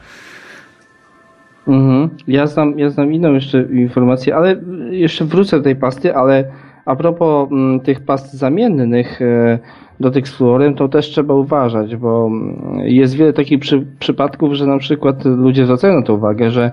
[1.68, 2.10] Mhm.
[2.28, 4.60] Ja znam, ja znam inną jeszcze informację, ale
[4.90, 6.44] jeszcze wrócę do tej pasty, ale
[6.84, 9.58] a propos mm, tych past zamiennych e,
[10.00, 14.52] do tych z fluorem, to też trzeba uważać, bo mm, jest wiele takich przy, przypadków,
[14.52, 16.72] że na przykład ludzie zwracają na to uwagę, że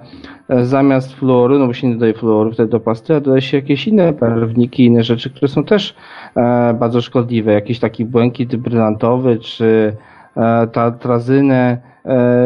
[0.49, 3.57] e, zamiast fluoru, no bo się nie dodaje fluoru wtedy do pasty, a dodaje się
[3.57, 5.95] jakieś inne barwniki, inne rzeczy, które są też
[6.35, 9.93] e, bardzo szkodliwe, jakiś taki błękit brylantowy, czy
[10.71, 11.88] tatrazynę, e,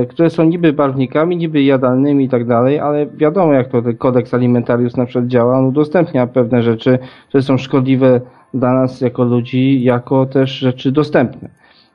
[0.10, 4.34] które są niby barwnikami, niby jadalnymi i tak dalej, ale wiadomo jak to ten kodeks
[4.34, 8.22] alimentarius na przykład działa, on udostępnia pewne rzeczy, które są szkodliwe
[8.54, 11.50] dla nas jako ludzi, jako też rzeczy dostępne.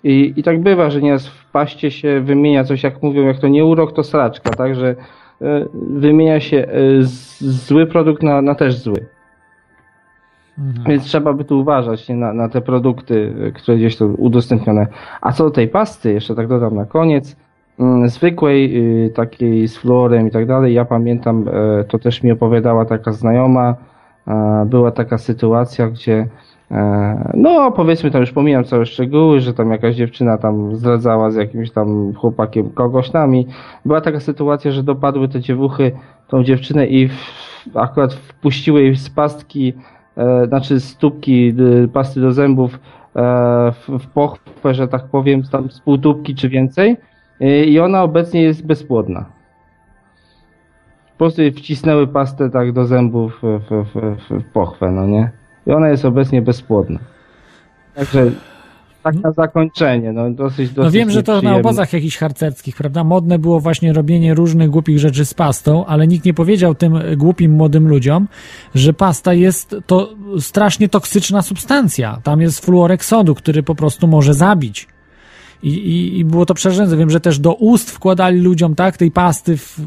[0.05, 3.49] I, I tak bywa, że nieraz w paście się wymienia coś, jak mówią, jak to
[3.49, 8.55] nie urok, to sraczka, tak, że e, wymienia się e, z, zły produkt na, na
[8.55, 9.07] też zły.
[10.89, 14.87] Więc trzeba by tu uważać nie, na, na te produkty, y, które gdzieś tu udostępnione.
[15.21, 17.37] A co do tej pasty, jeszcze tak dodam na koniec,
[18.07, 18.77] zwykłej,
[19.07, 23.13] y, takiej z fluorem i tak dalej, ja pamiętam, e, to też mi opowiadała taka
[23.13, 23.75] znajoma,
[24.29, 26.27] e, była taka sytuacja, gdzie
[26.71, 31.35] e, no powiedzmy tam już pomijam całe szczegóły, że tam jakaś dziewczyna tam zdradzała z
[31.35, 33.47] jakimś tam chłopakiem kogoś tam i
[33.85, 35.93] była taka sytuacja, że dopadły te dziewuchy
[36.29, 39.75] tą dziewczynę i w, akurat wpuściły jej z pastki
[40.17, 41.55] e, znaczy stópki
[41.85, 42.79] y, pasty do zębów e,
[43.73, 46.97] w, w pochwę, że tak powiem, tam z półtubki czy więcej
[47.41, 49.25] i ona obecnie jest bezpłodna.
[51.13, 55.31] Po prostu wcisnęły pastę tak do zębów w, w, w, w pochwę, no nie?
[55.67, 56.99] I ona jest obecnie bezpłodna.
[57.95, 58.31] Także
[59.03, 63.05] tak na zakończenie, no dosyć, dosyć No wiem, że to na obozach jakichś harcerskich, prawda?
[63.05, 67.53] Modne było właśnie robienie różnych głupich rzeczy z pastą, ale nikt nie powiedział tym głupim
[67.53, 68.29] młodym ludziom,
[68.75, 72.21] że pasta jest to strasznie toksyczna substancja.
[72.23, 74.89] Tam jest fluorek sodu, który po prostu może zabić.
[75.63, 76.97] I, i, I było to przerażające.
[76.97, 79.81] Wiem, że też do ust wkładali ludziom, tak, tej pasty, w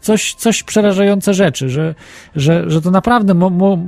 [0.00, 1.94] coś, coś przerażające rzeczy, że,
[2.36, 3.78] że, że to naprawdę mo, mo,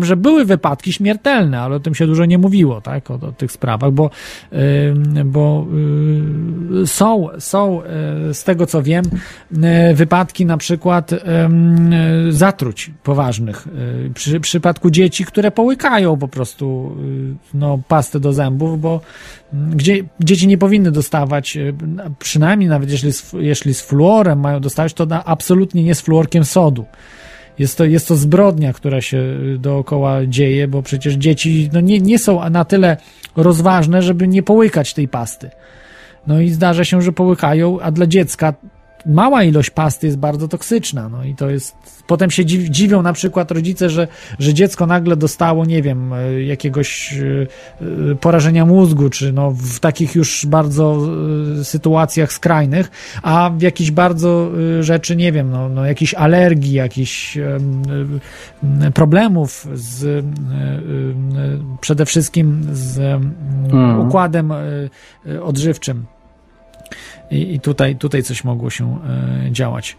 [0.00, 3.52] że były wypadki śmiertelne, ale o tym się dużo nie mówiło, tak, o, o tych
[3.52, 4.10] sprawach, bo,
[4.52, 5.66] ym, bo
[6.82, 7.82] y, są, są
[8.30, 9.04] y, z tego co wiem,
[9.90, 11.18] y, wypadki na przykład y,
[12.30, 13.66] zatruć poważnych.
[14.06, 16.96] Y, przy przypadku dzieci, które połykają po prostu
[17.54, 19.00] no, pastę do zębów, bo
[19.54, 21.74] gdzie dzieci nie powinny dostawać, y,
[22.18, 26.44] przynajmniej nawet jeśli z, jeśli z fluorem mają dostawać, to na, absolutnie nie z fluorkiem
[26.44, 26.84] sodu.
[27.58, 32.00] Jest to, jest to zbrodnia, która się y, dookoła dzieje, bo przecież dzieci no nie,
[32.00, 32.96] nie są na tyle
[33.36, 35.50] rozważne, żeby nie połykać tej pasty.
[36.26, 38.54] No i zdarza się, że połykają, a dla dziecka
[39.06, 41.76] mała ilość pasty jest bardzo toksyczna, no i to jest,
[42.06, 46.42] potem się dziw, dziwią na przykład rodzice, że, że dziecko nagle dostało, nie wiem, e,
[46.42, 47.46] jakiegoś e,
[48.10, 50.98] e, porażenia mózgu, czy no w takich już bardzo
[51.62, 52.90] sytuacjach skrajnych,
[53.22, 54.50] a w jakichś bardzo
[54.80, 57.82] rzeczy, nie wiem, no, no jakichś alergii, jakichś em,
[58.94, 60.24] problemów z
[61.80, 62.98] przede wszystkim z
[63.74, 64.08] Mhm.
[64.08, 64.52] układem
[65.42, 66.04] odżywczym.
[67.30, 68.98] I, i tutaj, tutaj coś mogło się
[69.46, 69.96] e, działać.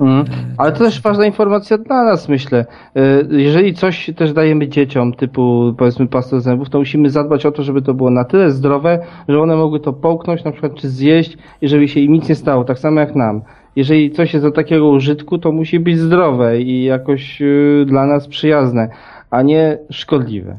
[0.00, 0.24] Mm.
[0.58, 2.66] Ale to też ważna informacja dla nas, myślę.
[2.96, 7.62] Y, Jeżeli coś też dajemy dzieciom, typu powiedzmy pastę zębów, to musimy zadbać o to,
[7.62, 8.98] żeby to było na tyle zdrowe,
[9.28, 12.34] że one mogły to połknąć na przykład, czy zjeść i żeby się im nic nie
[12.34, 13.42] stało, tak samo jak nam.
[13.76, 18.28] Jeżeli coś jest do takiego użytku, to musi być zdrowe i jakoś y, dla nas
[18.28, 18.88] przyjazne,
[19.30, 20.58] a nie szkodliwe.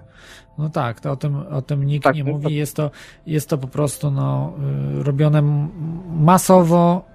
[0.58, 2.44] No tak, to o tym, o tym nikt Tak, nie mówi.
[2.44, 2.54] tak.
[2.54, 2.92] Jest to,
[3.28, 4.54] jest to po prostu no,
[5.00, 5.42] y, robione
[6.20, 7.12] masowo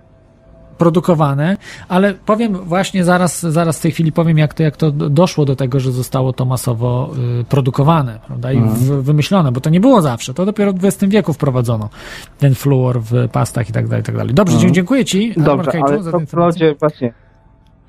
[0.78, 1.56] produkowane,
[1.88, 5.44] ale powiem właśnie zaraz, zaraz w tej chwili powiem, jak to, jak to do- doszło
[5.44, 7.10] do tego, że zostało to masowo
[7.40, 11.12] y, produkowane, prawda, i w, wymyślone, bo to nie było zawsze, to dopiero w XX
[11.12, 11.88] wieku wprowadzono
[12.38, 14.34] ten fluor w pastach i tak dalej, i tak dalej.
[14.34, 16.74] Dobrze, dzie- dziękuję Ci, Dobrze, Markejczu, ale za to tę informację.
[16.80, 17.12] właśnie.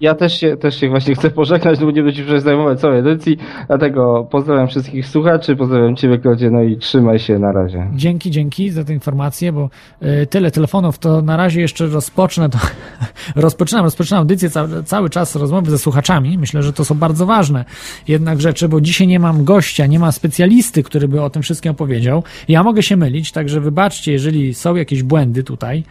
[0.02, 3.38] Ja też się, też się właśnie chcę pożegnać, bo nie ci przecież zajmować całej edycji,
[3.68, 7.88] dlatego pozdrawiam wszystkich słuchaczy, pozdrawiam Ciebie Klodzie, no i trzymaj się na razie.
[7.96, 9.70] Dzięki, dzięki za tę informację, bo
[10.02, 12.58] y, tyle telefonów, to na razie jeszcze rozpocznę to,
[13.36, 16.38] rozpoczynam, rozpoczynam audycję, cały, cały czas rozmowy ze słuchaczami.
[16.38, 17.66] Myślę, że to są bardzo ważne
[18.08, 21.72] jednak rzeczy, bo dzisiaj nie mam gościa, nie ma specjalisty, który by o tym wszystkim
[21.72, 22.24] opowiedział.
[22.48, 25.84] Ja mogę się mylić, także wybaczcie, jeżeli są jakieś błędy tutaj,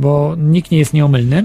[0.00, 1.44] bo nikt nie jest nieomylny.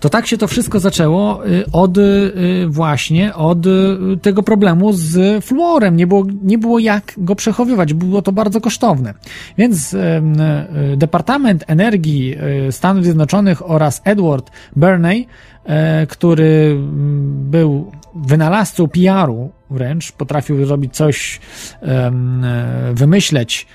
[0.00, 2.32] To tak się to wszystko zaczęło y, od y,
[2.68, 3.70] właśnie od y,
[4.22, 5.96] tego problemu z fluorem.
[5.96, 9.14] Nie było, nie było jak go przechowywać, było to bardzo kosztowne.
[9.58, 9.96] Więc
[10.96, 12.36] Departament Energii
[12.70, 15.26] Stanów Zjednoczonych oraz Edward Bernay,
[15.64, 21.40] e, który mm, był wynalazcą PR-u wręcz, potrafił zrobić coś,
[22.92, 23.66] wymyśleć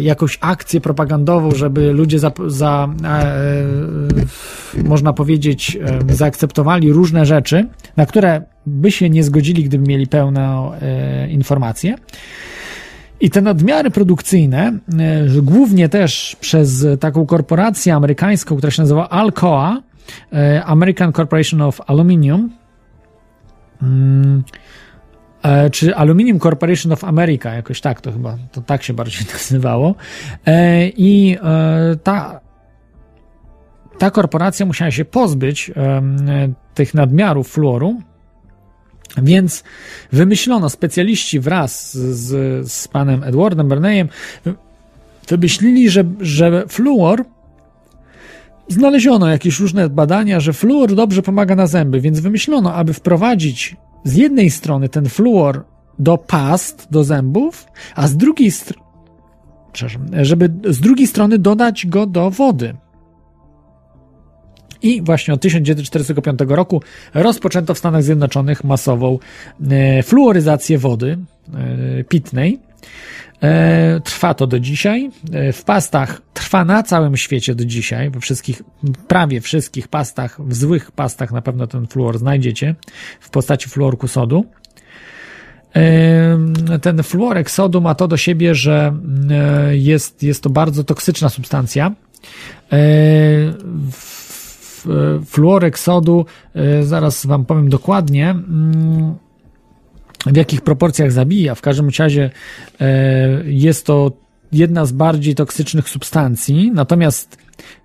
[0.00, 5.78] jakąś akcję propagandową, żeby ludzie za, za e, można powiedzieć,
[6.10, 11.94] e, zaakceptowali różne rzeczy, na które by się nie zgodzili, gdyby mieli pełną e, informację.
[13.20, 19.82] I te nadmiary produkcyjne, e, głównie też przez taką korporację amerykańską, która się nazywa Alcoa,
[20.32, 22.50] e, American Corporation of Aluminium,
[23.82, 24.63] mm, e,
[25.72, 29.94] czy Aluminium Corporation of America, jakoś tak to chyba, to tak się bardziej nazywało.
[30.46, 32.40] E, I e, ta,
[33.98, 35.72] ta korporacja musiała się pozbyć
[36.74, 38.00] tych nadmiarów fluoru,
[39.22, 39.64] więc
[40.12, 44.08] wymyślono, specjaliści wraz z, z panem Edwardem Bernayem
[45.28, 47.24] wymyślili, że, że fluor
[48.68, 54.16] znaleziono jakieś różne badania, że fluor dobrze pomaga na zęby, więc wymyślono, aby wprowadzić z
[54.16, 55.64] jednej strony ten fluor
[55.98, 58.84] do past, do zębów, a z drugiej strony,
[60.12, 62.74] żeby z drugiej strony dodać go do wody.
[64.82, 66.82] I właśnie od 1945 roku
[67.14, 69.18] rozpoczęto w Stanach Zjednoczonych masową
[69.70, 71.18] e, fluoryzację wody
[71.54, 72.60] e, pitnej.
[73.44, 75.10] E, Trwa to do dzisiaj.
[75.32, 78.10] E, W pastach trwa na całym świecie do dzisiaj.
[78.10, 78.62] We wszystkich,
[79.08, 82.74] prawie wszystkich pastach, w złych pastach na pewno ten fluor znajdziecie
[83.20, 84.44] w postaci fluorku sodu.
[85.72, 88.94] Em, Ten fluorek sodu ma to do siebie, że
[89.30, 91.92] e, jest, jest to bardzo toksyczna substancja.
[92.72, 92.76] E,
[95.26, 99.14] Fluorek sodu, e, zaraz wam powiem dokładnie, mm,
[100.26, 101.54] w jakich proporcjach zabija.
[101.54, 102.30] W każdym razie
[102.80, 104.12] e, jest to
[104.52, 107.38] jedna z bardziej toksycznych substancji, natomiast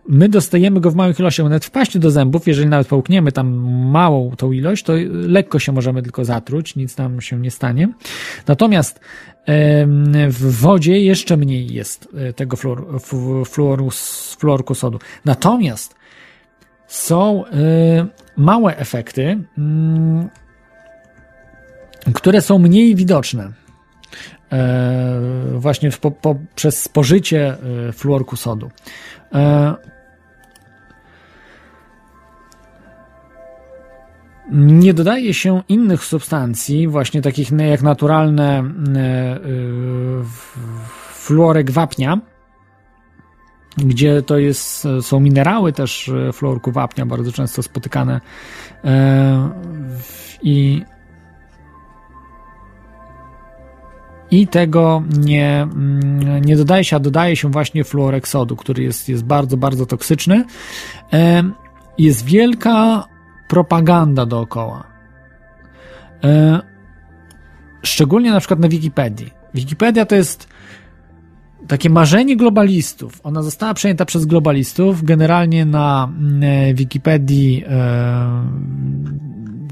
[0.07, 3.47] my dostajemy go w małych ilościach, nawet w paście do zębów, jeżeli nawet połkniemy tam
[3.91, 7.89] małą tą ilość, to lekko się możemy tylko zatruć, nic nam się nie stanie.
[8.47, 8.99] Natomiast
[10.29, 13.01] w wodzie jeszcze mniej jest e, tego fluor,
[13.45, 13.89] fluoru,
[14.37, 14.99] fluorku sodu.
[15.25, 15.95] Natomiast
[16.87, 17.49] są e,
[18.37, 20.29] małe efekty, mm,
[22.13, 23.51] które są mniej widoczne.
[24.51, 25.21] E,
[25.53, 28.71] właśnie po, po, przez spożycie e, fluorku sodu.
[29.33, 29.75] E,
[34.51, 38.63] nie dodaje się innych substancji, właśnie takich jak naturalne
[41.13, 42.19] fluorek wapnia,
[43.77, 48.21] gdzie to jest, są minerały też fluorku wapnia, bardzo często spotykane
[50.41, 50.83] i
[54.31, 59.23] i tego nie, mm, nie dodaje się, a dodaje się właśnie fluoreksodu, który jest, jest
[59.23, 60.45] bardzo, bardzo toksyczny.
[61.97, 63.05] Jest wielka
[63.47, 64.83] propaganda dookoła.
[67.83, 69.31] Szczególnie na przykład na Wikipedii.
[69.53, 70.47] Wikipedia to jest
[71.67, 73.21] takie marzenie globalistów.
[73.23, 75.03] Ona została przejęta przez globalistów.
[75.03, 76.09] Generalnie na
[76.41, 77.63] e, Wikipedii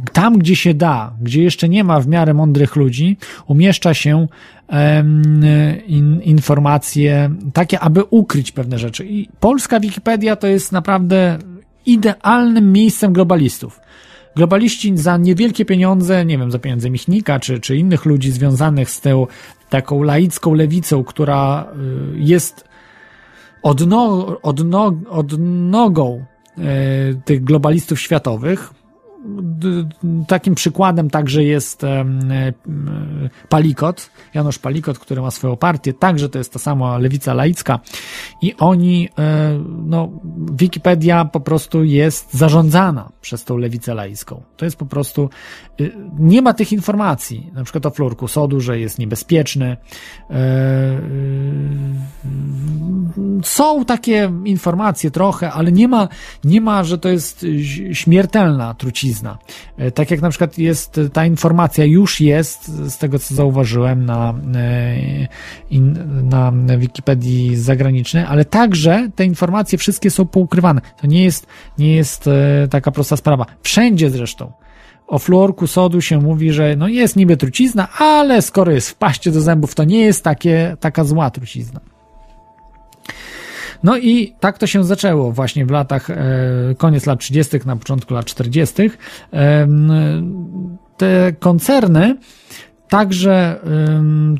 [0.09, 4.27] tam, gdzie się da, gdzie jeszcze nie ma w miarę mądrych ludzi, umieszcza się
[5.87, 9.05] in, informacje takie, aby ukryć pewne rzeczy.
[9.05, 11.37] I polska Wikipedia to jest naprawdę
[11.85, 13.79] idealnym miejscem globalistów.
[14.35, 19.01] Globaliści za niewielkie pieniądze, nie wiem, za pieniądze Michnika czy, czy innych ludzi związanych z
[19.01, 19.27] tą
[19.69, 21.65] taką laicką lewicą, która
[22.15, 22.67] y, jest
[23.63, 26.25] odno, odno, odnogą
[26.57, 26.61] y,
[27.25, 28.73] tych globalistów światowych,
[30.27, 32.05] takim przykładem także jest e,
[33.49, 37.79] Palikot, Janusz Palikot, który ma swoją partię, także to jest ta sama lewica laicka.
[38.41, 40.09] I oni, e, no,
[40.51, 44.41] Wikipedia po prostu jest zarządzana przez tą lewicę laicką.
[44.57, 45.29] To jest po prostu,
[45.81, 49.77] y, nie ma tych informacji, na przykład o florku sodu, że jest niebezpieczny.
[50.29, 51.01] E,
[53.43, 56.07] są takie informacje trochę, ale nie ma,
[56.43, 57.45] nie ma, że to jest
[57.93, 59.37] śmiertelna trucizna
[59.77, 64.33] E, tak jak na przykład jest ta informacja, już jest, z tego co zauważyłem na,
[64.55, 65.27] e,
[66.23, 70.81] na Wikipedii zagranicznej, ale także te informacje wszystkie są poukrywane.
[71.01, 71.47] To nie jest,
[71.77, 72.29] nie jest
[72.69, 73.45] taka prosta sprawa.
[73.61, 74.51] Wszędzie zresztą.
[75.07, 79.31] O fluorku sodu się mówi, że no jest niby trucizna, ale skoro jest w paście
[79.31, 81.79] do zębów, to nie jest takie, taka zła trucizna.
[83.83, 86.15] No i tak to się zaczęło właśnie w latach, e,
[86.77, 88.91] koniec lat 30., na początku lat 40.
[89.33, 89.67] E,
[90.97, 92.17] te koncerny
[92.89, 93.59] także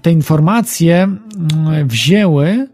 [0.02, 1.08] te informacje
[1.86, 2.68] wzięły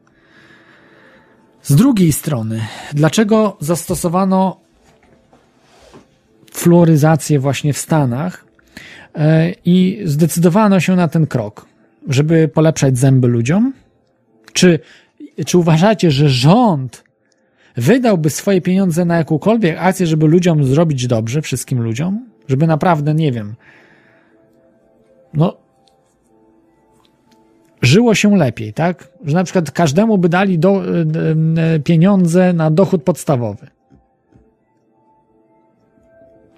[1.61, 2.61] z drugiej strony.
[2.93, 4.62] Dlaczego zastosowano
[6.53, 8.45] fluoryzację właśnie w Stanach
[9.15, 11.65] e, i zdecydowano się na ten krok,
[12.07, 13.73] żeby polepszać zęby ludziom?
[14.53, 14.79] Czy
[15.45, 17.03] czy uważacie, że rząd
[17.77, 22.25] wydałby swoje pieniądze na jakąkolwiek akcję, żeby ludziom zrobić dobrze, wszystkim ludziom?
[22.47, 23.55] Żeby naprawdę, nie wiem,
[25.33, 25.57] no,
[27.81, 29.07] żyło się lepiej, tak?
[29.25, 33.67] Że na przykład każdemu by dali do, e, e, pieniądze na dochód podstawowy.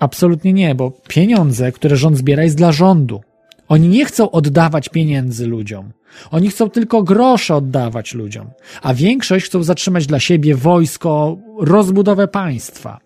[0.06, 3.22] Absolutnie nie, bo pieniądze, które rząd zbiera, jest dla rządu.
[3.68, 5.92] Oni nie chcą oddawać pieniędzy ludziom.
[6.32, 8.48] Oni chcą tylko grosze oddawać ludziom,
[8.82, 13.00] a większość chcą zatrzymać dla siebie wojsko, rozbudowę państwa.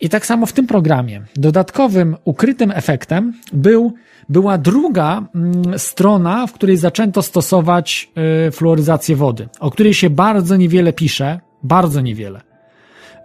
[0.00, 1.22] I tak samo w tym programie.
[1.36, 3.94] Dodatkowym, ukrytym efektem był,
[4.28, 8.10] była druga mm, strona, w której zaczęto stosować
[8.48, 12.55] y, fluoryzację wody, o której się bardzo niewiele pisze, bardzo niewiele.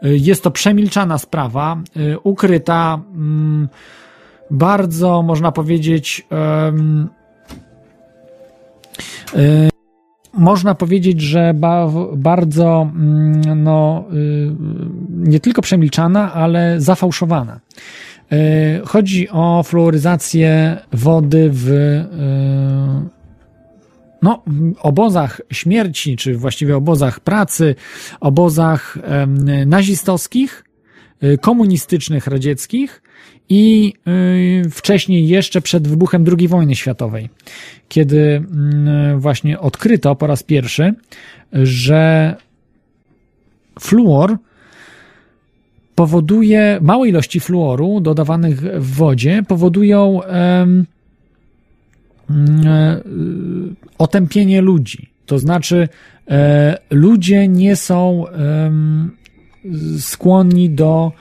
[0.05, 3.69] Y, jest to przemilczana sprawa, y, ukryta, mm,
[4.51, 6.27] bardzo, można powiedzieć,
[9.35, 9.69] Y,
[10.33, 14.05] można powiedzieć, że ba bardzo mm, no,
[15.09, 17.59] nie tylko przemilczana, ale zafałszowana.
[18.85, 21.71] Chodzi o fluoryzację wody w
[24.21, 24.43] no,
[24.81, 27.75] obozach śmierci, czy właściwie obozach pracy,
[28.19, 28.97] obozach
[29.65, 30.63] nazistowskich,
[31.41, 33.01] komunistycznych, radzieckich
[33.49, 33.93] i
[34.65, 37.29] y, wcześniej jeszcze przed wybuchem II wojny światowej,
[37.89, 40.93] kiedy mm, właśnie odkryto po raz pierwszy,
[41.53, 42.35] że
[43.79, 44.37] fluor
[45.95, 50.19] powoduje, małe ilości fluoru dodawanych w wodzie powodują
[53.97, 55.09] otępienie ludzi.
[55.25, 55.89] To znaczy,
[56.27, 58.25] e, ludzie nie są
[59.99, 61.11] skłonni do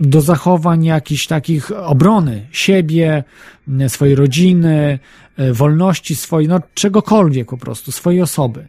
[0.00, 3.24] do zachowań jakichś takich obrony siebie,
[3.88, 4.98] swojej rodziny,
[5.36, 8.68] e, wolności swojej, no czegokolwiek po prostu, swojej osoby.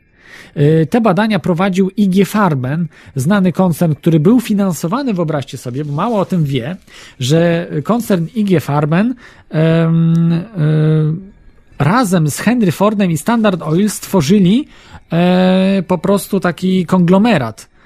[0.55, 6.19] E, te badania prowadził IG Farben, znany koncern, który był finansowany, wyobraźcie sobie, bo mało
[6.19, 6.75] o tym wie,
[7.19, 9.15] że koncern IG Farben
[9.49, 11.31] um, um,
[11.79, 14.67] razem z Henry Fordem i Standard Oil stworzyli
[15.11, 17.77] e, po prostu taki konglomerat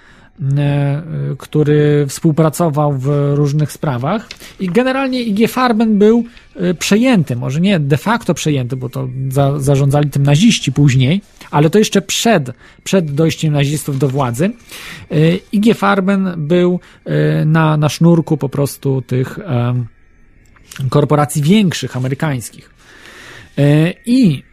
[1.38, 4.30] który współpracował w różnych sprawach.
[4.60, 6.26] I generalnie IG Farben był
[6.80, 11.22] przejęty, może nie de facto przejęty, bo to za, zarządzali tym naziści później,
[11.52, 12.52] ale to jeszcze przed,
[12.84, 14.46] przed dojściem nazistów do władzy.
[15.12, 15.16] E,
[15.52, 16.80] IG Farben był
[17.46, 19.40] na, na sznurku po prostu tych
[20.90, 22.70] korporacji większych, amerykańskich.
[23.58, 24.44] E, I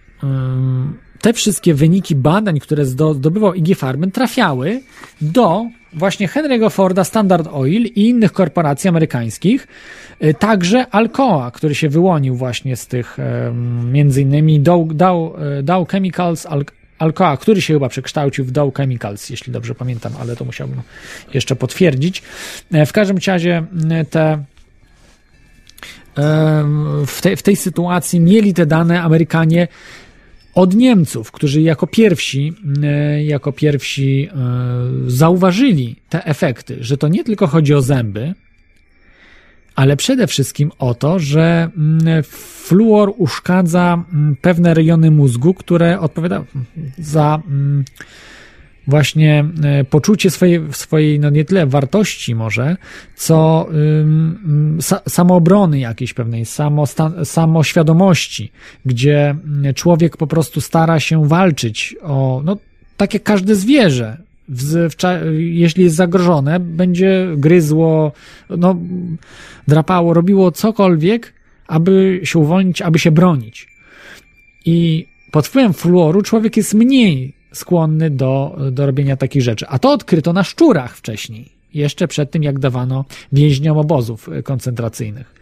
[1.20, 4.80] te wszystkie wyniki badań, które zdo- zdobywał IG Farben, trafiały
[5.20, 9.66] do właśnie Henry'ego Forda, Standard Oil i innych korporacji amerykańskich,
[10.38, 13.16] także Alcoa, który się wyłonił właśnie z tych,
[13.84, 16.64] między innymi Dow, Dow, e, Dow Chemicals, Al-
[16.98, 20.82] Alcoa, który się chyba przekształcił w Dow Chemicals, jeśli dobrze pamiętam, ale to musiałbym
[21.34, 22.22] jeszcze potwierdzić.
[22.72, 24.44] E, W każdym razie m, te
[27.06, 29.68] w tej, w tej sytuacji mieli te dane Amerykanie
[30.54, 32.52] od Niemców, którzy jako pierwsi,
[32.82, 38.34] e, jako pierwsi e, zauważyli te efekty, że to nie tylko chodzi o zęby,
[39.78, 42.22] ale przede wszystkim o to, że mm,
[42.64, 46.44] fluor uszkadza mm, pewne rejony mózgu, które odpowiada
[46.98, 47.84] za mm,
[48.86, 52.76] właśnie e, poczucie swojej, swojej no nie tyle wartości może,
[53.16, 53.68] co
[54.00, 58.52] ym, sa, samoobrony jakiejś pewnej, samostan, samoświadomości,
[58.86, 59.36] gdzie
[59.74, 62.56] człowiek po prostu stara się walczyć o, no
[62.96, 64.94] tak jak każde zwierzę, w, w,
[65.38, 68.12] jeśli jest zagrożone, będzie gryzło,
[68.50, 68.76] no,
[69.68, 71.34] drapało, robiło cokolwiek,
[71.66, 73.68] aby się uwolnić, aby się bronić.
[74.64, 79.66] I pod wpływem fluoru człowiek jest mniej skłonny do, do robienia takich rzeczy.
[79.68, 85.37] A to odkryto na szczurach wcześniej, jeszcze przed tym, jak dawano więźniom obozów koncentracyjnych.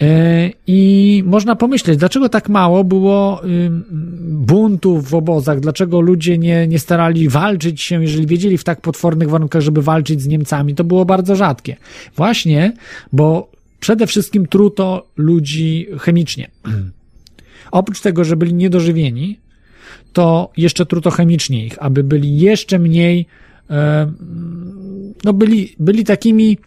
[0.00, 3.42] E, I można pomyśleć, dlaczego tak mało było
[4.22, 9.30] buntów w obozach, dlaczego ludzie nie, nie starali walczyć się, jeżeli wiedzieli w tak potwornych
[9.30, 10.74] warunkach, żeby walczyć z Niemcami.
[10.74, 11.76] To było bardzo rzadkie.
[12.16, 12.72] Właśnie,
[13.12, 13.50] bo
[13.80, 16.50] przede wszystkim truto ludzi chemicznie.
[17.70, 19.38] Oprócz tego, że byli niedożywieni,
[20.12, 23.26] to jeszcze truto chemicznie ich, aby byli jeszcze mniej,
[23.70, 24.12] e,
[25.24, 26.58] no byli, byli takimi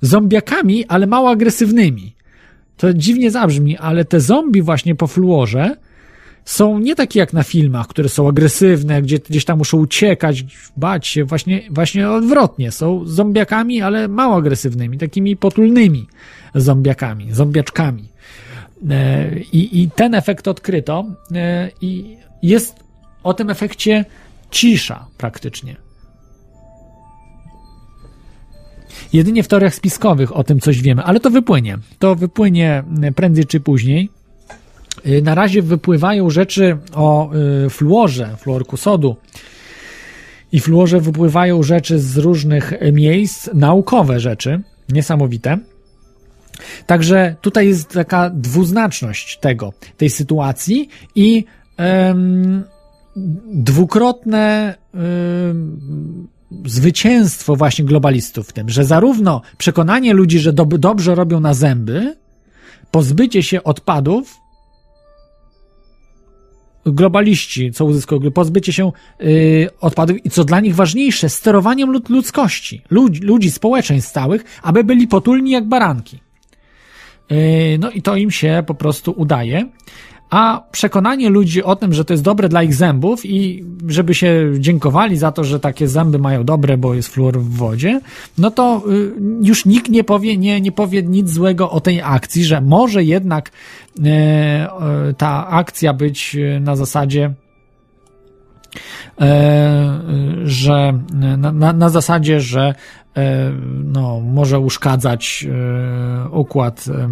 [0.00, 2.15] zombiakami, ale mało agresywnymi.
[2.76, 5.76] To dziwnie zabrzmi, ale te zombie właśnie po fluorze
[6.44, 10.44] są nie takie jak na filmach, które są agresywne, gdzie gdzieś tam muszą uciekać,
[10.76, 12.72] bać się, właśnie, właśnie odwrotnie.
[12.72, 16.06] Są zombiakami, ale mało agresywnymi, takimi potulnymi
[16.54, 18.08] zombiakami, zombiaczkami.
[18.90, 21.04] E, I, I ten efekt odkryto
[21.34, 22.74] e, i jest
[23.22, 24.04] o tym efekcie
[24.50, 25.85] cisza praktycznie.
[29.16, 31.78] Jedynie w teoriach spiskowych o tym coś wiemy, ale to wypłynie.
[31.98, 32.84] To wypłynie
[33.16, 34.10] prędzej czy później.
[35.06, 37.30] Y, Na razie wypływają rzeczy o
[37.66, 39.16] y, fluorze, fluorku sodu.
[40.52, 45.58] I fluorze wypływają rzeczy z różnych miejsc, naukowe rzeczy, niesamowite.
[46.86, 51.44] Także tutaj jest taka dwuznaczność tego, tej sytuacji i
[51.76, 52.64] em,
[53.46, 54.74] dwukrotne
[56.64, 62.16] zwycięstwo właśnie globalistów w tym, że zarówno przekonanie ludzi, że dob- dobrze robią na zęby,
[62.90, 64.34] pozbycie się odpadów,
[66.86, 68.92] globaliści, co uzyskują, pozbycie się
[69.22, 74.84] y, odpadów i co dla nich ważniejsze, sterowaniem lud- ludzkości, ludzi, ludzi, społeczeństw całych, aby
[74.84, 76.18] byli potulni jak baranki.
[77.32, 79.68] Y, no i to im się po prostu udaje.
[80.30, 84.52] A przekonanie ludzi o tym, że to jest dobre dla ich zębów i żeby się
[84.58, 88.00] dziękowali za to, że takie zęby mają dobre, bo jest fluor w wodzie,
[88.38, 89.12] no to y,
[89.42, 93.50] już nikt nie powie, nie, nie powie nic złego o tej akcji, że może jednak
[94.04, 94.68] e, e,
[95.18, 97.34] ta akcja być na zasadzie
[100.44, 100.98] że
[101.38, 102.74] na, na, na zasadzie, że
[103.84, 107.08] no, może uszkadzać e, układ, e,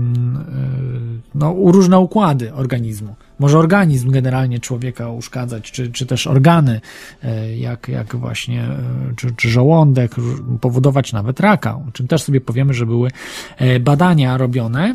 [1.34, 3.14] no, różne układy organizmu.
[3.38, 6.80] Może organizm generalnie człowieka uszkadzać, czy, czy też organy,
[7.22, 8.78] e, jak, jak właśnie, e,
[9.16, 10.14] czy, czy żołądek,
[10.60, 13.10] powodować nawet raka, o czym też sobie powiemy, że były
[13.56, 14.94] e, badania robione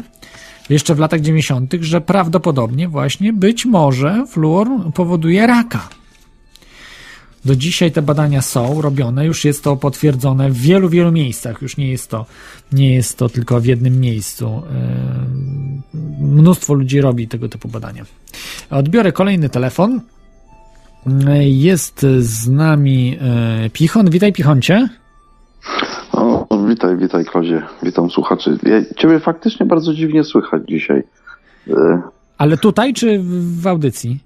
[0.70, 5.99] jeszcze w latach 90., że prawdopodobnie właśnie być może fluor powoduje raka.
[7.46, 11.62] Do dzisiaj te badania są robione, już jest to potwierdzone w wielu, wielu miejscach.
[11.62, 12.26] Już nie jest to,
[12.72, 14.62] nie jest to tylko w jednym miejscu.
[15.94, 18.06] Yy, Mnóstwo ludzi robi tego typu badania.
[18.70, 20.02] Odbiorę kolejny telefon.
[21.06, 23.12] Yy, Jest z nami
[23.62, 24.10] yy, Pichon.
[24.10, 24.90] Witaj, Pichoncie.
[26.12, 28.58] O, witaj, witaj Kozie, witam słuchaczy.
[28.98, 31.04] Ciebie faktycznie bardzo dziwnie słychać dzisiaj.
[32.38, 33.20] Ale tutaj czy
[33.62, 34.20] w audycji?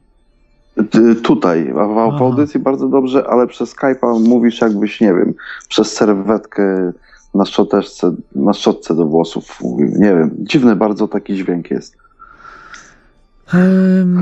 [1.23, 5.33] Tutaj, w, w audycji bardzo dobrze, ale przez Skype'a mówisz jakbyś, nie wiem,
[5.69, 6.91] przez serwetkę
[7.33, 9.59] na szczoteczce, na szczotce do włosów.
[9.77, 11.97] Nie wiem, dziwny bardzo taki dźwięk jest.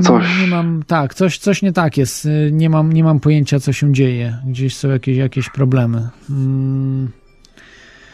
[0.02, 0.40] Coś.
[0.40, 2.26] Nie mam, tak, coś, coś nie tak jest.
[2.26, 4.38] Y, Nie mam, nie mam pojęcia, co się dzieje.
[4.46, 6.08] Gdzieś są jakieś, jakieś problemy.
[6.30, 7.08] Mm.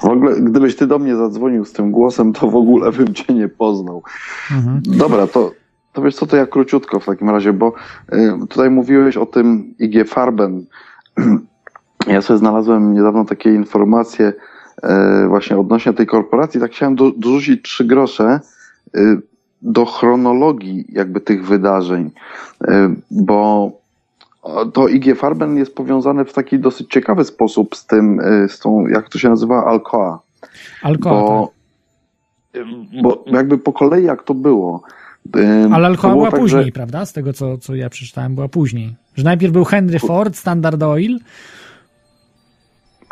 [0.00, 3.34] W ogóle, gdybyś ty do mnie zadzwonił z tym głosem, to w ogóle bym cię
[3.34, 4.02] nie poznał.
[4.50, 4.82] Mhm.
[4.86, 5.52] Dobra, to,
[5.92, 7.72] to wiesz co, to ja króciutko w takim razie, bo
[8.12, 10.64] y, tutaj mówiłeś o tym IG Farben.
[12.06, 14.32] Ja sobie znalazłem niedawno takie informacje
[15.24, 16.60] y, właśnie odnośnie tej korporacji.
[16.60, 18.40] Tak chciałem do, dorzucić trzy grosze
[18.96, 19.22] y,
[19.62, 22.10] do chronologii jakby tych wydarzeń,
[23.10, 23.72] bo
[24.72, 29.08] to IG Farben jest powiązane w taki dosyć ciekawy sposób z tym, z tą, jak
[29.08, 30.20] to się nazywa, Alcoa.
[30.82, 31.48] Alkohol.
[33.02, 34.82] Bo, bo jakby po kolei jak to było.
[35.72, 37.06] Ale było była tak, później, że- prawda?
[37.06, 38.94] Z tego, co, co ja przeczytałem, była później.
[39.16, 41.18] Że najpierw był Henry Ford, Standard Oil.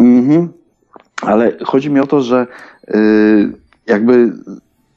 [0.01, 0.49] Mhm.
[1.23, 2.47] Ale chodzi mi o to, że
[2.95, 3.53] y,
[3.87, 4.33] jakby,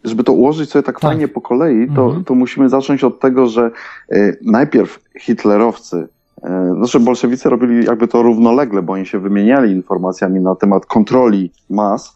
[0.04, 2.24] żeby to ułożyć sobie tak, fajnie po kolei, to, Mhm.
[2.24, 3.72] to musimy zacząć od tego, że
[4.14, 5.96] y, najpierw hitlerowcy,
[6.38, 11.52] y, znaczy bolszewicy robili jakby to równolegle, bo oni się wymieniali informacjami na temat kontroli
[11.70, 12.16] mas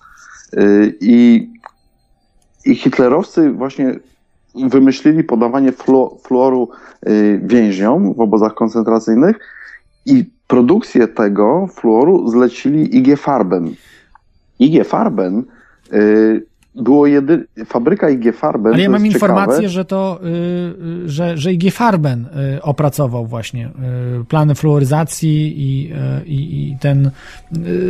[1.01, 1.49] i,
[2.65, 3.95] i hitlerowcy właśnie
[4.55, 6.69] wymyślili podawanie flu, fluoru
[7.07, 9.39] y, więźniom w obozach koncentracyjnych
[10.05, 13.73] i produkcję tego fluoru zlecili IG Farben.
[14.59, 15.43] IG Farben
[15.93, 17.47] y, było jedy...
[17.65, 18.73] fabryka IG Farben.
[18.73, 20.27] Ale ja mam informację, ciekawe, że to, y,
[21.05, 22.25] y, że, że IG Farben
[22.55, 23.69] y, opracował właśnie
[24.21, 27.11] y, plany fluoryzacji i, y, i, i ten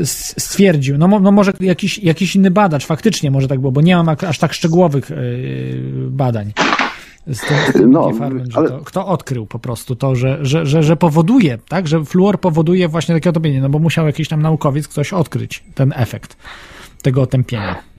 [0.04, 4.16] stwierdził, no, no może jakiś, jakiś inny badacz, faktycznie może tak było, bo nie mam
[4.28, 5.12] aż tak szczegółowych
[6.10, 6.54] badań.
[7.28, 7.42] Z
[7.74, 11.58] tym, No, Farben, ale- to, kto odkrył po prostu to, że, że, że, że powoduje,
[11.68, 15.64] tak, że fluor powoduje właśnie takie otępienie, no bo musiał jakiś tam naukowiec ktoś odkryć
[15.76, 16.38] ten efekt
[17.02, 17.93] tego otępienia.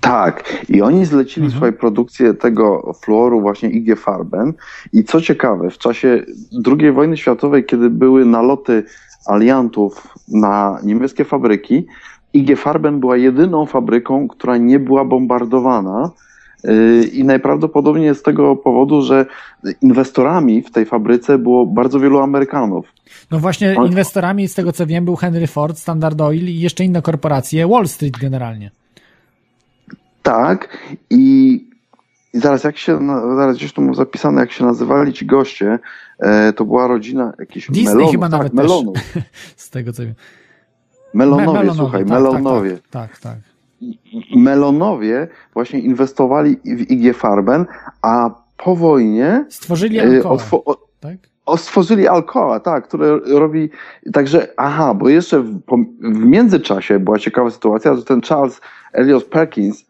[0.00, 1.58] Tak, i oni zlecili Mhm.
[1.58, 4.52] swoją produkcję tego fluoru właśnie IG Farben
[4.92, 6.22] i co ciekawe, w czasie
[6.66, 8.84] II wojny światowej, kiedy były naloty
[9.26, 11.86] aliantów na niemieckie fabryki,
[12.32, 16.10] IG Farben była jedyną fabryką, która nie była bombardowana
[16.64, 19.26] yy, i najprawdopodobniej z tego powodu, że
[19.82, 22.86] inwestorami w tej fabryce było bardzo wielu Amerykanów.
[23.30, 27.02] No właśnie inwestorami, z tego co wiem, był Henry Ford, Standard Oil i jeszcze inne
[27.02, 28.70] korporacje, Wall Street generalnie.
[30.28, 30.78] Tak,
[31.10, 31.54] i,
[32.34, 32.98] i zaraz jak się,
[33.36, 35.78] zaraz gdzieś tu mam zapisane, jak się nazywali ci goście,
[36.18, 38.94] e, to była rodzina jakichś Disney melonów, chyba tak, nawet melonów.
[39.14, 39.22] też.
[39.56, 40.14] Z tego co wiem.
[41.14, 42.78] Melonowie, Me- słuchaj, tak, melonowie.
[42.90, 43.20] Tak, tak.
[43.20, 43.38] tak.
[44.36, 47.66] Melonowie właśnie inwestowali w IG Farben,
[48.02, 51.16] a po wojnie Stworzyli e, Alcoa, o- tak?
[51.46, 53.70] o, stworzyli Alcoa, tak, które robi,
[54.12, 55.60] także, aha, bo jeszcze w,
[56.00, 58.60] w międzyczasie była ciekawa sytuacja, że ten Charles
[58.92, 59.87] Eliot Perkins,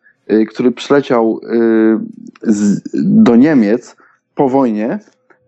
[0.48, 1.98] który przyleciał y,
[2.94, 3.96] do Niemiec
[4.34, 4.98] po wojnie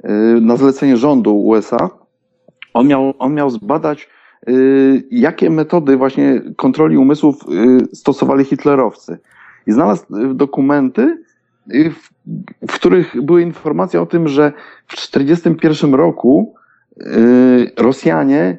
[0.04, 1.90] y, na zlecenie rządu USA,
[2.74, 4.08] on miał, on miał zbadać,
[4.48, 7.36] y, jakie metody właśnie kontroli umysłów
[7.92, 9.18] y, stosowali hitlerowcy.
[9.66, 11.22] I znalazł y, dokumenty,
[11.74, 12.10] y, w,
[12.68, 14.52] w których były informacje o tym, że
[14.86, 16.54] w 1941 roku
[17.00, 18.58] y, Rosjanie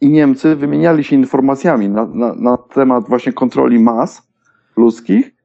[0.00, 4.22] i Niemcy wymieniali się informacjami na, na, na temat właśnie kontroli mas
[4.76, 5.39] ludzkich.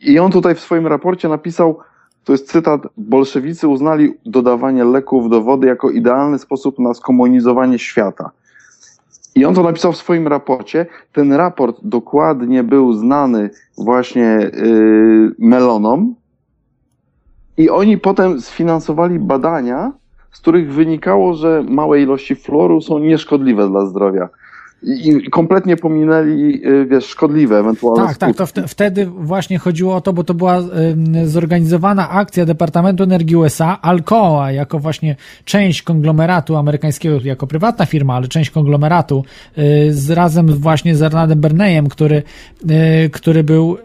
[0.00, 1.78] I on tutaj w swoim raporcie napisał,
[2.24, 8.30] to jest cytat, bolszewicy uznali dodawanie leków do wody jako idealny sposób na skomunizowanie świata.
[9.34, 10.86] I on to napisał w swoim raporcie.
[11.12, 16.14] Ten raport dokładnie był znany właśnie yy, melonom,
[17.60, 19.92] i oni potem sfinansowali badania,
[20.32, 24.28] z których wynikało, że małe ilości fluoru są nieszkodliwe dla zdrowia.
[24.82, 28.60] I kompletnie pominęli, y, wiesz, szkodliwe ewentualne Tak, tak, to skutki.
[28.60, 30.62] wte- wtedy właśnie chodziło o to, bo to była
[31.24, 38.28] zorganizowana akcja Departamentu Energii USA, Alcoa, jako właśnie część konglomeratu amerykańskiego, jako prywatna firma, ale
[38.28, 39.24] część konglomeratu,
[39.58, 42.22] y, z, razem właśnie z Arnoldem Bernayem, który,
[43.04, 43.76] y, który był,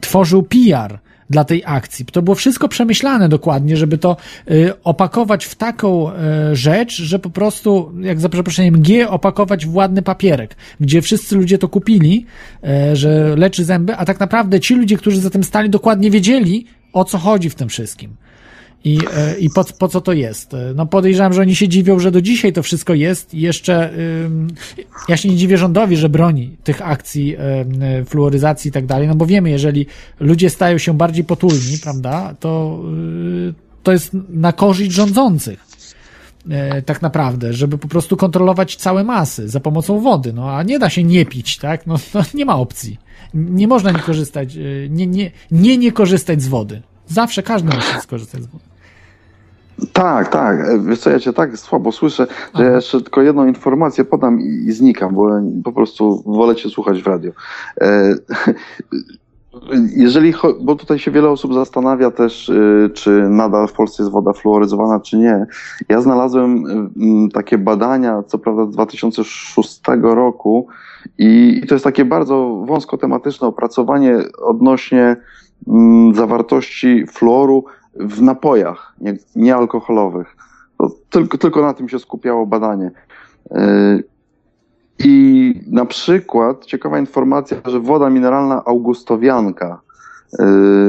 [0.00, 0.98] tworzył PR
[1.30, 2.04] dla tej akcji.
[2.04, 4.16] To było wszystko przemyślane dokładnie, żeby to
[4.50, 6.14] y, opakować w taką y,
[6.56, 11.58] rzecz, że po prostu, jak za przeproszeniem, G opakować w ładny papierek, gdzie wszyscy ludzie
[11.58, 12.26] to kupili,
[12.92, 16.66] y, że leczy zęby, a tak naprawdę ci ludzie, którzy za tym stali, dokładnie wiedzieli,
[16.92, 18.16] o co chodzi w tym wszystkim.
[18.88, 20.54] I, e, i po, po co to jest?
[20.54, 23.90] E, No podejrzewam, że oni się dziwią, że do dzisiaj to wszystko jest i jeszcze
[25.08, 27.36] ja się nie dziwię rządowi, że broni tych akcji
[28.00, 29.86] y, fluoryzacji i tak dalej, no bo wiemy, jeżeli
[30.20, 32.80] ludzie stają się bardziej potulni, prawda, to,
[33.48, 35.68] y, to jest na korzyść rządzących.
[36.50, 40.78] E, tak naprawdę, żeby po prostu kontrolować całe masy za pomocą wody, no a nie
[40.78, 41.86] da się nie pić, tak?
[41.86, 42.98] No, no nie ma opcji.
[43.34, 46.82] Nie można nie korzystać, e, nie, nie, nie, nie korzystać z wody.
[47.06, 48.64] Zawsze każdy musi skorzystać z wody.
[49.92, 50.60] Tak, tak.
[50.60, 54.40] E, Wiesz co, ja cię tak słabo słyszę, że ja jeszcze tylko jedną informację podam
[54.40, 55.28] i, i znikam, bo
[55.64, 57.32] po prostu wolę cię słuchać w radio.
[57.80, 58.14] E,
[59.96, 64.32] Jeżeli, bo tutaj się wiele osób zastanawia też, y, czy nadal w Polsce jest woda
[64.32, 65.46] fluoryzowana, czy nie.
[65.88, 66.64] Ja znalazłem
[66.96, 70.66] mm, takie badania, co prawda z 2006 roku
[71.18, 75.16] i, to jest takie bardzo wąsko tematyczne opracowanie odnośnie
[76.14, 77.64] zawartości fluoru
[77.98, 80.36] w napojach nie, niealkoholowych.
[80.78, 82.90] To tylko, tylko na tym się skupiało badanie.
[83.52, 84.04] Y,
[84.98, 89.80] I na przykład ciekawa informacja, że woda mineralna augustowianka
[90.32, 90.36] y,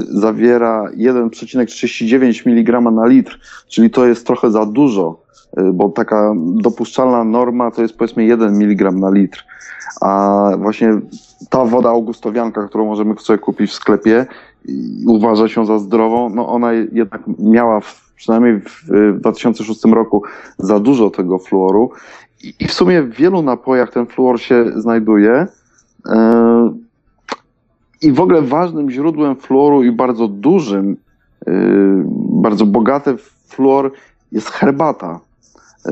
[0.02, 5.22] zawiera 1,39 mg na litr, czyli to jest trochę za dużo,
[5.60, 9.46] y, bo taka dopuszczalna norma to jest powiedzmy 1 mg na litr.
[10.02, 11.00] A właśnie
[11.50, 14.26] ta woda augustowianka, którą możemy sobie kupić w sklepie,
[15.08, 18.84] uważa się za zdrową, no ona jednak miała w, przynajmniej w,
[19.16, 20.24] w 2006 roku
[20.58, 21.92] za dużo tego fluoru
[22.60, 25.48] i, w sumie w wielu napojach ten fluor się znajduje.
[26.10, 26.74] E,
[28.02, 30.98] I w ogóle ważnym źródłem fluoru i bardzo dużym,
[31.48, 31.52] e,
[32.32, 33.92] bardzo bogate w fluor
[34.32, 35.20] jest herbata.
[35.86, 35.92] E,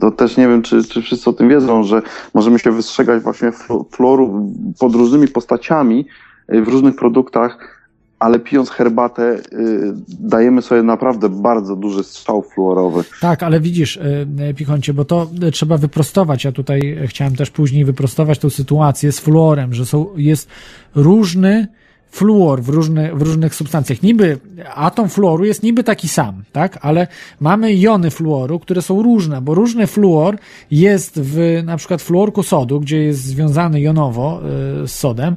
[0.00, 2.02] To też nie wiem, czy, czy wszyscy o tym wiedzą, że
[2.34, 6.06] możemy się wystrzegać właśnie flu- fluoru pod różnymi postaciami
[6.48, 7.73] w różnych produktach,
[8.24, 9.38] ale pijąc herbatę e,
[10.20, 13.04] dajemy sobie naprawdę bardzo duży strzał fluorowy.
[13.20, 16.44] Tak, ale widzisz, y, Pichoncie, bo to y, trzeba wyprostować.
[16.44, 20.48] Ja tutaj chciałem też później wyprostować tą sytuację z fluorem, że są, jest
[20.94, 21.66] różny
[22.14, 24.02] fluor w, różny, w różnych substancjach.
[24.02, 24.38] Niby
[24.74, 26.78] atom fluoru jest niby taki sam, tak?
[26.82, 27.06] Ale
[27.40, 30.36] mamy jony fluoru, które są różne, bo różny fluor
[30.70, 34.40] jest w na przykład fluorku sodu, gdzie jest związany jonowo
[34.84, 35.36] y, z sodem,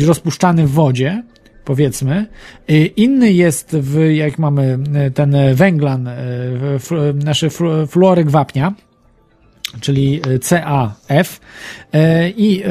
[0.00, 1.22] y, rozpuszczany w wodzie,
[1.66, 2.26] powiedzmy.
[2.70, 6.12] Y, Inny jest w, jak mamy y, ten węglan, y,
[6.78, 8.74] fl- fluoryk wapnia,
[9.80, 11.40] czyli CAF
[12.36, 12.62] i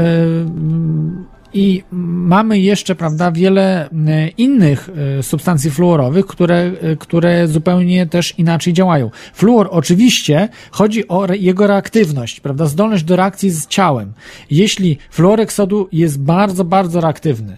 [1.56, 3.91] i mamy jeszcze, prawda, wiele y,
[4.38, 9.11] innych y, substancji fluorowych, które, y, które zupełnie też inaczej działają.
[9.34, 14.14] Fluor oczywiście chodzi o jego reaktywność, prawda, zdolność do reakcji z ciałem.
[14.52, 17.57] Jeśli fluorek sodu jest bardzo, bardzo reaktywny,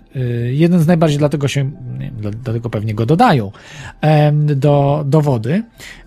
[0.52, 1.72] jeden z najbardziej, dlatego się,
[2.44, 3.52] dlatego pewnie go dodają
[4.56, 5.64] do, do wody,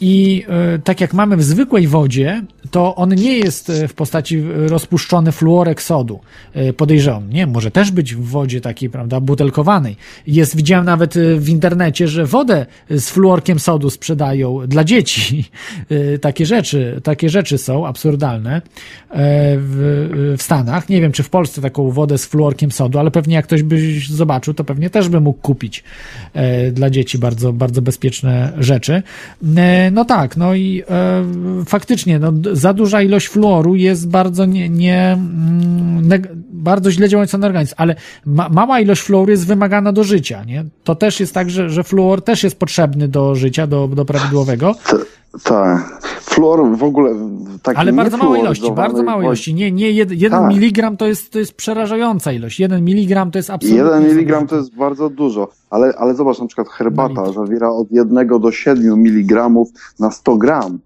[0.00, 4.38] I e, tak jak mamy w zwykłej wodzie, to on nie jest e, w postaci
[4.38, 6.20] e, rozpuszczony fluorek sodu.
[6.54, 9.96] E, Podejrzewam, nie, może też być w wodzie takiej, prawda, butelkowanej.
[10.26, 15.50] Jest, widziałem nawet e, w internecie, że wodę z fluorkiem sodu sprzedają dla dzieci.
[15.90, 18.62] E, Takie rzeczy, takie rzeczy są absurdalne e,
[19.58, 20.88] w, w Stanach.
[20.88, 24.00] Nie wiem, czy w Polsce taką wodę z fluorkiem sodu, ale pewnie jak ktoś by
[24.10, 25.84] zobaczył, to pewnie też by mógł kupić
[26.34, 29.02] e, dla dzieci bardzo, bardzo bezpieczne rzeczy.
[29.56, 31.24] E, No tak, no i e,
[31.66, 37.38] faktycznie, no, za duża ilość fluoru jest bardzo nie, nie mm, neg- bardzo źle działająca
[37.38, 37.94] na organizm, ale
[38.26, 40.64] ma, mała ilość fluoru jest wymagana do życia, nie?
[40.84, 44.74] To też jest tak, że, że fluor też jest potrzebny do życia, do, do prawidłowego,
[45.44, 46.02] Tak.
[46.20, 47.14] Fluor w ogóle
[47.62, 49.54] taki ale bardzo małe ilości, bardzo małe ilości.
[49.54, 50.54] Nie, nie, jed, jeden Tak.
[50.54, 52.60] miligram to jest, to jest przerażająca ilość.
[52.60, 53.78] Jeden miligram to jest absolutnie...
[53.78, 58.28] Jeden miligram to jest bardzo dużo, ale, ale zobacz, na przykład herbata zawiera od 1
[58.40, 59.68] do 7 miligramów
[59.98, 60.78] na 100 gram.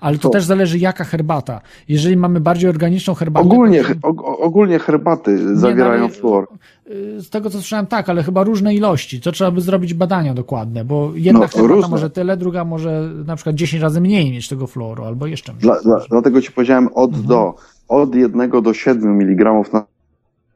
[0.00, 1.60] Ale to To- też zależy jaka herbata.
[1.88, 3.46] Jeżeli mamy bardziej organiczną herbatę...
[3.46, 6.48] Ogólnie, to- og, ogólnie herbaty zawierają no, fluor.
[6.90, 9.20] y, Z tego co słyszałem, tak, ale chyba różne ilości.
[9.20, 11.88] To trzeba by zrobić badania dokładne, bo jedna No, herbata różne.
[11.90, 15.62] może tyle, druga może na przykład 10 razy mniej mieć tego fluoru, albo jeszcze mniej.
[15.62, 17.26] Dla, dla, dlatego ci powiedziałem od Mhm.
[17.28, 17.54] do.
[17.88, 19.84] Od 1 do 7 miligramów na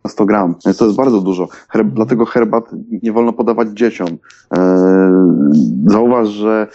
[0.05, 0.55] na 100 gram.
[0.67, 1.47] Więc to jest bardzo dużo.
[1.47, 1.95] Her, Mhm.
[1.95, 2.65] Dlatego herbat
[3.03, 4.09] nie wolno podawać dzieciom.
[4.09, 4.59] Eee,
[5.87, 6.67] zauważ, że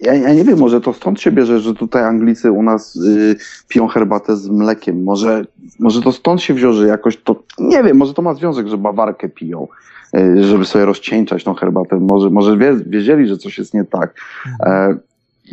[0.00, 3.36] ja, ja nie wiem, może to stąd się bierze, że tutaj Anglicy u nas y,
[3.68, 5.02] piją herbatę z mlekiem.
[5.02, 5.44] Może,
[5.78, 8.78] może to stąd się wziął, że jakoś to, nie wiem, może to ma związek, że
[8.78, 9.68] bawarkę piją,
[10.16, 11.96] y, żeby sobie rozcieńczać tą herbatę.
[11.96, 14.14] Może, może wie, wiedzieli, że coś jest nie tak.
[14.60, 14.96] E,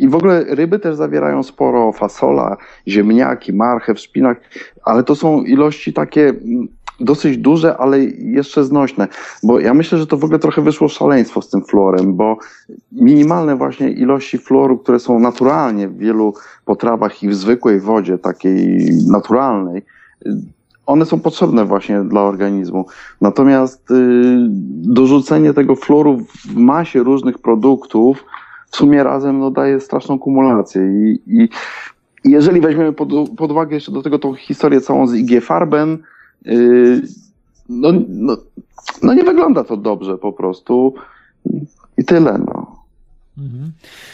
[0.00, 2.56] I w ogóle ryby też zawierają sporo fasola,
[2.88, 4.40] ziemniaki, marchew, szpinak,
[4.84, 6.68] ale to są ilości takie mm,
[7.00, 9.08] dosyć duże, ale jeszcze znośne.
[9.42, 12.36] Bo ja myślę, że to w ogóle trochę wyszło szaleństwo z tym fluorem, bo
[12.92, 16.34] minimalne właśnie ilości fluoru, które są naturalnie w wielu
[16.64, 19.82] potrawach i w zwykłej wodzie, takiej naturalnej,
[20.86, 22.86] one są potrzebne właśnie dla organizmu.
[23.20, 23.94] Natomiast y,
[24.70, 28.24] dorzucenie tego fluoru w masie różnych produktów
[28.70, 30.82] w sumie razem no, daje straszną kumulację.
[30.82, 31.48] I, i,
[32.24, 35.98] jeżeli weźmiemy pod, pod uwagę jeszcze do tego tą historię całą z IG Farben,
[37.68, 38.36] no, no,
[39.02, 40.94] no nie wygląda to dobrze po prostu.
[41.96, 42.57] I tyle, no.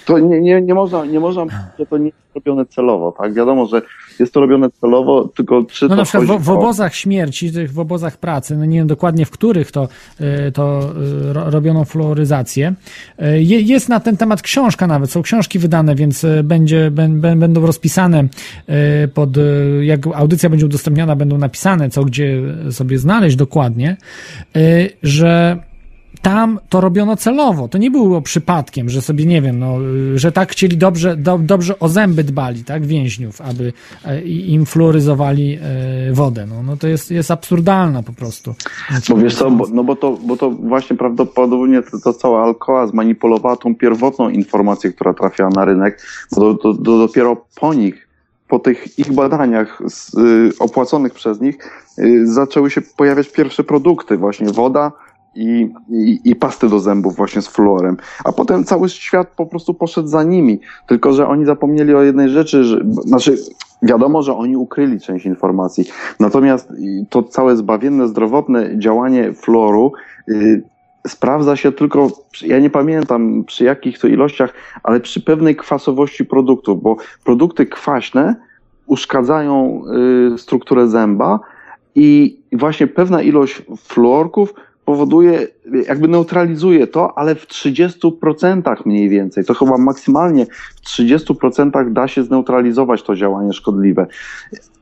[0.07, 3.35] To nie, nie, nie można, nie można mówić, że to nie jest robione celowo, tak?
[3.35, 3.83] Wiadomo, że
[4.19, 7.79] jest to robione celowo, tylko czy No to na przykład w, w obozach śmierci, w
[7.79, 9.89] obozach pracy, no nie wiem dokładnie w których to,
[10.49, 10.81] y, to
[11.31, 12.75] y, ro- robiono fluoryzację.
[13.23, 17.39] Y, je- Jest na ten temat książka nawet, są książki wydane, więc będzie, bę- bę-
[17.39, 18.25] będą rozpisane
[19.15, 19.31] pod,
[19.83, 23.97] jak audycja będzie udostępniona, będą napisane, co gdzie sobie znaleźć dokładnie,
[25.03, 25.59] że
[26.25, 27.69] tam to robiono celowo.
[27.69, 29.79] To nie było przypadkiem, że sobie, nie wiem, no,
[30.15, 33.73] y, że tak chcieli dobrze, do, dobrze o zęby dbali, tak, więźniów, aby
[34.05, 36.47] e, im fluoryzowali e, wodę.
[36.47, 38.55] No, no to jest, jest absurdalna po prostu.
[39.09, 42.87] Bo wiesz co, bo, no bo to, bo to właśnie prawdopodobnie to, to cała Alcoa
[42.87, 46.03] zmanipulowała tą pierwotną informację, która trafiała na rynek,
[46.33, 48.09] bo to, to, to dopiero po nich,
[48.49, 51.57] po tych ich badaniach y, opłaconych przez nich,
[51.99, 54.93] y, zaczęły się pojawiać pierwsze produkty, właśnie woda
[55.35, 57.97] i, i, i pasty do zębów właśnie z fluorem.
[58.25, 60.61] A potem cały świat po prostu poszedł za nimi.
[60.87, 63.37] Tylko, że oni zapomnieli o jednej rzeczy, że, znaczy
[63.83, 65.85] wiadomo, że oni ukryli część informacji.
[66.21, 66.73] Natomiast
[67.11, 69.93] to całe zbawienne, zdrowotne działanie fluoru
[70.29, 70.63] y,
[71.09, 72.09] sprawdza się tylko,
[72.43, 78.37] ja nie pamiętam przy jakich to ilościach, ale przy pewnej kwasowości produktów, bo produkty kwaśne
[78.87, 79.83] uszkadzają
[80.35, 81.41] y, strukturę zęba
[81.95, 84.55] i właśnie pewna ilość fluorków
[84.85, 85.47] powoduje,
[85.89, 89.45] jakby neutralizuje to, ale w 30% mniej więcej.
[89.45, 94.07] To chyba maksymalnie w 30% da się zneutralizować to działanie szkodliwe.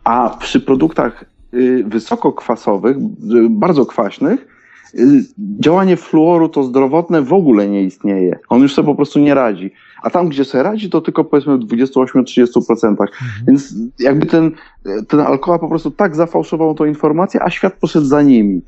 [0.04, 1.24] A przy produktach
[1.54, 3.00] y, wysokokwasowych, y,
[3.50, 4.46] bardzo kwaśnych,
[4.94, 5.24] y,
[5.60, 8.38] działanie fluoru to zdrowotne w ogóle nie istnieje.
[8.48, 9.70] On już sobie po prostu nie radzi.
[10.02, 12.96] A tam, gdzie sobie radzi, to tylko powiedzmy w 28-30%.
[13.46, 14.50] Więc jakby ten,
[15.08, 18.62] ten alkohol po prostu tak zafałszował tą informację, a świat poszedł za nimi.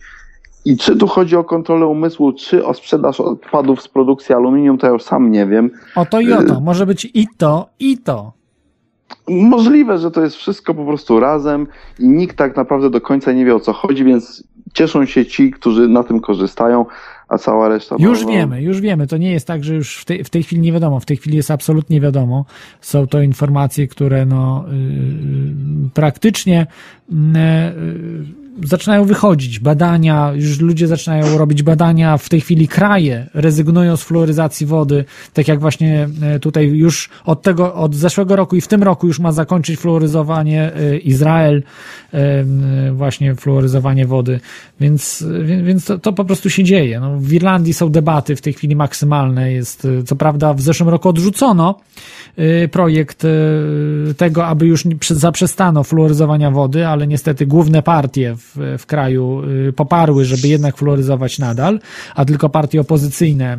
[0.64, 4.86] I czy tu chodzi o kontrolę umysłu, czy o sprzedaż odpadów z produkcji aluminium, to
[4.86, 5.70] ja już sam nie wiem.
[5.96, 6.60] O to i o to.
[6.60, 8.32] Może być i to, i to.
[9.28, 11.66] Możliwe, że to jest wszystko po prostu razem
[11.98, 15.50] i nikt tak naprawdę do końca nie wie o co chodzi, więc cieszą się ci,
[15.50, 16.86] którzy na tym korzystają,
[17.28, 17.96] a cała reszta.
[17.98, 19.06] Już wiemy, już wiemy.
[19.06, 21.00] To nie jest tak, że już w tej, w tej chwili nie wiadomo.
[21.00, 22.44] W tej chwili jest absolutnie wiadomo.
[22.80, 26.66] Są to informacje, które no, yy, praktycznie
[27.08, 27.16] yy,
[28.62, 29.58] zaczynają wychodzić.
[29.58, 32.16] Badania, już ludzie zaczynają robić badania.
[32.16, 35.04] W tej chwili kraje rezygnują z fluoryzacji wody.
[35.32, 39.06] Tak jak właśnie e, tutaj już od tego, od zeszłego roku i w tym roku
[39.06, 41.62] już ma zakończyć fluoryzowanie e, Izrael,
[42.12, 42.44] e,
[42.92, 44.40] właśnie fluoryzowanie wody.
[44.80, 45.24] Więc,
[45.62, 47.00] więc to, to po prostu się dzieje.
[47.00, 49.52] No, w Irlandii są debaty w tej chwili maksymalne.
[49.52, 51.80] Jest, co prawda w zeszłym roku odrzucono
[52.70, 53.26] projekt
[54.16, 58.43] tego, aby już zaprzestano fluoryzowania wody, ale niestety główne partie w,
[58.78, 61.80] w kraju e, poparły, żeby jednak fluoryzować nadal,
[62.14, 63.58] a tylko partie opozycyjne e, e,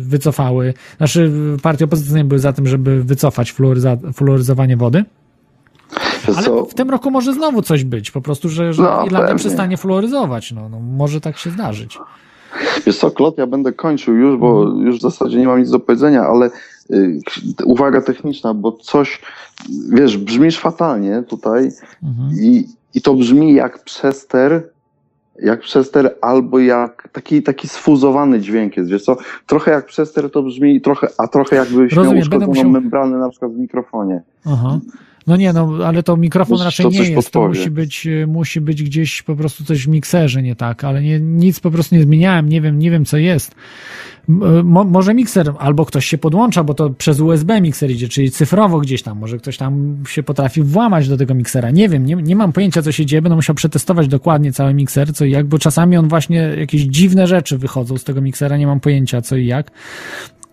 [0.00, 1.32] wycofały, znaczy
[1.62, 5.04] partie opozycyjne były za tym, żeby wycofać fluoryza, fluoryzowanie wody.
[6.36, 9.38] Ale w tym roku może znowu coś być, po prostu, że, że No, Irlandia pewnie.
[9.38, 10.52] przestanie fluoryzować.
[10.52, 11.98] No, no, może tak się zdarzyć.
[12.86, 15.80] Wiesz co, Klot, ja będę kończył już, bo już w zasadzie nie mam nic do
[15.80, 16.50] powiedzenia, ale
[16.90, 17.20] y,
[17.64, 19.20] uwaga techniczna, bo coś,
[19.92, 21.70] wiesz, brzmisz fatalnie tutaj
[22.40, 22.64] i,
[22.94, 24.68] i to brzmi jak przester,
[25.42, 30.42] jak przester albo jak taki, taki sfuzowany dźwięk jest, wiesz co, trochę jak przester to
[30.42, 34.22] brzmi, trochę, a trochę jakbyś Rozumiem, miał uszkodzoną musiał- membranę na przykład w mikrofonie.
[34.46, 34.78] Aha.
[35.26, 37.30] No nie, no, ale to mikrofon Może raczej to nie coś jest.
[37.30, 41.02] To musi być, e, musi być gdzieś po prostu coś w mikserze nie tak, ale
[41.02, 43.54] nie, nic po prostu nie zmieniałem, nie wiem, nie wiem co jest.
[44.64, 48.80] Mo, może mikser, albo ktoś się podłącza, bo to przez USB mikser idzie, czyli cyfrowo
[48.80, 51.70] gdzieś tam, może ktoś tam się potrafi włamać do tego miksera.
[51.70, 55.14] Nie wiem, nie, nie mam pojęcia co się dzieje, będę musiał przetestować dokładnie cały mikser,
[55.14, 58.66] co i jak, bo czasami on właśnie, jakieś dziwne rzeczy wychodzą z tego miksera, nie
[58.66, 59.70] mam pojęcia co i jak.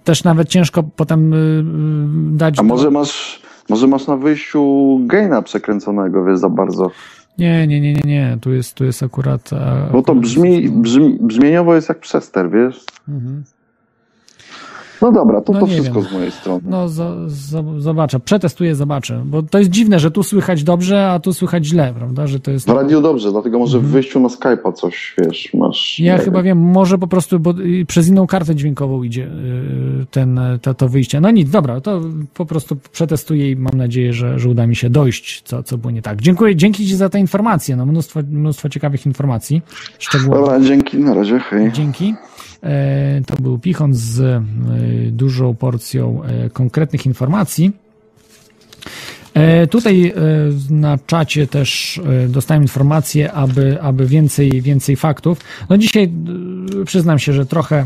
[0.03, 2.53] Też nawet ciężko potem y, y, dać...
[2.53, 6.91] A do- może masz, może masz na wyjściu gaina przekręconego, wiesz, za bardzo.
[7.37, 8.37] Nie, nie, nie, nie, nie.
[8.41, 9.49] Tu jest, tu jest akurat.
[9.91, 12.85] Bo to brzmi, brzmi brzmieniowo jest jak przester, wiesz?
[13.09, 13.43] Mhm.
[15.03, 16.09] No dobra, to No to wszystko wiem.
[16.09, 16.61] z mojej strony.
[16.65, 19.21] No, zo- zo- zobaczę, przetestuję, zobaczę.
[19.25, 22.27] Bo to jest dziwne, że tu słychać dobrze, a tu słychać źle, prawda?
[22.27, 22.67] Że to jest.
[22.67, 25.99] W radiu dobrze, dlatego może w wyjściu na Skype'a coś, wiesz, masz...
[25.99, 26.17] Mhm.
[26.17, 27.53] Ja chyba wiem, może po prostu, bo
[27.87, 31.21] przez inną kartę dźwiękową idzie y, ten, to, to wyjście.
[31.21, 32.01] No nic, dobra, to
[32.33, 35.91] po prostu przetestuję i mam nadzieję, że, że uda mi się dojść, co, co było
[35.91, 36.21] nie tak.
[36.21, 39.61] Dziękuję, dzięki Ci za te informacje, no mnóstwo, mnóstwo ciekawych informacji,
[39.99, 40.45] szczegółowych.
[40.45, 41.71] Dobra, dzięki, na razie, hej.
[41.71, 42.13] Dzięki.
[42.63, 44.41] E, To był Pichon z e,
[45.11, 47.71] dużą porcją e, konkretnych informacji.
[49.69, 50.13] Tutaj
[50.69, 55.39] na czacie też dostałem informację, aby, aby więcej, więcej faktów.
[55.69, 56.09] No dzisiaj
[56.85, 57.85] przyznam się, że trochę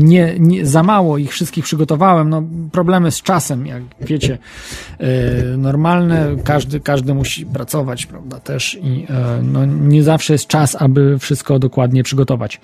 [0.00, 2.30] nie, nie, za mało ich wszystkich przygotowałem.
[2.30, 4.38] No, problemy z czasem, jak wiecie,
[4.98, 5.06] e,
[5.56, 11.18] normalne, każdy, każdy musi pracować, prawda, też i e, no, nie zawsze jest czas, aby
[11.18, 12.60] wszystko dokładnie przygotować.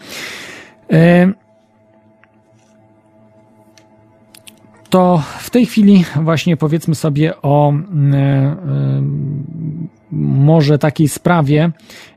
[4.91, 7.73] To w tej chwili właśnie powiedzmy sobie o
[10.11, 11.71] może takiej sprawie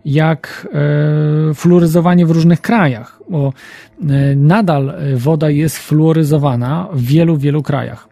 [0.06, 0.68] jak
[1.56, 3.54] fluoryzowanie w różnych krajach, bo
[4.36, 8.10] nadal woda jest fluoryzowana w wielu, wielu krajach.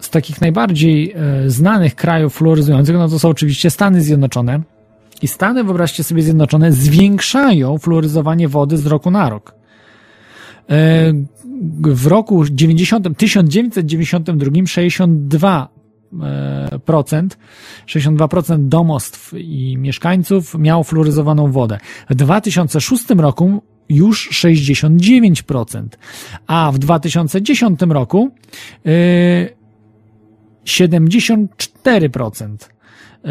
[0.00, 1.14] Z takich najbardziej
[1.46, 4.60] znanych krajów fluoryzujących, no to są oczywiście Stany Zjednoczone.
[5.22, 9.54] I Stany, wyobraźcie sobie, Zjednoczone zwiększają fluoryzowanie wody z roku na rok.
[11.82, 15.76] W roku 90, 1992 62
[16.84, 17.38] procent,
[17.86, 21.78] 62% domostw i mieszkańców miało fluoryzowaną wodę.
[22.10, 25.86] W 2006 roku już 69%,
[26.46, 28.30] a w 2010 roku
[28.84, 28.92] yy,
[30.64, 32.56] 74%.
[33.24, 33.30] Yy,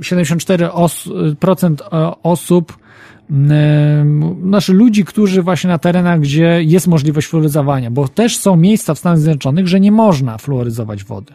[0.00, 1.76] 74%
[2.22, 2.78] osób
[4.42, 8.98] znaczy ludzi, którzy właśnie na terenach, gdzie jest możliwość fluoryzowania, bo też są miejsca w
[8.98, 11.34] Stanach Zjednoczonych, że nie można fluoryzować wody.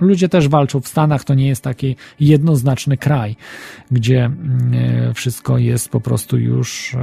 [0.00, 3.36] Ludzie też walczą w Stanach, to nie jest taki jednoznaczny kraj,
[3.90, 4.30] gdzie
[5.14, 6.96] wszystko jest po prostu już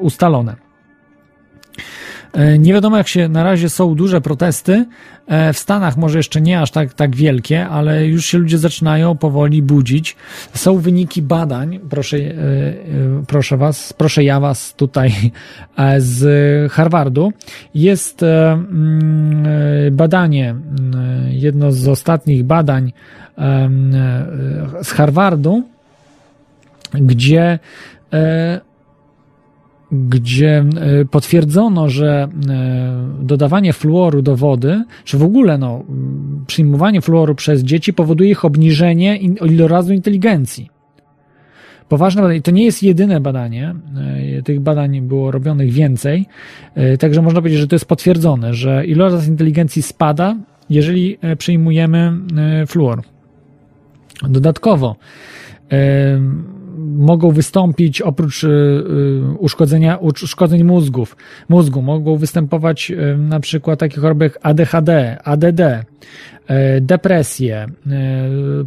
[0.00, 0.56] ustalone.
[2.58, 4.86] Nie wiadomo, jak się na razie są duże protesty.
[5.52, 9.62] W Stanach może jeszcze nie aż tak, tak wielkie, ale już się ludzie zaczynają powoli
[9.62, 10.16] budzić.
[10.54, 12.16] Są wyniki badań, proszę,
[13.26, 15.12] proszę was, proszę ja was tutaj
[15.98, 17.32] z Harvardu.
[17.74, 18.24] Jest
[19.92, 20.54] badanie,
[21.28, 22.92] jedno z ostatnich badań
[24.82, 25.62] z Harvardu,
[26.94, 27.58] gdzie
[29.92, 35.84] gdzie e, potwierdzono, że e, dodawanie fluoru do wody, czy w ogóle no,
[36.46, 40.68] przyjmowanie fluoru przez dzieci powoduje ich obniżenie ilorazu inteligencji.
[41.88, 42.42] Poważne badanie.
[42.42, 43.74] To nie jest jedyne badanie.
[44.38, 46.26] E, tych badań było robionych więcej.
[46.98, 50.36] Także można powiedzieć, że to jest potwierdzone, że iloraz inteligencji spada,
[50.70, 52.12] jeżeli przyjmujemy
[52.66, 53.02] fluor.
[54.22, 54.96] Dodatkowo,
[56.78, 61.16] mogą wystąpić oprócz y, y, uszkodzenia, uszkodzeń mózgów,
[61.48, 65.60] mózgu, mogą występować y, na przykład takie choroby jak ADHD, ADD,
[66.80, 67.66] depresje,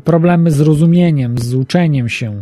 [0.03, 2.41] problemy z rozumieniem, z uczeniem się,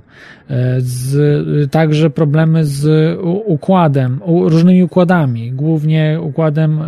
[0.77, 6.79] z, także problemy z układem, różnymi układami, głównie układem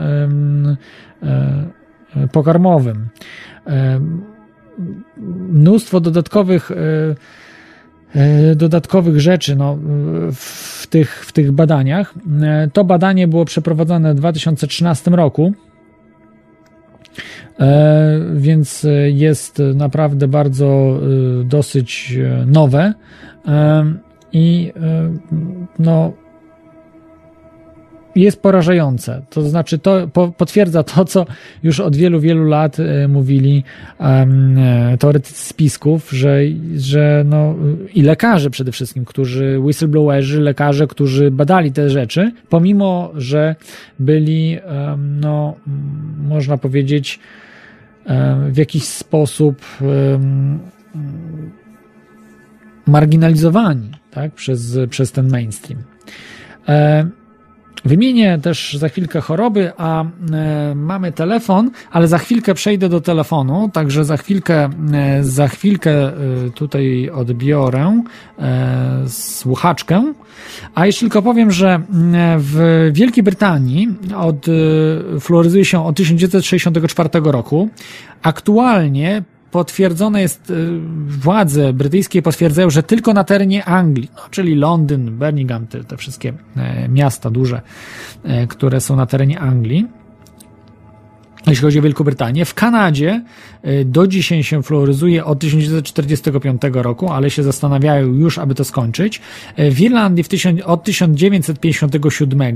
[2.31, 3.07] pokarmowym.
[5.49, 6.72] Mnóstwo dodatkowych
[8.56, 9.77] dodatkowych rzeczy no,
[10.31, 12.14] w, tych, w tych badaniach.
[12.41, 15.53] E, to badanie było przeprowadzone w 2013 roku,
[17.60, 20.99] e, więc jest naprawdę bardzo
[21.45, 22.94] dosyć nowe
[24.31, 24.73] i
[25.80, 26.14] no,
[28.15, 29.22] jest porażające.
[29.30, 30.07] To znaczy, to
[30.38, 31.26] potwierdza to, co
[31.64, 33.64] już od wielu, wielu lat e, mówili
[33.99, 34.57] um,
[34.99, 36.40] teoretycy spisków, że,
[36.76, 37.56] że no,
[37.94, 43.56] i lekarze przede wszystkim, którzy, whistleblowerzy, lekarze, którzy badali te rzeczy, pomimo, że
[43.99, 45.56] byli, um, no,
[46.27, 47.19] można powiedzieć,
[48.49, 49.61] w jakiś sposób
[52.88, 55.84] marginalizowani tak, przez, przez ten mainstream.
[57.85, 63.69] Wymienię też za chwilkę choroby, a e, mamy telefon, ale za chwilkę przejdę do telefonu,
[63.73, 66.14] także za chwilkę, e, za chwilkę e,
[66.56, 68.03] tutaj odbiorę
[69.07, 70.14] słuchaczkę.
[70.76, 71.81] A jeszcze tylko powiem, że
[72.38, 73.88] w Wielkiej Brytanii
[74.18, 77.69] od, e, fluoryzuje się od 1964 roku.
[78.22, 85.19] Aktualnie potwierdzone jest, y, władze brytyjskie potwierdzają, że tylko na terenie Anglii, no, czyli Londyn,
[85.19, 87.61] Birmingham, te, te wszystkie e, miasta duże,
[88.23, 89.88] e, które są na terenie Anglii,
[91.47, 92.45] jeśli chodzi o Wielką Brytanię.
[92.45, 93.23] W Kanadzie
[93.61, 99.21] e, do dzisiaj się fluoryzuje od 1945 roku, ale się zastanawiają już, aby to skończyć.
[99.57, 100.30] W Irlandii w
[100.65, 102.55] od 1957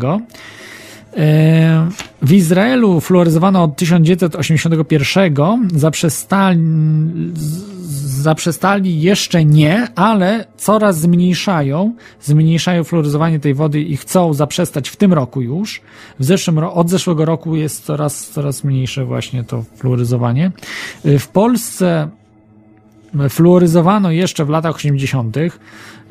[2.22, 6.60] w Izraelu fluoryzowano od 1981, zaprzestali,
[8.24, 15.14] zaprzestali jeszcze nie, ale coraz zmniejszają, zmniejszają fluoryzowanie tej wody i chcą zaprzestać w tym
[15.14, 15.82] roku już.
[16.20, 20.52] W zeszłym, od zeszłego roku jest coraz, coraz mniejsze właśnie to fluoryzowanie.
[21.04, 22.10] W Polsce
[23.30, 25.38] fluoryzowano jeszcze w latach 80.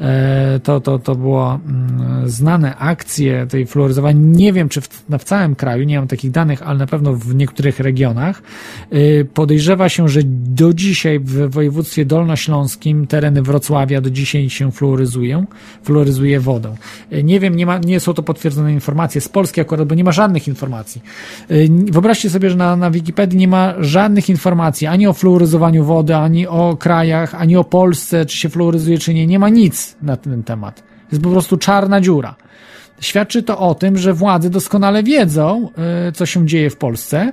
[0.00, 4.20] E, to, to, to było mm, znane akcje tej fluoryzowania.
[4.22, 4.88] Nie wiem, czy w,
[5.18, 8.42] w całym kraju, nie mam takich danych, ale na pewno w niektórych regionach.
[8.92, 15.46] Y, podejrzewa się, że do dzisiaj w województwie dolnośląskim tereny Wrocławia do dzisiaj się fluoryzują,
[15.82, 16.76] fluoryzuje wodą.
[17.12, 20.04] Y, nie wiem, nie, ma, nie są to potwierdzone informacje z Polski akurat, bo nie
[20.04, 21.02] ma żadnych informacji.
[21.90, 26.46] Wyobraźcie sobie, że na, na Wikipedii nie ma żadnych informacji ani o fluoryzowaniu wody, ani
[26.46, 26.91] o krajach,
[27.39, 29.27] ani o Polsce, czy się fluoryzuje, czy nie.
[29.27, 30.82] Nie ma nic na ten temat.
[31.12, 32.35] Jest po prostu czarna dziura.
[33.01, 35.69] Świadczy to o tym, że władze doskonale wiedzą,
[36.09, 37.32] y, co się dzieje w Polsce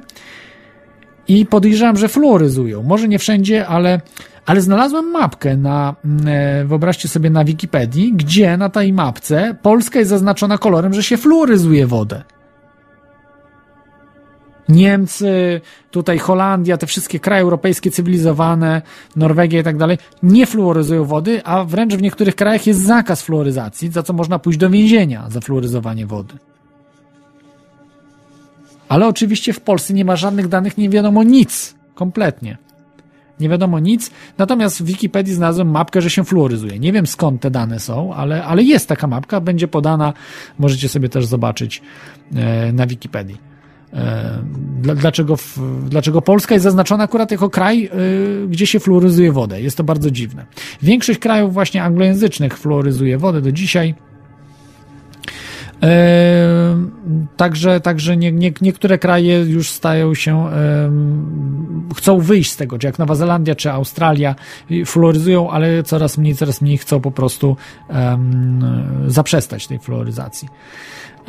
[1.28, 2.84] i podejrzewam, że fluoryzują.
[2.84, 4.02] Może nie wszędzie, ale,
[4.46, 5.96] ale znalazłem mapkę na,
[6.62, 11.18] y, wyobraźcie sobie na Wikipedii, gdzie na tej mapce Polska jest zaznaczona kolorem, że się
[11.18, 12.24] fluoryzuje wodę.
[14.70, 18.82] Niemcy, tutaj Holandia, te wszystkie kraje europejskie cywilizowane,
[19.16, 23.92] Norwegia i tak dalej, nie fluoryzują wody, a wręcz w niektórych krajach jest zakaz fluoryzacji,
[23.92, 26.34] za co można pójść do więzienia za fluoryzowanie wody.
[28.90, 31.76] Ale oczywiście w Polsce nie ma żadnych danych, nie wiadomo nic.
[31.96, 32.58] Kompletnie.
[33.40, 34.12] Nie wiadomo nic.
[34.38, 36.80] Natomiast w Wikipedii znalazłem mapkę, że się fluoryzuje.
[36.80, 40.14] Nie wiem skąd te dane są, ale, ale jest taka mapka, będzie podana.
[40.60, 41.82] Możecie sobie też zobaczyć
[42.36, 43.38] e, na Wikipedii.
[43.94, 44.44] E,
[44.96, 45.36] dlaczego,
[45.86, 47.90] dlaczego Polska jest zaznaczona akurat jako kraj, e,
[48.48, 49.62] gdzie się fluoryzuje wodę?
[49.62, 50.46] Jest to bardzo dziwne.
[50.82, 53.96] Większość krajów właśnie anglojęzycznych fluoryzuje wodę do dzisiaj.
[55.84, 56.78] E,
[57.38, 60.46] także także nie, nie, niektóre kraje już stają się,
[61.96, 64.36] chcą wyjść z tego, czy jak Nowa Zelandia, czy Australia
[64.86, 67.56] fluoryzują, ale coraz mniej, coraz mniej chcą po prostu
[69.08, 70.48] zaprzestać tej fluoryzacji.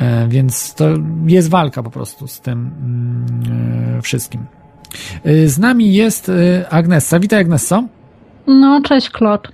[0.01, 0.85] E, więc to
[1.27, 4.45] jest walka po prostu z tym mm, e, wszystkim.
[5.23, 6.31] E, z nami jest
[6.69, 7.19] Agnesa.
[7.19, 7.83] Witaj Agnesso.
[8.47, 9.47] No, cześć Klot.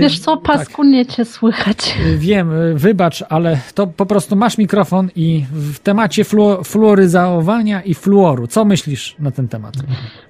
[0.00, 1.16] Wiesz co, paskudnie tak.
[1.16, 1.98] cię słychać.
[2.16, 8.46] Wiem, wybacz, ale to po prostu masz mikrofon i w temacie flu fluoryzowania i fluoru.
[8.46, 9.74] Co myślisz na ten temat?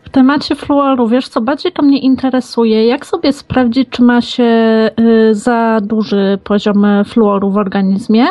[0.03, 4.45] W temacie fluoru, wiesz co, bardziej to mnie interesuje, jak sobie sprawdzić, czy ma się
[5.01, 8.27] y, za duży poziom fluoru w organizmie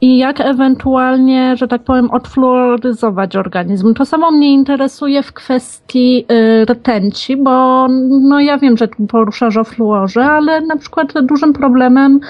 [0.00, 3.94] i jak ewentualnie, że tak powiem, odfluoryzować organizm.
[3.94, 7.86] To samo mnie interesuje w kwestii y, rtęci, bo
[8.20, 12.20] no ja wiem, że poruszasz o fluorze, ale na przykład dużym problemem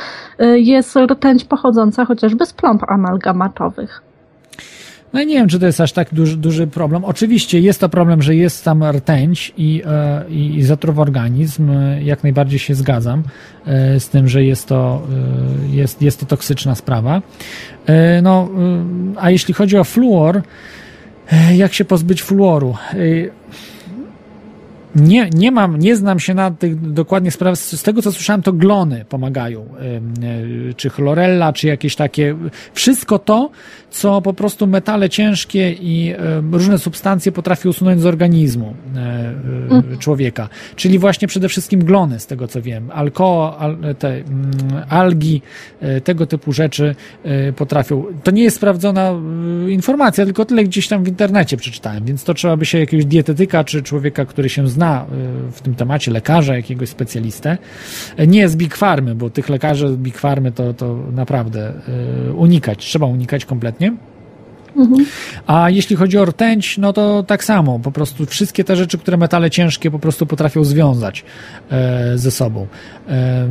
[0.40, 4.02] y, jest rtęć pochodząca chociażby z plomb amalgamatowych.
[5.12, 7.04] No nie wiem, czy to jest aż tak duży, duży problem.
[7.04, 11.70] Oczywiście jest to problem, że jest tam rtęć i, e, i, i zatruwa organizm.
[12.02, 13.22] Jak najbardziej się zgadzam
[13.66, 15.02] e, z tym, że jest to,
[15.72, 17.22] e, jest, jest to toksyczna sprawa.
[18.22, 18.48] No,
[19.16, 20.42] a jeśli chodzi o fluor,
[21.52, 22.74] jak się pozbyć fluoru?
[24.96, 27.58] nie, nie mam, nie znam się na tych dokładnie spraw.
[27.58, 29.66] Z tego, co słyszałem, to glony pomagają.
[30.76, 32.36] Czy chlorella, czy jakieś takie.
[32.72, 33.50] Wszystko to,
[33.90, 36.14] co po prostu metale ciężkie i
[36.52, 39.32] różne substancje potrafi usunąć z organizmu e, e,
[39.70, 39.98] mhm.
[39.98, 40.48] człowieka.
[40.76, 42.90] Czyli właśnie przede wszystkim glony, z tego co wiem.
[42.90, 43.58] Alko,
[43.98, 44.24] te mm,
[44.88, 45.42] algi,
[46.04, 46.94] tego typu rzeczy
[47.56, 48.04] potrafią.
[48.22, 49.12] To nie jest sprawdzona
[49.68, 53.64] informacja, tylko tyle gdzieś tam w internecie przeczytałem, więc to trzeba by się jakiegoś dietetyka,
[53.64, 55.06] czy człowieka, który się zna
[55.52, 57.58] w tym temacie, lekarza, jakiegoś specjalistę.
[58.26, 61.72] Nie z Big Farmy, bo tych lekarzy z Big Farmy to, to naprawdę
[62.36, 63.85] unikać, trzeba unikać kompletnie.
[64.76, 65.06] Mhm.
[65.46, 69.16] A jeśli chodzi o rtęć, no to tak samo, po prostu wszystkie te rzeczy, które
[69.16, 71.24] metale ciężkie po prostu potrafią związać
[71.70, 72.66] e, ze sobą.
[73.08, 73.48] E,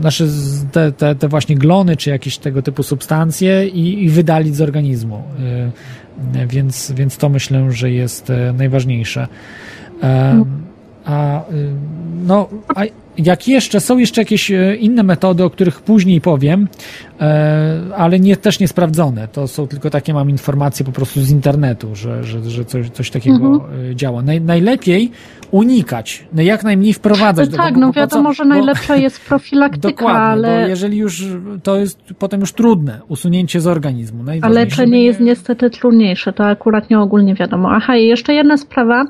[0.00, 0.28] znaczy
[0.72, 5.22] te, te, te właśnie glony, czy jakieś tego typu substancje i, i wydalić z organizmu.
[6.34, 9.28] E, więc, więc to myślę, że jest e, najważniejsze.
[11.04, 11.72] A, y,
[12.26, 12.84] no, a
[13.18, 16.68] jak jeszcze, są jeszcze jakieś e, inne metody, o których później powiem,
[17.20, 19.28] e, ale nie, też nie sprawdzone.
[19.28, 23.10] To są tylko takie, mam informacje po prostu z internetu, że, że, że coś, coś
[23.10, 23.90] takiego mhm.
[23.90, 24.22] E, działa.
[24.22, 25.10] Naj, najlepiej
[25.50, 27.50] unikać, no jak najmniej wprowadzać.
[27.50, 30.62] No tak, no wiadomo, co, że najlepsza jest profilaktyka, dokładnie, ale...
[30.62, 31.24] bo jeżeli już,
[31.62, 34.24] to jest potem już trudne, usunięcie z organizmu.
[34.42, 37.68] A leczenie jest niestety trudniejsze, to akurat nie ogólnie wiadomo.
[37.72, 39.04] Aha, i jeszcze jedna sprawa.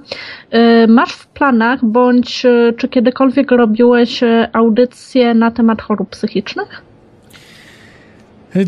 [0.89, 2.46] Masz planach, bądź
[2.76, 4.20] czy kiedykolwiek robiłeś
[4.52, 6.82] audycję na temat chorób psychicznych?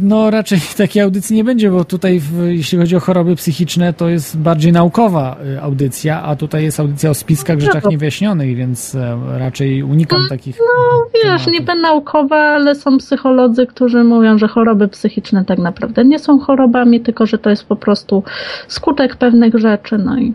[0.03, 4.39] No raczej takiej audycji nie będzie, bo tutaj jeśli chodzi o choroby psychiczne, to jest
[4.39, 9.83] bardziej naukowa y, audycja, a tutaj jest audycja o spiskach, rzeczach niewyjaśnionych, więc e, raczej
[9.83, 10.59] unikam no, takich.
[10.59, 11.47] No wiesz, tematów.
[11.47, 17.01] niby naukowa, ale są psycholodzy, którzy mówią, że choroby psychiczne tak naprawdę nie są chorobami,
[17.01, 18.23] tylko że to jest po prostu
[18.69, 20.33] skutek pewnych rzeczy, no i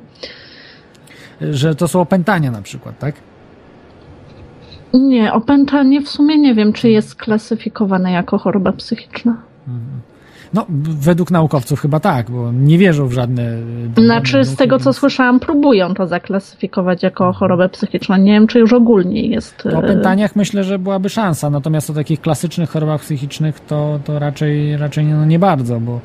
[1.41, 3.15] że to są opętania na przykład, tak?
[4.93, 9.37] Nie, opętanie w sumie nie wiem, czy jest klasyfikowane jako choroba psychiczna.
[10.53, 10.65] No,
[10.99, 13.57] według naukowców chyba tak, bo nie wierzą w żadne...
[13.97, 18.17] Znaczy, z tego co słyszałam, próbują to zaklasyfikować jako chorobę psychiczną.
[18.17, 19.65] Nie wiem, czy już ogólnie jest.
[19.65, 24.77] O opętaniach myślę, że byłaby szansa, natomiast o takich klasycznych chorobach psychicznych to, to raczej,
[24.77, 25.99] raczej no nie bardzo, bo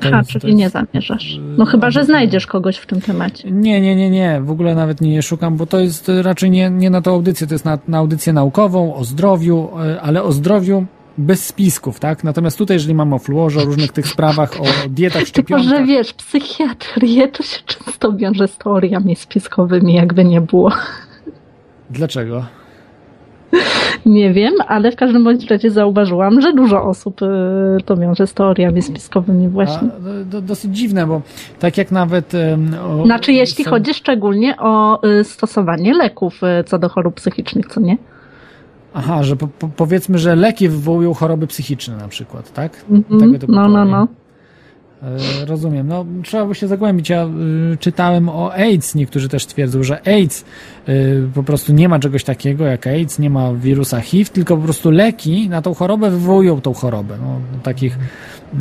[0.00, 1.38] to Ha, jest, czyli jest, nie zamierzasz.
[1.58, 3.50] No chyba, że znajdziesz kogoś w tym temacie.
[3.50, 6.90] Nie, nie, nie, nie, w ogóle nawet nie szukam, bo to jest raczej nie, nie
[6.90, 10.86] na tą audycję, to jest na, na audycję naukową, o zdrowiu, e, ale o zdrowiu
[11.18, 12.24] bez spisków, tak?
[12.24, 15.68] Natomiast tutaj, jeżeli mamy o fluorze, o różnych tych sprawach, o dietach, Tylko, szczepionkach...
[15.68, 20.72] że wiesz, psychiatrię to się często wiąże z teoriami spiskowymi, jakby nie było.
[21.90, 22.44] Dlaczego?
[24.06, 27.26] Nie wiem, ale w każdym bądź razie zauważyłam, że dużo osób y,
[27.84, 29.88] to wiąże z teoriami spiskowymi właśnie.
[29.96, 31.22] A, do, do, dosyć dziwne, bo
[31.58, 32.32] tak jak nawet...
[32.88, 37.66] O, Znaczy, jeśli są- chodzi szczególnie o y, stosowanie leków y, co do chorób psychicznych,
[37.66, 37.96] co nie?
[38.94, 42.84] Aha, że po, po, powiedzmy, że leki wywołują choroby psychiczne na przykład, tak?
[42.90, 43.20] Mhm.
[43.20, 44.08] Tego typu No, no, no.
[45.02, 45.88] E, Rozumiem.
[45.88, 47.08] No, trzeba by się zagłębić.
[47.08, 48.94] Ja y, czytałem o AIDS.
[48.94, 50.44] Niektórzy też twierdzą, że AIDS
[50.88, 54.62] y, po prostu nie ma czegoś takiego jak AIDS, nie ma wirusa HIV, tylko po
[54.62, 57.18] prostu leki na tą chorobę wywołują tą chorobę.
[57.22, 57.98] No, takich,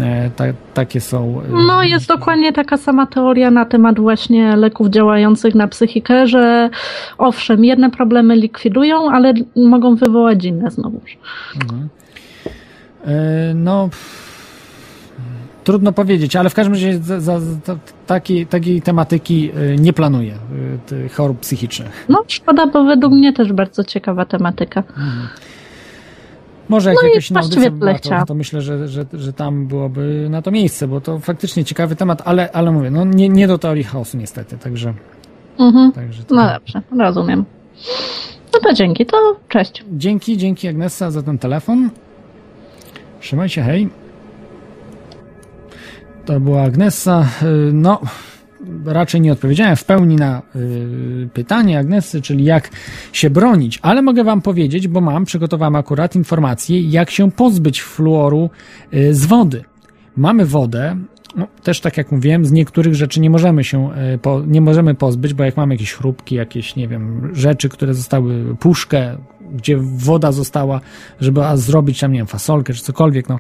[0.02, 0.44] e, ta,
[0.74, 1.42] takie są.
[1.42, 6.70] y, No, jest dokładnie taka sama teoria na temat właśnie leków działających na psychikę, że
[7.18, 11.18] owszem, jedne problemy likwidują, ale mogą wywołać inne znowuż.
[11.64, 11.90] Mhm.
[13.06, 14.35] E, No, pff,
[15.66, 17.78] trudno powiedzieć, ale w każdym razie za, za, za,
[18.08, 20.38] takiej, takiej tematyki y, nie planuję,
[20.92, 22.06] y, chorób psychicznych.
[22.10, 24.84] No, szkoda, bo według mnie też bardzo ciekawa tematyka.
[26.70, 29.34] Może jak No jakaś inna właściwie audycja była, tyle to, to myślę, że, że, że
[29.34, 33.30] tam byłoby na to miejsce, bo to faktycznie ciekawy temat, ale, ale mówię, no nie,
[33.30, 34.94] nie do teorii chaosu niestety, także,
[35.60, 35.92] Mhm.
[35.92, 36.36] także to...
[36.36, 37.46] No dobrze, rozumiem.
[38.54, 39.18] No to dzięki, to
[39.50, 39.84] cześć.
[39.92, 41.90] Dzięki, dzięki Agnesa za ten telefon.
[43.22, 43.90] Trzymaj się, hej.
[46.26, 47.28] To była Agnesa.
[47.42, 48.02] Y, No,
[48.86, 52.70] raczej nie odpowiedziałem w pełni na y, pytanie Agnesy, czyli jak
[53.14, 58.50] się bronić, ale mogę Wam powiedzieć, bo mam, przygotowałem akurat informację, jak się pozbyć fluoru
[58.94, 59.64] y, z wody.
[60.18, 60.98] Mamy wodę,
[61.36, 63.90] no, też tak jak mówiłem, z niektórych rzeczy nie możemy się
[64.22, 68.56] po, nie możemy pozbyć, bo jak mamy jakieś chrupki, jakieś, nie wiem, rzeczy, które zostały,
[68.60, 69.18] puszkę,
[69.52, 70.82] gdzie woda została,
[71.20, 73.40] żeby zrobić tam, nie wiem, fasolkę czy cokolwiek, no,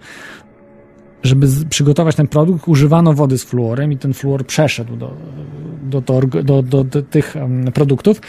[1.25, 5.13] żeby przygotować ten produkt, używano wody z fluorem i ten fluor przeszedł do,
[5.83, 7.35] do, do, do, do, do tych
[7.73, 8.21] produktów,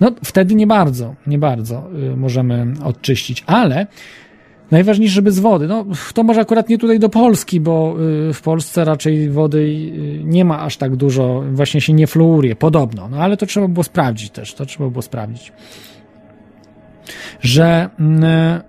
[0.00, 3.86] no wtedy nie bardzo, nie bardzo y, możemy odczyścić, ale
[4.70, 7.96] najważniejsze, żeby z wody, no to może akurat nie tutaj do Polski, bo
[8.30, 12.56] y, w Polsce raczej wody y, nie ma aż tak dużo, właśnie się nie fluoruje,
[12.56, 15.52] podobno, no ale to trzeba było sprawdzić też, to trzeba było sprawdzić,
[17.40, 18.62] że mm,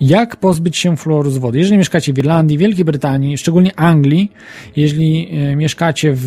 [0.00, 1.58] jak pozbyć się fluoru z wody?
[1.58, 4.32] Jeżeli mieszkacie w Irlandii, Wielkiej Brytanii, szczególnie Anglii,
[4.76, 6.26] jeżeli e, mieszkacie w,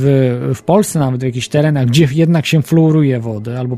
[0.55, 3.77] w Polsce, nawet w jakichś terenach, gdzie jednak się fluoruje wodę albo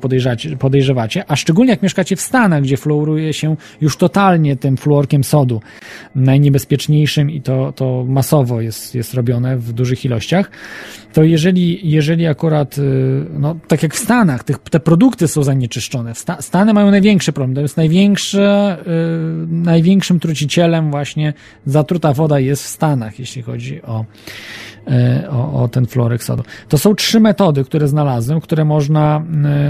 [0.59, 5.61] podejrzewacie, a szczególnie jak mieszkacie w Stanach, gdzie fluoruje się już totalnie tym fluorkiem sodu,
[6.15, 10.51] najniebezpieczniejszym i to, to masowo jest, jest robione w dużych ilościach,
[11.13, 16.15] to jeżeli, jeżeli akurat, y, no tak jak w Stanach, tych, te produkty są zanieczyszczone,
[16.15, 21.33] Sta, Stany mają największy problem, to jest największe, y, największym trucicielem właśnie
[21.65, 24.05] zatruta woda jest w Stanach, jeśli chodzi o,
[24.87, 26.43] y, o, o ten fluorek sodu.
[26.69, 29.23] To są trzy metody, które znalazłem, które można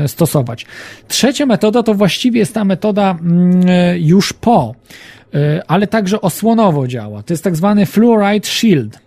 [0.07, 0.65] stosować.
[1.07, 3.61] Trzecia metoda to właściwie jest ta metoda mm,
[3.97, 4.75] już po,
[5.67, 7.23] ale także osłonowo działa.
[7.23, 8.99] To jest tak zwany fluoride shield.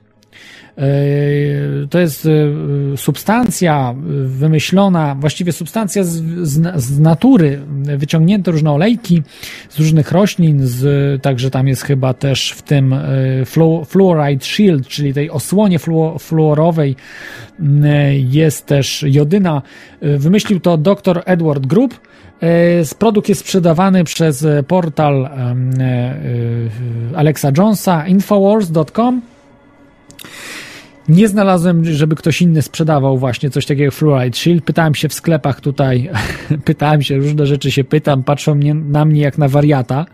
[0.77, 7.61] Yy, To jest yy, substancja yy, wymyślona, właściwie substancja z, z, z natury,
[7.97, 9.23] wyciągnięte różne olejki
[9.69, 12.95] z różnych roślin, z, także tam jest chyba też w tym
[13.45, 16.97] flu, fluoride shield, czyli tej osłonie fluo, fluorowej
[18.19, 19.63] jest też jodyna.
[20.03, 22.01] Wymyślił to dr Edward Group.
[22.99, 25.31] Produkt jest sprzedawany przez portal
[27.15, 29.34] Alexa Jonesa, infowars.com.
[31.09, 34.65] Nie znalazłem, żeby ktoś inny sprzedawał właśnie coś takiego jak Fluoride Shield.
[34.65, 36.11] Pytałem się w sklepach tutaj,
[36.65, 40.07] pytałem się, różne rzeczy się pytam, patrzą mnie, na mnie jak na wariata.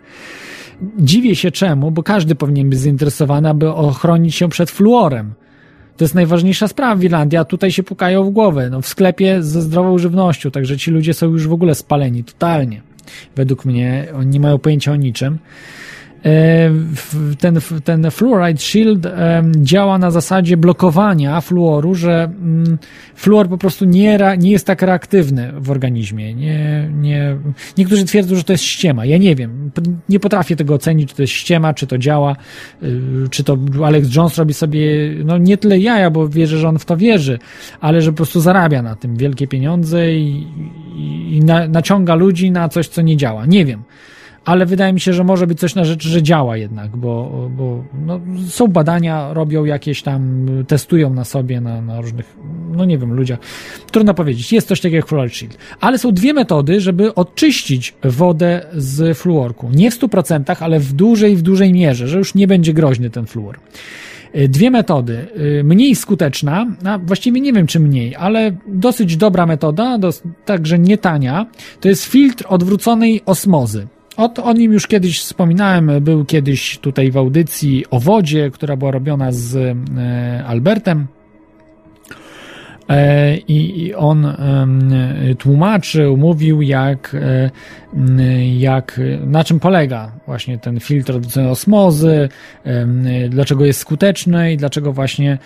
[0.99, 5.35] Dziwię się czemu, bo każdy powinien być zainteresowany, aby ochronić się przed fluorem.
[5.97, 8.70] To jest najważniejsza sprawa w Irlandii, a tutaj się pukają w głowę.
[8.70, 12.82] No, w sklepie ze zdrową żywnością, także ci ludzie są już w ogóle spaleni, totalnie.
[13.37, 15.39] Według mnie, oni nie mają pojęcia o niczym.
[16.94, 22.78] W- ten, ten Fluoride Shield em, działa na zasadzie blokowania fluoru, że mm,
[23.14, 26.34] fluor po prostu nie, nie jest tak reaktywny w organizmie.
[26.34, 27.36] Nie, nie,
[27.78, 29.05] niektórzy twierdzą, że to jest ściema.
[29.05, 29.70] Ja nie wiem.
[30.09, 32.36] Nie potrafię tego ocenić, czy to jest ściema, czy to działa,
[32.82, 34.80] y, czy to Alex Jones robi sobie,
[35.24, 37.38] no nie tyle jaja, bo wierzę, że on w to wierzy,
[37.80, 40.47] ale że po prostu zarabia na tym wielkie pieniądze i,
[40.97, 43.47] i, i na, naciąga ludzi na coś, co nie działa.
[43.47, 43.82] Nie wiem
[44.44, 47.84] ale wydaje mi się, że może być coś na rzecz, że działa jednak, bo, bo
[48.06, 52.36] no, są badania, robią jakieś tam, testują na sobie, na, na różnych,
[52.76, 53.38] no nie wiem, ludziach.
[53.92, 54.52] Trudno powiedzieć.
[54.52, 55.58] Jest coś takiego jak Fluoride Shield.
[55.80, 59.70] Ale są dwie metody, żeby odczyścić wodę z fluorku.
[59.74, 63.26] Nie w 100%, ale w dużej, w dużej mierze, że już nie będzie groźny ten
[63.26, 63.58] fluor.
[64.36, 65.26] Y, Dwie metody.
[65.60, 70.78] Y, Mniej skuteczna, a właściwie nie wiem czy mniej, ale dosyć dobra metoda, dos- także
[70.78, 71.46] nie tania,
[71.80, 73.86] to jest filtr odwróconej osmozy.
[74.20, 78.90] O, o nim już kiedyś wspominałem, był kiedyś tutaj w audycji o wodzie, która była
[78.90, 81.06] robiona z e, Albertem.
[82.88, 84.36] E, I, on
[85.38, 87.51] tłumaczył, mówił, jak, e,
[88.59, 91.20] jak, na czym polega właśnie ten filtr
[91.51, 92.28] osmozy,
[93.30, 95.38] dlaczego jest skuteczny i dlaczego właśnie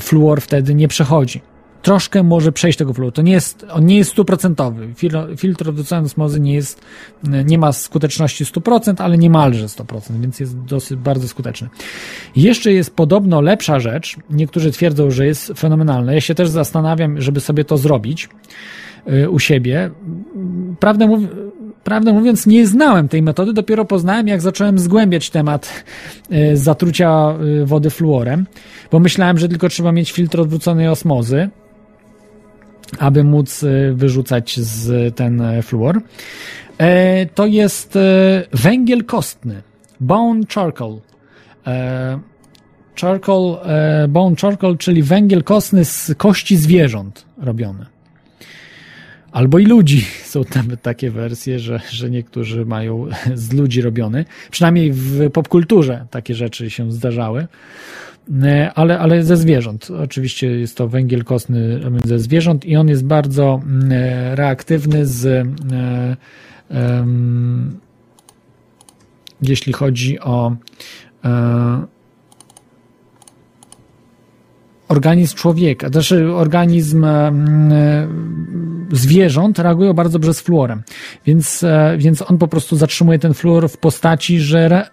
[0.00, 1.40] fluor wtedy nie przechodzi.
[1.82, 3.12] Troszkę może przejść tego fluoru.
[3.12, 4.88] To nie jest, on nie jest stuprocentowy.
[4.94, 6.80] Fil- Filtr odwróconej osmozy nie jest,
[7.44, 11.68] nie ma skuteczności 100%, ale niemalże 100%, więc jest dosyć bardzo skuteczny.
[12.36, 14.16] Jeszcze jest podobno lepsza rzecz.
[14.30, 16.12] Niektórzy twierdzą, że jest fenomenalna.
[16.12, 18.28] Ja się też zastanawiam, żeby sobie to zrobić
[19.12, 19.90] y, u siebie.
[20.80, 21.20] Prawdę, mów,
[21.84, 25.84] prawdę mówiąc, nie znałem tej metody, dopiero poznałem, jak zacząłem zgłębiać temat
[26.32, 28.46] y, zatrucia y, wody fluorem,
[28.90, 31.50] bo myślałem, że tylko trzeba mieć filtr odwróconej osmozy,
[32.98, 36.00] aby móc y, wyrzucać z ten e, fluor.
[36.78, 38.00] E, To jest e,
[38.52, 39.62] węgiel kostny,
[40.00, 41.00] bone charcoal.
[43.00, 43.58] Charcoal,
[44.08, 47.86] bone charcoal, czyli węgiel kostny z kości zwierząt robiony.
[49.32, 50.04] Albo i ludzi.
[50.32, 54.24] Są nawet takie wersje, że, że niektórzy mają z ludzi robiony.
[54.50, 57.46] Przynajmniej w popkulturze takie rzeczy się zdarzały.
[58.42, 59.90] E, Ale, ale ze zwierząt.
[59.90, 65.26] Oczywiście jest to węgiel kostny ze zwierząt i on jest bardzo mm, e, reaktywny z
[65.26, 66.16] e,
[69.42, 70.56] jeśli chodzi o
[74.88, 77.06] organizm człowieka, znaczy organizm
[78.92, 80.82] zwierząt reagują bardzo dobrze z fluorem.
[81.26, 81.64] Więc,
[81.98, 84.88] więc on po prostu zatrzymuje ten fluor w postaci, że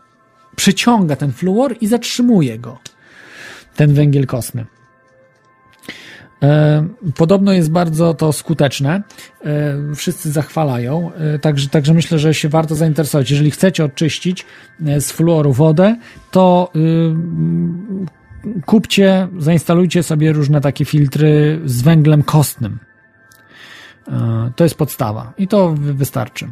[0.56, 2.78] przyciąga ten fluor i zatrzymuje go.
[3.76, 4.66] Ten węgiel kostny.
[6.44, 6.88] E,
[7.18, 9.04] Podobno jest bardzo to skuteczne.
[9.46, 13.32] E, Wszyscy zachwalają, E, także, także myślę, że się warto zainteresować.
[13.32, 14.46] Jeżeli chcecie oczyścić
[15.00, 15.96] z fluoru wodę,
[16.32, 22.80] to y, kupcie, zainstalujcie sobie różne takie filtry z węglem kostnym.
[24.56, 26.48] To jest podstawa i to wy- wystarczy.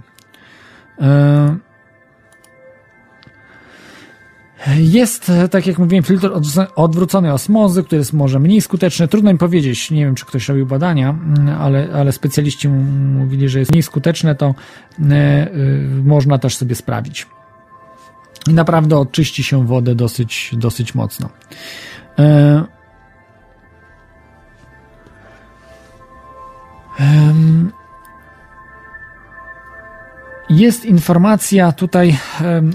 [4.67, 9.07] E, Jest, e, tak jak mówiłem, filtr odwró- odwróconej osmozy, który jest może mniej skuteczny.
[9.07, 13.59] Trudno mi powiedzieć, nie wiem, czy ktoś robił badania, mm, ale, ale specjaliści mówili, że
[13.59, 14.55] jest mniej skuteczne, to
[15.11, 17.27] e, y, można też sobie sprawdzić.
[18.47, 21.29] I naprawdę oczyści się wodę dosyć, dosyć mocno.
[30.53, 32.17] Jest informacja tutaj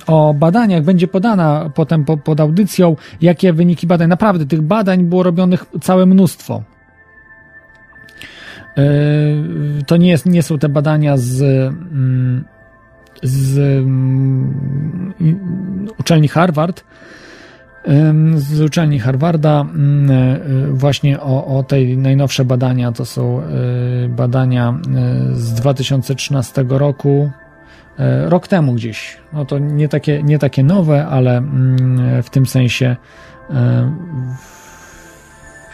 [0.07, 4.09] o badaniach, będzie podana potem po, pod audycją, jakie wyniki badań.
[4.09, 6.63] Naprawdę tych badań było robionych całe mnóstwo.
[8.77, 8.83] E,
[9.87, 12.45] To nie, jest, nie są te badania z, mm,
[13.23, 15.05] z mm,
[15.99, 16.85] uczelni Harvard,
[18.37, 20.39] z uczelni Harvarda mm, e,
[20.73, 23.45] właśnie o, o tej najnowsze badania to są e,
[24.09, 24.79] badania
[25.33, 27.31] z 2013 roku
[28.25, 29.17] rok temu gdzieś.
[29.33, 32.97] No to nie takie, nie takie nowe ale mm, w tym sensie
[33.51, 33.93] e,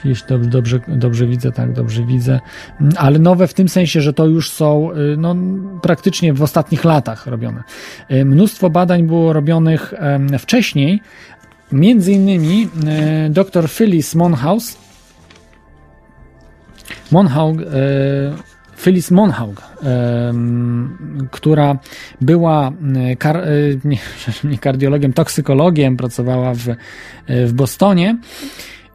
[0.05, 2.41] jeśli dobrze, dobrze, dobrze widzę, tak, dobrze widzę,
[2.81, 5.37] Mm, ale nowe w tym sensie, że to już są y, no,
[5.83, 7.63] praktycznie w ostatnich latach robione.
[8.11, 9.95] Y, Mnóstwo badań było robionych
[10.39, 11.01] wcześniej,
[11.73, 14.79] Między innymi e, dr Phyllis Monhaus,
[17.11, 17.65] Monhaug, e,
[18.85, 19.63] Phyllis Monhaug,
[21.31, 21.79] która
[22.21, 23.43] była e, kar, e,
[23.85, 23.99] nie,
[24.51, 26.77] nie kardiologiem, toksykologiem, pracowała w, e,
[27.47, 28.17] w Bostonie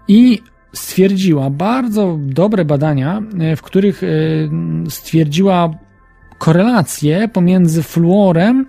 [0.07, 0.41] i
[0.74, 4.02] stwierdziła bardzo dobre badania, e, w których
[4.90, 5.74] stwierdziła
[6.38, 8.66] korelację pomiędzy fluorem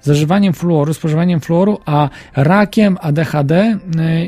[0.00, 3.78] zażywaniem fluoru, spożywaniem fluoru, a rakiem, ADHD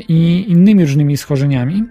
[0.07, 1.83] i innymi różnymi schorzeniami.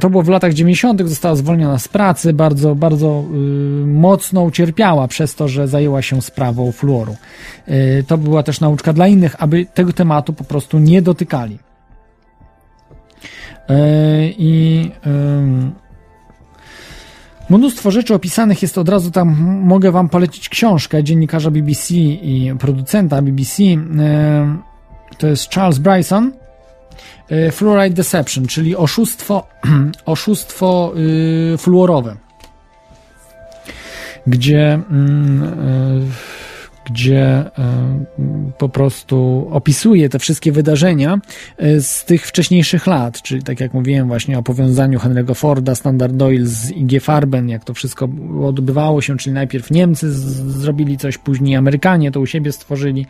[0.00, 5.34] To było w latach 90., została zwolniona z pracy, bardzo, bardzo y, mocno ucierpiała przez
[5.34, 7.16] to, że zajęła się sprawą fluoru.
[7.68, 11.58] Y, to była też nauczka dla innych, aby tego tematu po prostu nie dotykali.
[13.70, 14.90] Y, I
[17.50, 19.36] mnóstwo rzeczy opisanych jest od razu tam.
[19.64, 23.62] Mogę Wam polecić książkę dziennikarza BBC i producenta BBC.
[23.62, 23.76] Y,
[25.18, 26.32] to jest Charles Bryson.
[27.32, 29.46] Y, Fluoride Deception, czyli oszustwo,
[30.06, 30.92] oszustwo
[31.54, 32.16] y, fluorowe,
[34.26, 36.06] gdzie, mm, y,
[36.90, 38.22] gdzie y,
[38.58, 41.18] po prostu opisuje te wszystkie wydarzenia
[41.80, 46.46] z tych wcześniejszych lat, czyli tak jak mówiłem właśnie o powiązaniu Henry'ego Forda, Standard Oil
[46.46, 48.08] z IG Farben, jak to wszystko
[48.44, 50.12] odbywało się, czyli najpierw Niemcy
[50.50, 53.06] zrobili coś, później Amerykanie to u siebie stworzyli,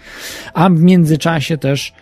[0.54, 1.92] a w międzyczasie też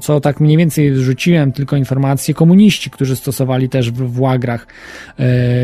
[0.00, 4.66] co tak mniej więcej rzuciłem tylko informacje, komuniści, którzy stosowali też w, w łagrach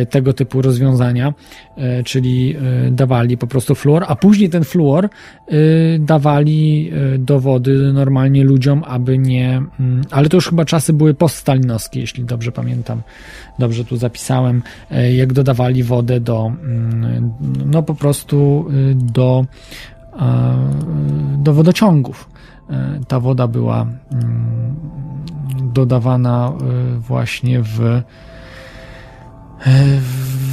[0.02, 1.34] y, tego typu rozwiązania,
[2.00, 2.56] y, czyli
[2.86, 5.04] y, dawali po prostu fluor, a później ten fluor
[5.52, 10.92] y, dawali y, do wody normalnie ludziom, aby nie, mm, ale to już chyba czasy
[10.92, 13.02] były poststalinowskie, jeśli dobrze pamiętam,
[13.58, 14.62] dobrze tu zapisałem,
[14.92, 17.32] y, jak dodawali wodę do, mm,
[17.66, 19.44] no po prostu y, do,
[21.38, 22.35] do wodociągów.
[22.70, 24.74] E, Ta woda była mm,
[25.72, 28.02] dodawana e, właśnie w, e,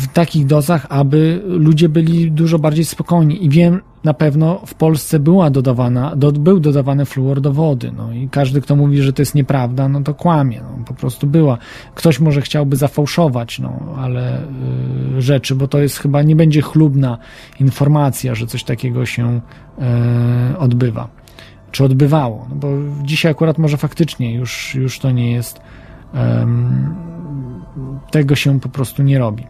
[0.02, 3.46] w takich dozach, aby ludzie byli dużo bardziej spokojni.
[3.46, 7.92] I wiem, na pewno w Polsce była dodawana, do, był dodawany fluor do wody.
[7.98, 10.62] No i każdy, kto mówi, że to jest nieprawda, no to kłamie.
[10.62, 11.58] No, po prostu była.
[11.96, 14.42] Ktoś może chciałby zafałszować, no, ale
[15.18, 17.18] y, rzeczy, bo to jest chyba nie będzie chlubna
[17.60, 19.42] informacja, że coś takiego się
[20.52, 21.23] y, odbywa
[21.74, 22.48] czy odbywało.
[22.50, 22.68] No bo
[23.04, 25.62] dzisiaj akurat może faktycznie już, już to nie jest.
[26.14, 26.96] em,
[28.12, 29.48] tego się po prostu nie robi.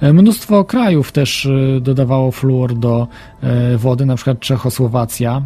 [0.00, 3.08] E, Mnóstwo krajów też e, dodawało fluor do
[3.42, 5.42] e, wody, na przykład Czechosłowacja,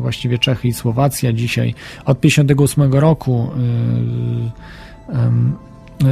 [0.00, 1.74] właściwie Czechy i Słowacja dzisiaj
[2.04, 3.50] od 58 roku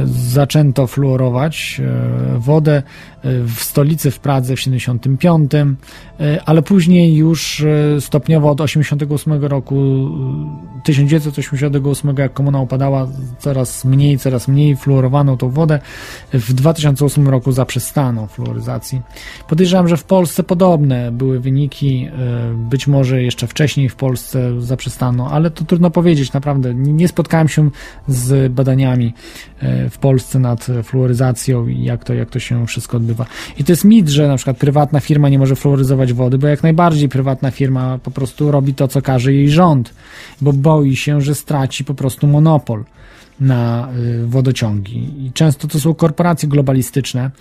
[0.05, 1.81] zaczęto fluorować
[2.37, 2.83] wodę
[3.23, 9.75] w stolicy w Pradze w 75, e, ale później już e, stopniowo od 88 roku,
[10.77, 13.07] e, 1988 jak komuna upadała,
[13.39, 15.79] coraz mniej, coraz mniej fluorowaną tą wodę.
[16.33, 19.01] W 2008 roku zaprzestano fluoryzacji.
[19.49, 25.31] Podejrzewam, że w Polsce podobne były wyniki, e, być może jeszcze wcześniej w Polsce zaprzestano,
[25.31, 26.73] ale to trudno powiedzieć, naprawdę.
[26.73, 27.69] Nie spotkałem się
[28.07, 29.13] z badaniami
[29.59, 33.10] e, w Polsce nad fluoryzacją i jak to, jak to się wszystko odbywa.
[33.57, 36.63] I to jest mit, że na przykład prywatna firma nie może fluoryzować wody, bo jak
[36.63, 39.93] najbardziej prywatna firma po prostu robi to, co każe jej rząd,
[40.41, 42.83] bo boi się, że straci po prostu monopol
[43.41, 45.25] na y, wodociągi.
[45.25, 47.31] I często to są korporacje globalistyczne.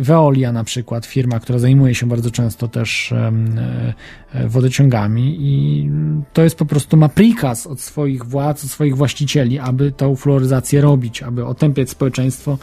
[0.00, 5.90] Veolia na przykład, firma, która zajmuje się bardzo często też e, wodociągami i
[6.32, 10.80] to jest po prostu ma prikaz od swoich władz, od swoich właścicieli, aby tą fluoryzację
[10.80, 12.58] robić, aby otępiać społeczeństwo,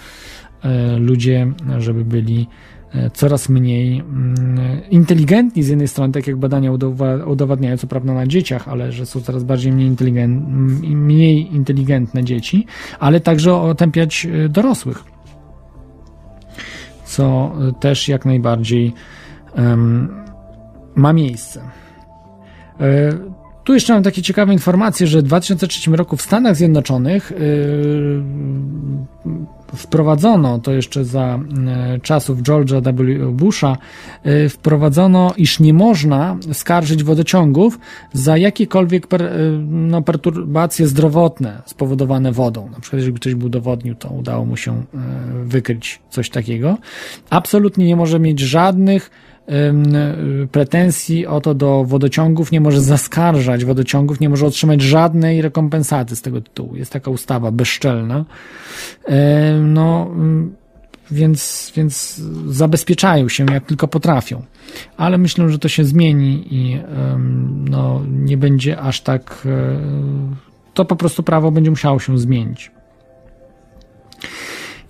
[1.00, 2.48] ludzie, żeby byli
[2.94, 4.58] e, coraz mniej mm,
[4.90, 9.06] inteligentni z jednej strony, tak jak badania udowa- udowadniają, co prawda na dzieciach, ale że
[9.06, 12.66] są coraz bardziej mniej, inteligen- m- mniej inteligentne dzieci,
[13.00, 15.04] ale także otępiać e, dorosłych.
[17.06, 18.94] Co e, też jak najbardziej
[19.56, 20.10] em,
[20.96, 21.62] ma miejsce.
[23.70, 28.24] Tu jeszcze mam takie ciekawe informacje, że w 2003 roku w Stanach Zjednoczonych yy,
[29.76, 31.40] wprowadzono, to jeszcze za
[31.92, 33.32] yy, czasów George'a W.
[33.32, 33.78] Busha,
[34.26, 37.80] yy, wprowadzono, iż nie można skarżyć wodociągów
[38.14, 39.32] za jakiekolwiek per,
[39.68, 42.70] no, perturbacje zdrowotne spowodowane wodą.
[42.70, 44.84] Na przykład, jeżeli ktoś był udowodnił, to udało mu się
[45.44, 46.78] wykryć coś takiego.
[47.30, 49.12] Absolutnie nie może mieć żadnych
[50.52, 56.22] pretensji o to do wodociągów, nie może zaskarżać wodociągów, nie może otrzymać żadnej rekompensaty z
[56.22, 56.76] tego tytułu.
[56.76, 58.26] Jest taka ustawa bezczelna.
[59.64, 60.12] No,
[61.12, 64.44] więc, więc zabezpieczają się jak tylko potrafią.
[64.98, 66.80] Ale myślę, że to się zmieni i
[67.70, 69.44] no, nie będzie aż tak.
[69.46, 69.50] y,
[70.74, 72.72] To po prostu prawo będzie musiało się zmienić.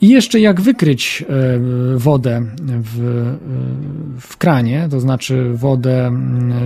[0.01, 1.59] I jeszcze jak wykryć e,
[1.97, 6.11] wodę w, e, w kranie, to znaczy wodę,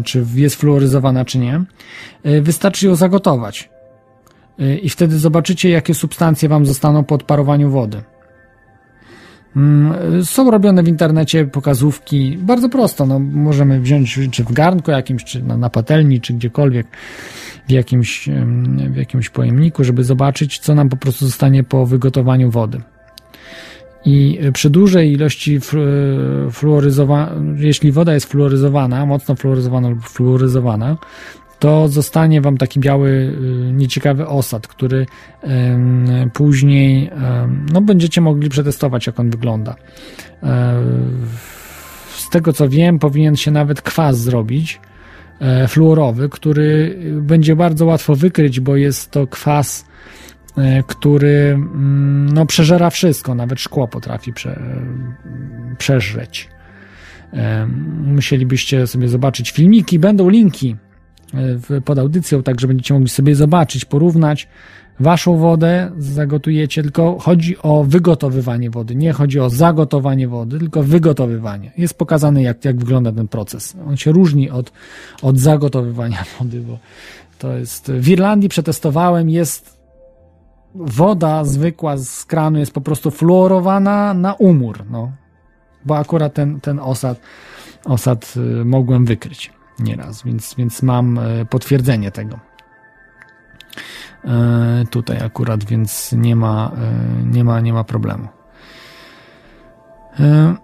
[0.04, 1.64] czy jest fluoryzowana, czy nie,
[2.24, 3.70] e, wystarczy ją zagotować.
[4.82, 8.02] I wtedy zobaczycie, jakie substancje wam zostaną po odparowaniu wody.
[9.56, 15.24] Mm, Są robione w internecie pokazówki, bardzo prosto, no, możemy wziąć czy w garnku jakimś,
[15.24, 16.88] czy na, na patelni, czy gdziekolwiek,
[17.68, 18.30] w jakimś,
[18.90, 22.82] w jakimś pojemniku, żeby zobaczyć, co nam po prostu zostanie po wygotowaniu wody.
[24.06, 25.60] I przy dużej ilości
[26.52, 30.98] fluoryzowana, jeśli woda jest fluoryzowana, mocno fluoryzowana lub fluoryzowana,
[31.60, 35.06] to zostanie wam taki biały, y, nieciekawy osad, który
[36.34, 37.10] później
[37.74, 39.76] no, będziecie mogli przetestować, jak on wygląda.
[40.44, 40.82] E,
[42.16, 44.80] Z tego co wiem, powinien się nawet kwas zrobić
[45.40, 49.86] e, fluorowy, który będzie bardzo łatwo wykryć, bo jest to kwas,
[50.88, 54.60] który mm, no, przeżera wszystko, nawet szkło potrafi prze,
[55.78, 56.50] przeżreć.
[57.34, 57.68] E,
[58.06, 60.76] Musielibyście sobie zobaczyć filmiki, będą linki
[61.86, 64.48] pod audycją, tak że będziecie mogli sobie zobaczyć, porównać
[65.00, 71.72] waszą wodę, zagotujecie, tylko chodzi o wygotowywanie wody, nie chodzi o zagotowanie wody, tylko wygotowywanie.
[71.78, 73.76] Jest pokazane, jak, jak wygląda ten proces.
[73.88, 74.72] On się różni od,
[75.22, 76.80] od zagotowywania wody, bo
[77.40, 79.73] to jest, w Irlandii przetestowałem, jest
[80.76, 85.12] woda zwykła z kranu jest po prostu fluorowana na umór, no.
[85.86, 87.20] Bo akurat ten, ten osad,
[87.86, 92.40] osad y, mogłem wykryć nieraz, więc, więc mam e, potwierdzenie tego.
[94.26, 98.28] E, Tutaj akurat, więc nie ma, e, nie ma, nie ma problemu.
[100.20, 100.56] E,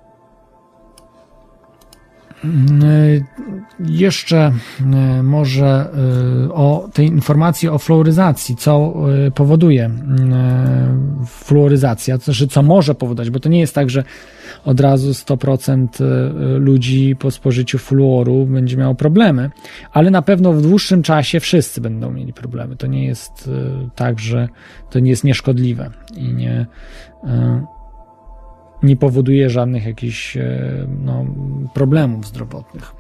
[3.80, 5.66] Jeszcze e, może
[6.48, 8.94] e, o tej informacji o fluoryzacji, co
[9.36, 9.90] powoduje
[11.26, 14.04] fluoryzacja, to znaczy co może powodować, bo to nie jest tak, że
[14.66, 15.88] od razu 100%
[16.60, 19.50] ludzi po spożyciu fluoru będzie miało problemy,
[19.92, 22.76] ale na pewno w dłuższym czasie wszyscy będą mieli problemy.
[22.76, 23.50] To nie jest
[23.96, 24.50] tak, że
[24.90, 26.66] to nie jest nieszkodliwe i nie,
[28.84, 31.26] nie powoduje żadnych jakichś e, no,
[31.74, 32.92] problemów zdrowotnych.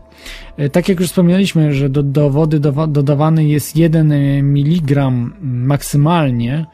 [0.58, 4.12] E, Tak jak już wspomnieliśmy, że do, do wody dowa- dodawany jest 1
[4.44, 5.12] mg
[5.42, 6.66] maksymalnie,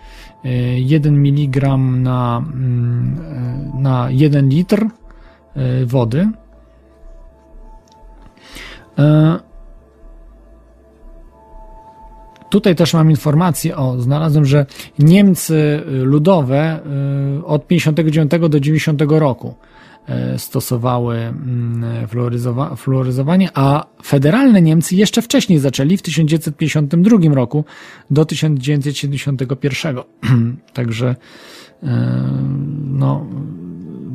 [0.46, 0.50] e,
[0.80, 3.18] 1 mg na, mm,
[3.78, 4.86] e, na 1 litr
[5.56, 6.28] e, wody.
[12.56, 14.66] Tutaj też mam informację, o, znalazłem, że
[15.00, 16.80] Niemcy ludowe
[17.40, 19.56] y, od 59 do 90 roku
[20.36, 27.66] y, stosowały mm, fluoryzowa- fluoryzowanie, a federalne Niemcy jeszcze wcześniej zaczęli w 1952 roku
[28.10, 29.98] do 1971.
[30.74, 31.16] Także
[31.84, 31.88] y,
[32.84, 33.26] no,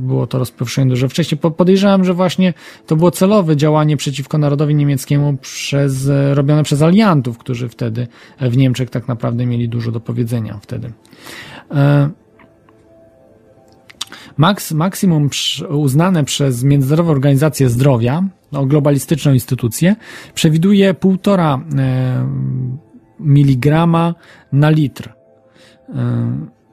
[0.00, 1.38] było to rozpowszechnione dużo wcześniej.
[1.38, 2.54] Po- Podejrzewam, że właśnie
[2.86, 8.06] to było celowe działanie przeciwko narodowi niemieckiemu przez, e, robione przez aliantów, którzy wtedy
[8.40, 10.92] w Niemczech tak naprawdę mieli dużo do powiedzenia wtedy.
[11.70, 12.10] E,
[14.36, 15.30] Max, maksimum
[15.68, 18.22] uznane przez Międzynarodową Organizację Zdrowia,
[18.52, 19.96] no, globalistyczną instytucję,
[20.34, 22.26] przewiduje 1,5 e,
[23.20, 24.14] miligrama
[24.52, 25.12] na litr.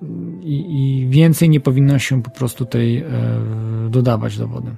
[0.01, 0.05] E,
[0.43, 3.05] i, i więcej nie powinno się po prostu tej e,
[3.89, 4.71] dodawać do wody.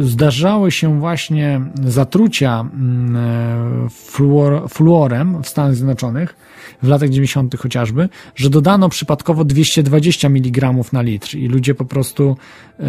[0.00, 6.36] Zdarzały się właśnie zatrucia mm, e, fluor, fluorem w Stanach Zjednoczonych
[6.82, 7.56] w latach 90.
[7.56, 12.36] chociażby, że dodano przypadkowo 220 mg na litr i ludzie po prostu
[12.78, 12.84] e,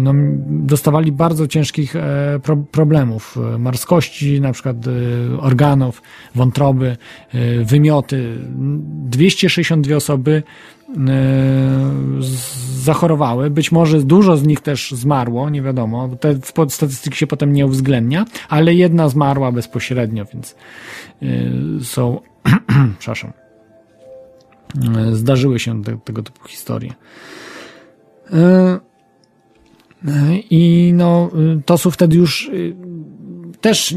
[0.00, 0.12] no,
[0.46, 4.76] dostawali bardzo ciężkich e, pro, problemów, marskości, na przykład
[5.38, 6.02] organów,
[6.34, 6.96] wątroby,
[7.64, 8.38] wymioty.
[9.10, 10.42] 262 osoby
[12.82, 13.50] zachorowały.
[13.50, 16.08] Być może dużo z nich też zmarło, nie wiadomo.
[16.20, 16.34] Te
[16.68, 20.56] statystyki się potem nie uwzględnia, ale jedna zmarła bezpośrednio, więc
[21.22, 21.26] e,
[21.84, 22.20] są,
[22.98, 23.32] przepraszam,
[24.96, 26.94] E, zdarzyły się te, tego typu historie.
[28.32, 28.36] E,
[30.08, 32.52] e, I no, e, to są wtedy już e,
[33.60, 33.94] też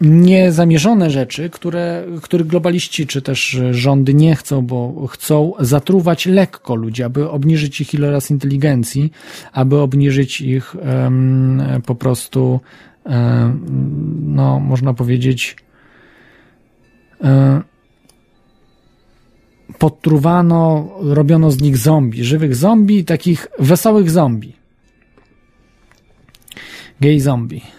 [0.00, 7.02] niezamierzone rzeczy, które, których globaliści czy też rządy nie chcą, bo chcą zatruwać lekko ludzi,
[7.02, 9.12] aby obniżyć ich iloraz inteligencji,
[9.52, 12.60] aby obniżyć ich em, po prostu,
[13.04, 13.64] em,
[14.34, 15.56] no, można powiedzieć,
[17.20, 17.62] em,
[19.78, 24.52] podtruwano, robiono z nich zombie, żywych zombie, takich wesołych zombie.
[27.00, 27.77] Gay zombie.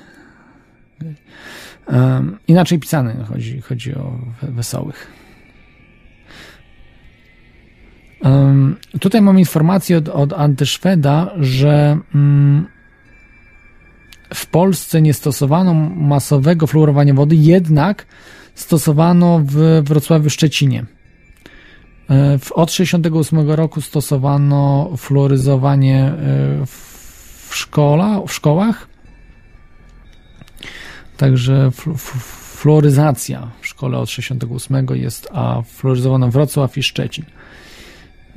[2.48, 5.12] Inaczej pisany chodzi, chodzi o we- wesołych.
[8.22, 12.68] Um, tutaj mam informację od, od Antyszweda, że mm,
[14.34, 18.06] w Polsce nie stosowano masowego fluorowania wody, jednak
[18.56, 20.86] stosowano w Wrocławiu Szczecinie.
[22.10, 26.14] E, w, od 68 roku stosowano fluoryzowanie e,
[26.66, 28.88] w, szkola, w szkołach.
[31.20, 32.02] Także fl, f,
[32.62, 37.26] fluoryzacja w szkole od 68 jest, a fluoryzowano Wrocław i Szczecin.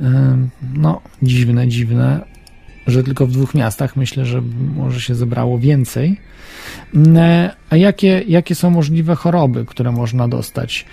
[0.01, 0.37] E,
[0.75, 2.25] no, dziwne, dziwne,
[2.87, 3.97] że tylko w dwóch miastach.
[3.97, 4.43] Myślę, że
[4.77, 6.21] może się zebrało więcej.
[7.17, 10.87] E, A jakie, jakie są możliwe choroby, które można dostać?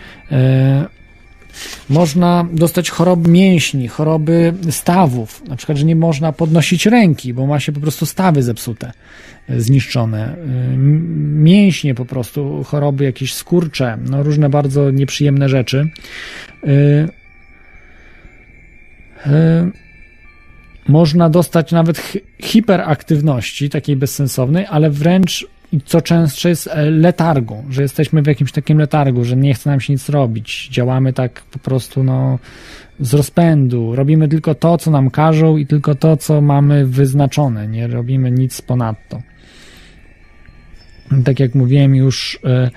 [1.89, 7.59] Można dostać choroby mięśni, choroby stawów, na przykład, że nie można podnosić ręki, bo ma
[7.59, 8.91] się po prostu stawy zepsute,
[9.49, 10.35] e, zniszczone.
[10.38, 10.77] E,
[11.17, 15.89] Mięśnie po prostu, choroby jakieś skurcze, no różne bardzo nieprzyjemne rzeczy.
[16.67, 17.07] E,
[20.88, 27.64] Można dostać nawet hi- hiperaktywności, takiej bezsensownej, ale wręcz i co częstsze jest e, letargu,
[27.70, 30.70] że jesteśmy w jakimś takim letargu, że nie chce nam się nic robić.
[30.72, 32.40] Działamy tak po prostu no,
[33.00, 33.96] z rozpędu.
[33.96, 37.68] Robimy tylko to, co nam każą i tylko to, co mamy wyznaczone.
[37.68, 39.22] Nie robimy nic ponadto.
[41.26, 42.70] Tak jak mówiłem już, e, e,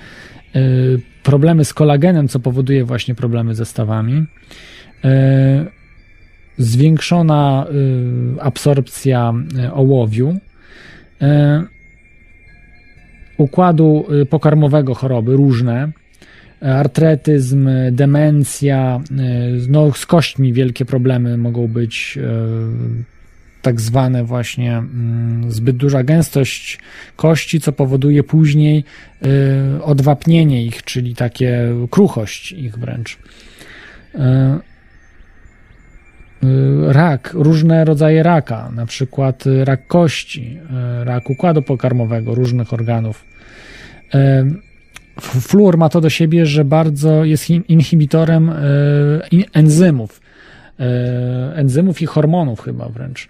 [1.23, 4.25] problemy z kolagenem, co powoduje właśnie problemy ze stawami.
[6.57, 7.65] Zwiększona
[8.39, 9.33] absorpcja
[9.73, 10.37] ołowiu.
[13.39, 15.91] E, układu y, pokarmowego choroby różne,
[16.61, 23.03] e, artretyzm, y, demencja, y, no z kośćmi wielkie problemy mogą być, e,
[23.61, 26.79] tak zwane właśnie mm, zbyt duża gęstość
[27.15, 28.83] kości, co powoduje później
[29.21, 33.17] e, odwapnienie ich, czyli takie kruchość ich wręcz.
[36.43, 40.57] Y, rak, różne rodzaje raka, na przykład y, rak kości,
[41.01, 43.25] y, rak układu pokarmowego, różnych organów.
[45.21, 48.51] Fluor ma to do siebie, że bardzo jest in- inhibitorem
[49.31, 50.21] in- enzymów,
[51.55, 53.29] enzymów i hormonów chyba wręcz.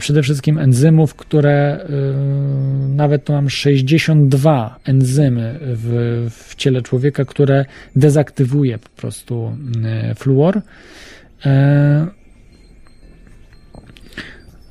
[0.00, 7.64] Przede wszystkim enzymów, które y, nawet tu mam 62 enzymy w, w ciele człowieka, które
[7.96, 9.56] dezaktywuje po prostu
[10.10, 10.62] y, fluor.
[11.46, 12.06] E,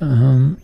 [0.00, 0.56] em,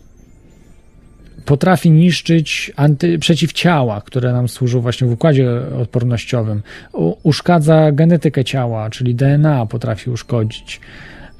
[1.45, 5.49] potrafi niszczyć anty, przeciwciała, które nam służą właśnie w układzie
[5.81, 6.61] odpornościowym.
[6.93, 10.81] U, uszkadza genetykę ciała, czyli DNA potrafi uszkodzić.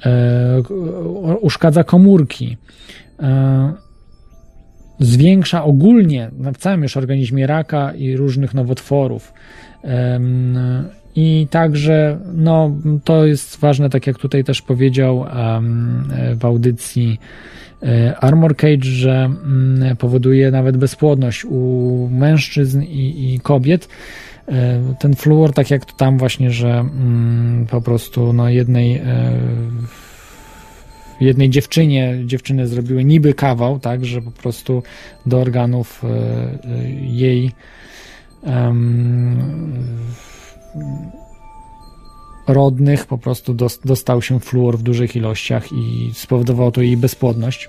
[0.06, 0.62] E,
[1.40, 2.56] uszkadza komórki.
[3.20, 3.72] E,
[5.00, 9.32] zwiększa ogólnie w całym już organizmie raka i różnych nowotworów.
[11.16, 15.24] I także, no, to jest ważne, tak jak tutaj też powiedział
[16.40, 17.20] w audycji
[17.82, 23.88] e, Armor Cage, że mm, powoduje nawet bezpłodność u mężczyzn i, i kobiet.
[24.48, 29.32] E, Ten fluor, tak jak tam właśnie, że mm, po prostu no, jednej e,
[31.20, 34.82] jednej dziewczynie, dziewczyny zrobiły niby kawał, tak, że po prostu
[35.26, 36.08] do organów e,
[37.00, 37.52] jej
[42.46, 47.68] rodnych po prostu dos- dostał się fluor w dużych ilościach i spowodowało to jej bezpłodność.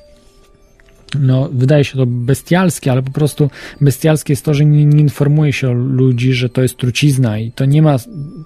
[1.19, 3.49] No, wydaje się to bestialskie, ale po prostu
[3.81, 7.65] bestialskie jest to, że nie, nie informuje się ludzi, że to jest trucizna i to
[7.65, 7.95] nie ma,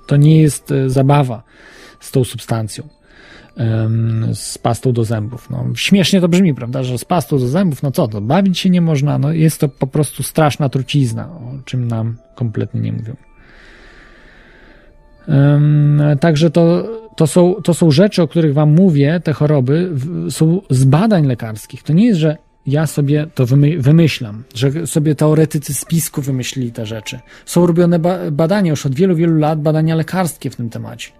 [0.07, 1.43] to nie jest e, zabawa
[1.99, 2.87] z tą substancją
[4.33, 5.49] z pastą do zębów.
[5.49, 8.69] No, śmiesznie to brzmi, prawda, że z pastą do zębów, no co to, bawić się
[8.69, 13.15] nie można, no jest to po prostu straszna trucizna, o czym nam kompletnie nie mówią.
[16.19, 19.91] Także to, to, są, to są rzeczy, o których Wam mówię, te choroby
[20.29, 21.83] są z badań lekarskich.
[21.83, 22.37] To nie jest, że
[22.67, 27.19] ja sobie to wymy, wymyślam, że sobie teoretycy spisku wymyślili te rzeczy.
[27.45, 31.11] Są robione ba badania już od wielu, wielu lat, badania lekarskie w tym temacie.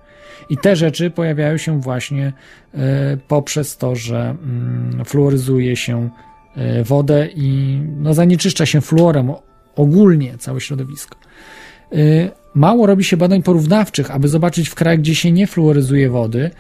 [0.49, 2.33] I te rzeczy pojawiają się właśnie
[2.73, 6.09] e, poprzez to, że mm, fluoryzuje się
[6.55, 9.31] e, wodę i no, zanieczyszcza się fluorem
[9.75, 11.17] ogólnie całe środowisko.
[11.91, 11.97] E,
[12.55, 16.51] Mało robi się badań porównawczych, aby zobaczyć w krajach, gdzie się nie fluoryzuje wody,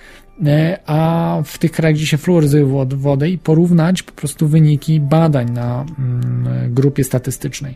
[0.85, 5.51] a w tych krajach, gdzie się fluoryzuje wod- wodę i porównać po prostu wyniki badań
[5.51, 7.75] na mm, grupie statystycznej.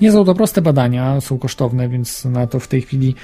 [0.00, 3.14] Nie są to proste badania, są kosztowne, więc na to w tej chwili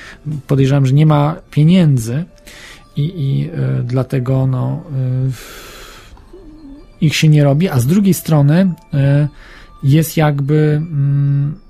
[0.47, 2.25] podejrzewam, że nie ma pieniędzy
[2.97, 5.31] i, i e, dlatego no, e,
[7.01, 9.29] ich się nie robi, a z drugiej strony e,
[9.83, 11.64] jest jakby mm,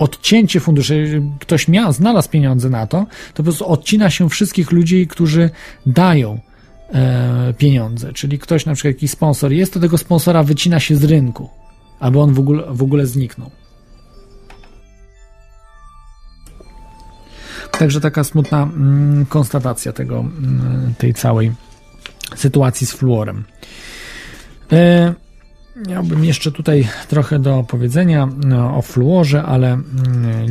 [0.00, 1.22] odcięcie funduszy.
[1.40, 5.50] Ktoś miał, znalazł pieniądze na to, to po prostu odcina się wszystkich ludzi, którzy
[5.86, 6.40] dają
[6.92, 8.12] e, pieniądze.
[8.12, 11.50] Czyli ktoś, na przykład jakiś sponsor jest, to tego sponsora wycina się z rynku,
[12.00, 13.50] aby on w ogóle, w ogóle zniknął.
[17.70, 21.52] Także taka smutna mm, konstatacja tego, mm, tej całej
[22.36, 23.44] sytuacji z fluorem.
[24.72, 25.14] E,
[25.76, 29.84] miałbym jeszcze tutaj trochę do powiedzenia no, o fluorze, ale mm,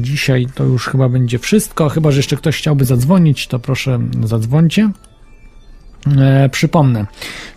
[0.03, 1.89] dzisiaj to już chyba będzie wszystko.
[1.89, 4.91] Chyba, że jeszcze ktoś chciałby zadzwonić, to proszę zadzwońcie.
[6.17, 7.05] E, przypomnę,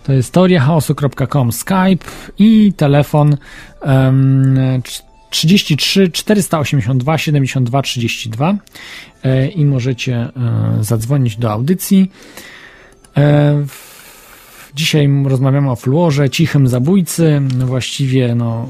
[0.04, 2.04] to jest teoriachaosu.com Skype
[2.38, 3.36] i telefon
[3.82, 4.82] em,
[5.30, 8.54] 33 482 72 32
[9.24, 10.30] e, i możecie e,
[10.80, 12.10] zadzwonić do audycji.
[13.16, 13.91] E, w-
[14.74, 17.40] Dzisiaj rozmawiamy o fluorze, cichym zabójcy.
[17.64, 18.68] Właściwie, no.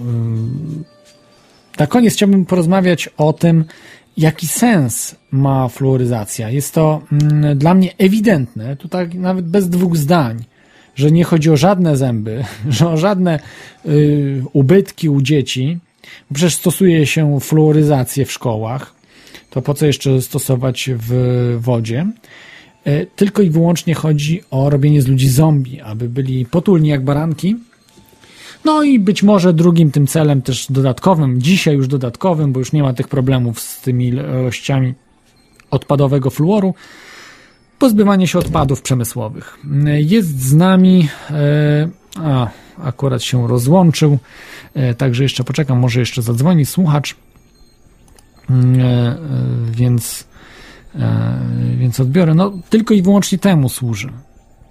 [1.79, 3.65] Na koniec chciałbym porozmawiać o tym,
[4.17, 6.51] jaki sens ma fluoryzacja.
[6.51, 7.03] Jest to
[7.57, 10.45] dla mnie ewidentne, tutaj nawet bez dwóch zdań,
[10.95, 13.41] że nie chodzi o żadne zęby, że o żadne
[13.87, 15.79] y, ubytki u dzieci.
[16.35, 18.95] Przecież stosuje się fluoryzację w szkołach.
[19.51, 22.07] To po co jeszcze stosować w wodzie?
[22.85, 27.57] E, Tylko i wyłącznie chodzi o robienie z ludzi zombie, aby byli potulni jak baranki.
[28.65, 32.83] No i być może drugim tym celem też dodatkowym, dzisiaj już dodatkowym, bo już nie
[32.83, 34.95] ma tych problemów z tymi ilościami
[35.71, 36.75] odpadowego fluoru,
[37.79, 39.59] pozbywanie się odpadów przemysłowych.
[39.87, 41.89] E, Jest z nami, e,
[42.19, 42.51] a
[42.83, 44.19] akurat się rozłączył,
[44.99, 47.17] także jeszcze poczekam, może jeszcze zadzwoni słuchacz,
[48.51, 48.77] Mm,
[49.71, 50.25] więc,
[51.77, 52.35] więc odbiorę.
[52.35, 54.13] No, tylko i wyłącznie temu służy,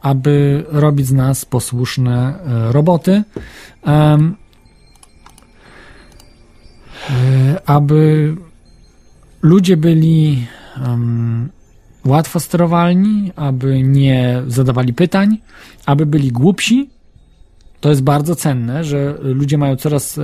[0.01, 3.23] aby robić z nas posłuszne e, roboty,
[3.87, 4.17] e,
[7.65, 8.35] aby
[9.41, 10.47] ludzie byli
[12.05, 15.37] łatwo sterowalni, aby nie zadawali pytań,
[15.85, 16.89] aby byli głupsi.
[17.79, 20.21] To jest bardzo cenne, że ludzie mają coraz e,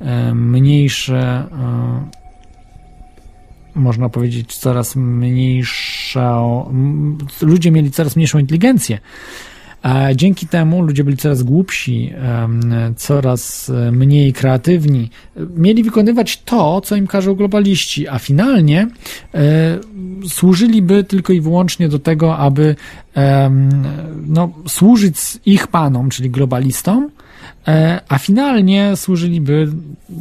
[0.00, 2.25] e, mniejsze, e,
[3.76, 6.64] można powiedzieć, coraz mniejszą.
[7.42, 8.98] Ludzie mieli coraz mniejszą inteligencję.
[10.14, 12.12] Dzięki temu ludzie byli coraz głupsi,
[12.96, 15.10] coraz e, mniej kreatywni.
[15.56, 18.88] Mieli wykonywać to, co im każą globaliści, a finalnie
[19.34, 19.78] e,
[20.28, 22.76] służyliby tylko i wyłącznie do tego, aby
[24.26, 25.16] no, służyć
[25.46, 27.10] ich panom, czyli globalistom,
[27.68, 29.72] e, a finalnie służyliby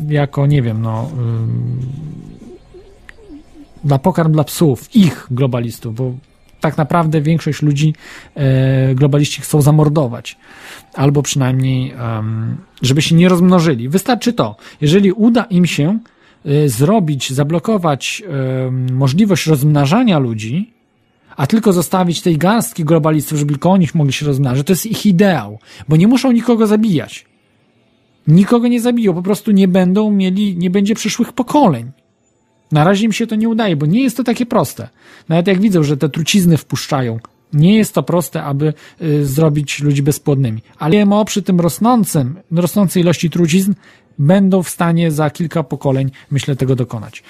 [0.07, 1.11] jako, nie wiem, no,
[3.85, 6.13] na pokarm dla psów, ich globalistów, bo
[6.61, 7.93] tak naprawdę większość ludzi
[8.35, 10.37] e, globaliści chcą zamordować.
[10.93, 13.89] Albo przynajmniej, em, żeby się nie rozmnożyli.
[13.89, 14.55] Wystarczy to.
[14.81, 15.99] Jeżeli uda im się
[16.45, 20.73] e, zrobić, zablokować em, możliwość rozmnażania ludzi,
[21.37, 25.05] a tylko zostawić tej garstki globalistów, żeby tylko oni mogli się rozmnażać, to jest ich
[25.05, 25.59] ideał,
[25.89, 27.25] bo nie muszą nikogo zabijać.
[28.27, 31.91] Nikogo nie zabiją, po prostu nie będą mieli, nie będzie przyszłych pokoleń.
[32.71, 34.89] Na razie im się to nie udaje, bo nie jest to takie proste.
[35.29, 37.19] Nawet jak widzą, że te trucizny wpuszczają,
[37.53, 40.61] nie jest to proste, aby y, zrobić ludzi bezpłodnymi.
[40.77, 43.73] Ale GMO przy tym rosnącym, rosnącej ilości trucizn
[44.19, 47.23] będą w stanie za kilka pokoleń, myślę, tego dokonać.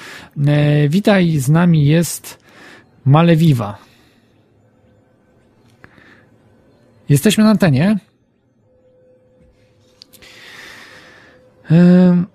[0.48, 2.38] E, witaj, z nami jest
[3.06, 3.78] Malewiwa.
[7.10, 8.00] Jesteśmy na antenie.
[11.72, 12.26] Ym,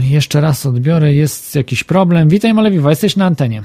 [0.00, 2.28] jeszcze raz odbiorę, jest jakiś problem.
[2.28, 3.62] Witaj Malewiwa, jesteś na antenie.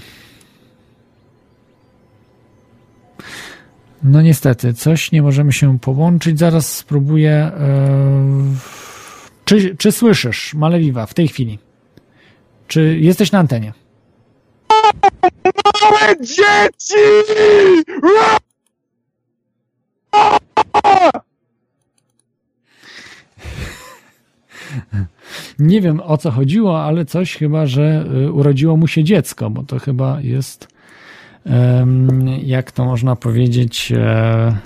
[4.04, 6.40] No niestety, coś nie możemy się połączyć.
[6.40, 7.32] Zaraz spróbuję.
[7.32, 8.56] e,
[9.46, 11.60] Czy, czy słyszysz, Malewiwa, w tej chwili?
[12.68, 13.74] Czy jesteś na antenie?
[15.82, 16.96] Małe dzieci!
[25.60, 29.64] Nie wiem o co chodziło, ale coś chyba, że y, urodziło mu się dziecko, bo
[29.64, 30.76] to chyba jest,
[32.44, 34.58] jak to można powiedzieć, e,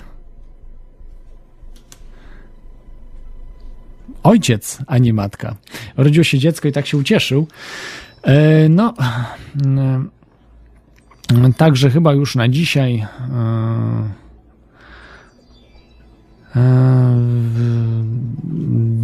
[4.22, 5.56] ojciec, a nie matka.
[5.98, 7.46] Urodziło się dziecko i tak się ucieszył.
[8.22, 8.94] E, No,
[9.64, 10.10] mm,
[11.56, 13.06] także chyba już na dzisiaj.
[16.56, 16.60] E,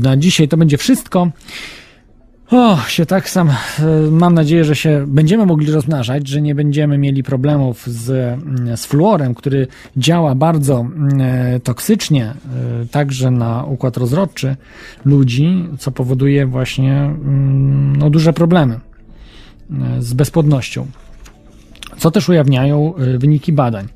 [0.03, 1.31] Na dzisiaj to będzie wszystko.
[2.51, 3.49] O, się tak sam.
[3.49, 3.55] e,
[4.11, 8.87] Mam nadzieję, że się będziemy mogli rozmnażać, że nie będziemy mieli problemów z, mm, z
[8.87, 9.67] fluorem, który
[9.97, 12.35] działa bardzo mm, e, toksycznie,
[12.91, 14.57] także na układ rozrodczy
[15.05, 18.81] ludzi, co powoduje właśnie mm, no, duże problemy
[19.99, 20.87] z bezpłodnością.
[21.99, 23.89] Co też ujawniają wyniki badań.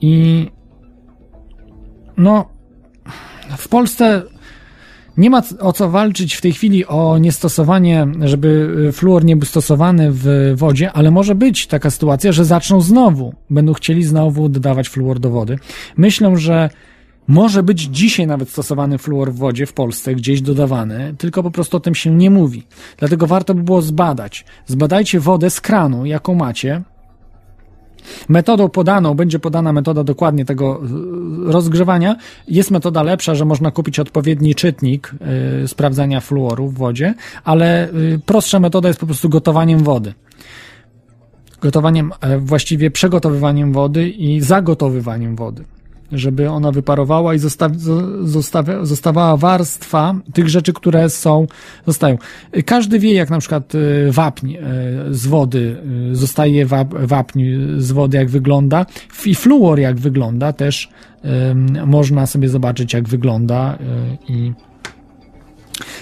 [0.00, 0.46] I
[2.18, 2.48] no,
[3.56, 4.22] w Polsce
[5.16, 10.08] nie ma o co walczyć w tej chwili o niestosowanie, żeby fluor nie był stosowany
[10.12, 15.20] w wodzie, ale może być taka sytuacja, że zaczną znowu, będą chcieli znowu dodawać fluor
[15.20, 15.58] do wody.
[15.96, 16.70] Myślę, że
[17.28, 21.76] może być dzisiaj nawet stosowany fluor w wodzie w Polsce, gdzieś dodawany, tylko po prostu
[21.76, 22.66] o tym się nie mówi.
[22.96, 24.44] Dlatego warto by było zbadać.
[24.66, 26.82] Zbadajcie wodę z kranu, jaką macie,
[28.28, 30.80] Metodą podaną, będzie podana metoda dokładnie tego
[31.48, 32.16] y, rozgrzewania.
[32.48, 35.14] Jest metoda lepsza, że można kupić odpowiedni czytnik
[35.64, 37.14] y, sprawdzania fluoru w wodzie,
[37.44, 40.14] ale y, prostsza metoda jest po prostu gotowaniem wody.
[41.60, 45.64] Gotowaniem, e, właściwie przygotowywaniem wody i zagotowywaniem wody.
[46.12, 51.46] Żeby ona wyparowała i zostaw, zo- zostawia, zostawała warstwa tych rzeczy, które są,
[51.86, 52.18] zostają.
[52.66, 54.58] Każdy wie, jak na przykład y, wapń y,
[55.10, 55.76] z wody,
[56.12, 57.44] y, zostaje wap, wapń
[57.78, 58.86] z wody, jak wygląda.
[59.26, 60.90] I fluor, jak wygląda, też
[61.86, 63.78] można sobie zobaczyć, jak wygląda
[64.28, 64.52] i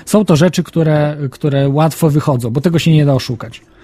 [0.06, 3.76] są to rzeczy, które, które łatwo wychodzą, bo tego się nie da oszukać e,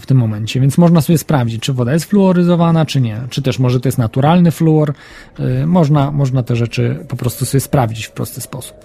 [0.00, 3.58] w tym momencie, więc można sobie sprawdzić, czy woda jest fluoryzowana, czy nie, czy też
[3.58, 4.92] może to jest naturalny fluor.
[5.38, 8.76] E, Można, można te rzeczy po prostu sobie sprawdzić w prosty sposób.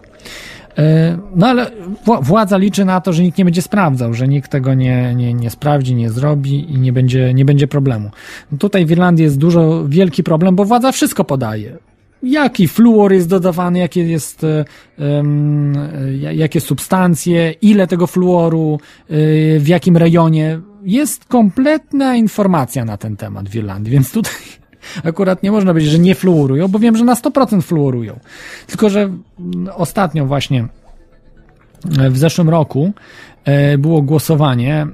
[0.77, 1.71] E, No ale
[2.05, 5.33] wła- władza liczy na to, że nikt nie będzie sprawdzał, że nikt tego nie, nie,
[5.33, 8.09] nie sprawdzi, nie zrobi i nie będzie, nie będzie problemu.
[8.59, 11.77] Tutaj w Irlandii jest dużo, wielki problem, bo władza wszystko podaje
[12.23, 14.65] jaki fluor jest dodawany, jakie jest, e,
[16.33, 18.79] jakie substancje, ile tego fluoru,
[19.09, 19.13] e,
[19.59, 20.59] w jakim rejonie.
[20.83, 24.33] Jest kompletna informacja na ten temat w Irlandii, więc tutaj
[25.03, 28.19] akurat nie można powiedzieć, że nie fluorują, bo wiem, że na 100% fluorują.
[28.67, 30.67] Tylko, że mm, ostatnio właśnie
[31.99, 32.93] e, w zeszłym roku
[33.77, 34.87] było głosowanie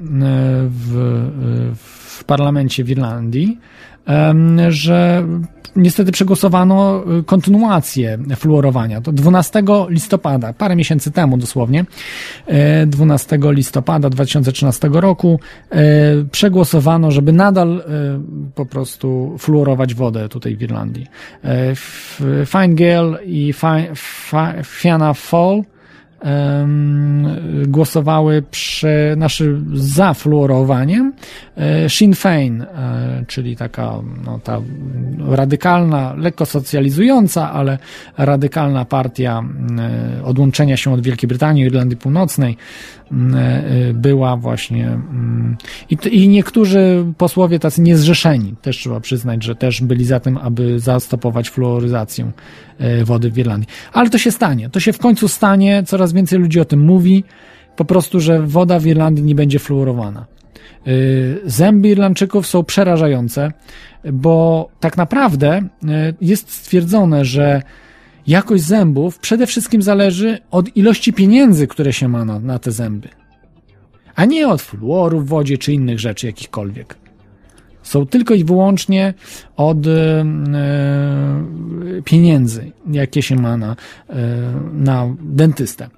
[0.69, 3.59] w, w parlamencie w Irlandii,
[4.69, 5.23] że
[5.75, 9.01] niestety przegłosowano y, kontynuację fluorowania.
[9.01, 11.85] To 12 listopada, parę miesięcy temu dosłownie,
[12.45, 15.39] e, 12 listopada 2013 roku
[15.69, 15.77] e,
[16.31, 17.83] przegłosowano, żeby nadal e,
[18.55, 21.07] po prostu fluorować wodę tutaj w Irlandii.
[21.43, 21.75] E,
[22.45, 23.91] Fine Gael i Fi-
[24.29, 25.63] Fi- Fianna em,
[27.67, 31.13] głosowały przy, znaczy za fluorowaniem.
[31.57, 33.93] E, Sinn Féin, e, czyli taka
[34.25, 34.61] no, ta
[35.27, 37.77] radykalna, lekko socjalizująca, ale
[38.17, 39.43] radykalna partia
[39.79, 42.57] e, odłączenia się od Wielkiej Brytanii, Irlandii Północnej,
[43.93, 45.57] była właśnie mm,
[45.89, 50.79] i, i niektórzy posłowie tacy niezrzeszeni, też trzeba przyznać, że też byli za tym, aby
[50.79, 52.31] zastopować fluoryzację
[52.79, 53.69] e, wody w Irlandii.
[53.93, 57.23] Ale to się stanie, to się w końcu stanie, coraz więcej ludzi o tym mówi,
[57.75, 60.25] po prostu, że woda w Irlandii nie będzie fluorowana.
[60.87, 63.51] Y, Zęby Irlandczyków są przerażające,
[64.13, 65.61] bo tak naprawdę
[66.21, 67.61] jest stwierdzone, że
[68.27, 73.09] jakość zębów przede wszystkim zależy od ilości pieniędzy, które się ma na, na te zęby,
[74.15, 76.95] a nie od fluoru w wodzie czy innych rzeczy jakichkolwiek.
[77.83, 79.13] Są tylko i wyłącznie
[79.57, 83.75] od y, y, pieniędzy, jakie się ma na,
[84.09, 84.13] y,
[84.73, 85.89] na dentystę.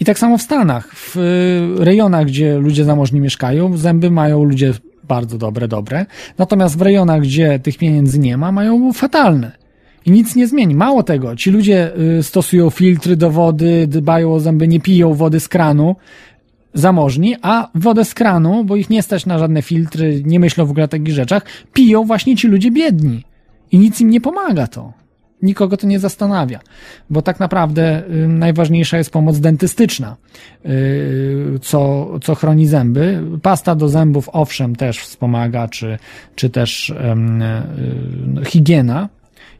[0.00, 4.72] I tak samo w Stanach, w y, rejonach, gdzie ludzie zamożni mieszkają, zęby mają ludzie
[5.04, 6.06] bardzo dobre, dobre.
[6.38, 9.65] Natomiast w rejonach, gdzie tych pieniędzy nie ma, mają fatalne.
[10.06, 10.74] I nic nie zmieni.
[10.74, 15.40] Mało tego, ci ludzie y, stosują filtry do wody, dbają o zęby, nie piją wody
[15.40, 15.96] z kranu,
[16.74, 20.70] zamożni, a wodę z kranu, bo ich nie stać na żadne filtry, nie myślą w
[20.70, 21.42] ogóle o takich rzeczach,
[21.72, 23.24] piją właśnie ci ludzie biedni.
[23.72, 24.92] I nic im nie pomaga to.
[25.42, 26.60] Nikogo to nie zastanawia,
[27.10, 30.16] bo tak naprawdę y, najważniejsza jest pomoc dentystyczna,
[30.66, 33.22] y, co, co chroni zęby.
[33.42, 35.98] Pasta do zębów, owszem, też wspomaga, czy,
[36.34, 39.08] czy też y, higiena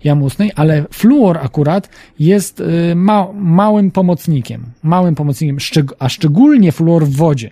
[0.07, 0.23] jam
[0.55, 1.89] ale fluor akurat
[2.19, 5.57] jest y, ma, małym pomocnikiem, małym pomocnikiem,
[5.99, 7.51] a szczególnie fluor w wodzie.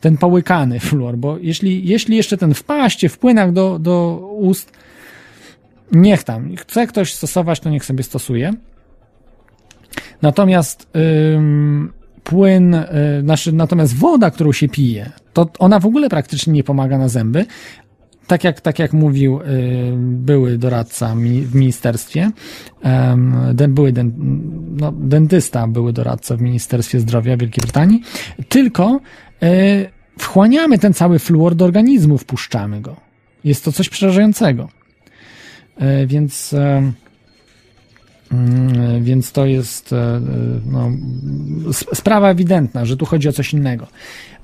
[0.00, 4.72] Ten połykany fluor, bo jeśli, jeśli jeszcze ten w paście, w płynach do, do ust,
[5.92, 8.52] niech tam, chce ktoś stosować, to niech sobie stosuje.
[10.22, 10.88] Natomiast
[11.36, 11.92] ym,
[12.24, 12.86] płyn, y,
[13.22, 17.46] znaczy, natomiast woda, którą się pije, to ona w ogóle praktycznie nie pomaga na zęby.
[18.26, 19.44] Tak jak, tak jak mówił y,
[19.96, 22.30] były doradca w ministerstwie,
[23.68, 23.92] były
[24.76, 28.02] no, dentysta, były doradca w Ministerstwie Zdrowia Wielkiej Brytanii,
[28.48, 29.00] tylko
[29.42, 32.96] y, wchłaniamy ten cały fluor do organizmu, wpuszczamy go.
[33.44, 34.68] Jest to coś przerażającego.
[35.76, 36.54] E, Więc,
[39.00, 40.20] więc to jest e,
[40.66, 40.90] no,
[41.70, 43.86] s- sprawa ewidentna, że tu chodzi o coś innego.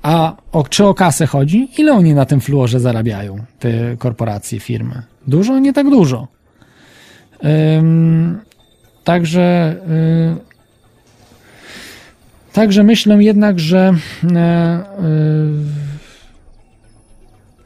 [0.01, 1.67] A o, czy o kasę chodzi?
[1.77, 5.01] Ile oni na tym fluorze zarabiają, te korporacje, firmy?
[5.27, 5.59] Dużo?
[5.59, 6.27] Nie tak dużo.
[7.79, 8.39] Ym,
[9.03, 9.75] także
[10.47, 10.51] y,
[12.53, 13.93] Także myślę jednak, że
[14.31, 14.83] e, e,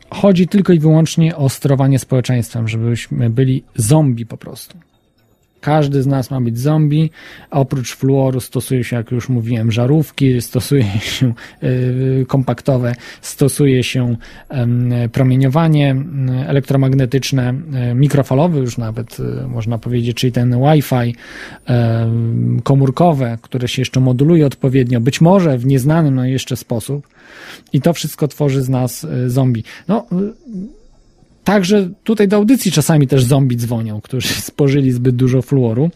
[0.10, 4.78] chodzi tylko i wyłącznie o sterowanie społeczeństwem, żebyśmy byli zombie po prostu.
[5.66, 7.12] Każdy z nas ma być zombie,
[7.52, 11.34] oprócz fluoru stosuje się, jak już mówiłem, żarówki, stosuje się
[11.64, 14.16] y, kompaktowe, stosuje się
[15.12, 15.96] promieniowanie
[16.48, 17.54] elektromagnetyczne,
[17.96, 19.18] mikrofalowe już nawet
[19.48, 21.16] można powiedzieć, czyli ten Wi-Fi
[22.64, 27.08] komórkowe, które się jeszcze moduluje odpowiednio, być może w nieznanym no jeszcze sposób
[27.74, 29.64] i to wszystko tworzy z nas zombie.
[29.88, 30.06] No,
[31.46, 35.90] Także tutaj do audycji czasami też zombie dzwonią, którzy spożyli zbyt dużo fluoru.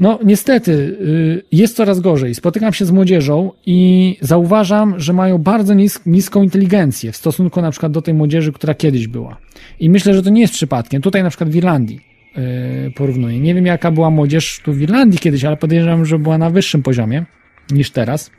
[0.00, 2.34] No, niestety, y, jest coraz gorzej.
[2.34, 7.70] Spotykam się z młodzieżą i zauważam, że mają bardzo nis niską inteligencję w stosunku na
[7.70, 9.36] przykład do tej młodzieży, która kiedyś była.
[9.80, 11.02] I myślę, że to nie jest przypadkiem.
[11.02, 12.00] Tutaj na przykład w Irlandii
[12.36, 13.40] yy, porównuję.
[13.40, 16.82] Nie wiem, jaka była młodzież tu w Irlandii kiedyś, ale podejrzewam, że była na wyższym
[16.82, 17.24] poziomie
[17.70, 18.30] niż teraz.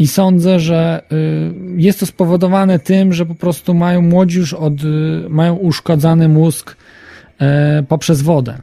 [0.00, 4.84] I sądzę, że y, jest to spowodowane tym, że po prostu mają młodzi już od,
[4.84, 6.76] y, mają uszkodzony mózg
[7.40, 8.58] e, poprzez wodę.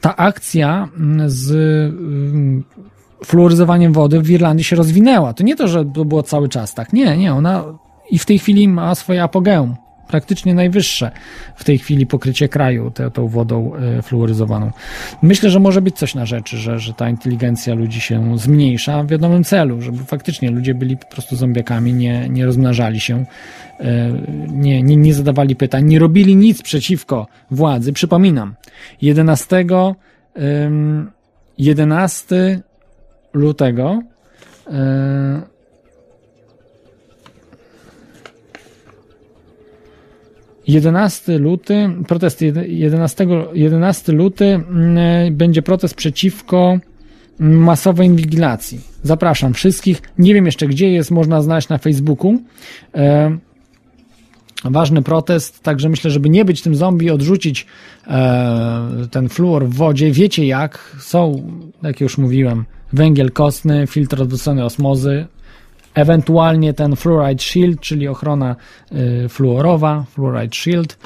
[0.00, 5.32] Ta akcja mm, z y, fluoryzowaniem wody w Irlandii się rozwinęła.
[5.32, 6.92] To nie to, że to było cały czas tak.
[6.92, 7.64] Nie, nie, ona
[8.10, 9.76] i w tej chwili ma swoje apogeum
[10.08, 11.10] praktycznie najwyższe
[11.56, 14.70] w tej chwili pokrycie kraju te, tą wodą e, fluoryzowaną.
[15.22, 19.06] Myślę, że może być coś na rzeczy, że, że ta inteligencja ludzi się zmniejsza w
[19.06, 23.24] wiadomym celu, żeby faktycznie ludzie byli po prostu zombiakami, nie, nie rozmnażali się,
[23.80, 24.12] e,
[24.48, 27.92] nie, nie, nie zadawali pytań, nie robili nic przeciwko władzy.
[27.92, 28.54] Przypominam,
[29.02, 29.64] 11,
[31.58, 32.60] 11
[33.32, 34.02] lutego
[40.66, 46.78] 11 luty, protest 11, 11 luty mm, będzie protest przeciwko
[47.38, 48.80] masowej inwigilacji.
[49.02, 50.02] Zapraszam wszystkich.
[50.18, 52.38] Nie wiem jeszcze gdzie jest, można znaleźć na Facebooku.
[52.94, 53.36] E,
[54.64, 57.66] ważny protest, także myślę, żeby nie być tym zombie, odrzucić
[58.06, 60.12] e, ten fluor w wodzie.
[60.12, 60.96] Wiecie jak?
[61.00, 61.50] Są,
[61.82, 65.26] jak już mówiłem, węgiel kostny, filtr odwrócony osmozy,
[65.94, 68.56] Ewentualnie ten Fluoride Shield, czyli ochrona
[68.92, 70.98] y, fluorowa, Fluoride Shield,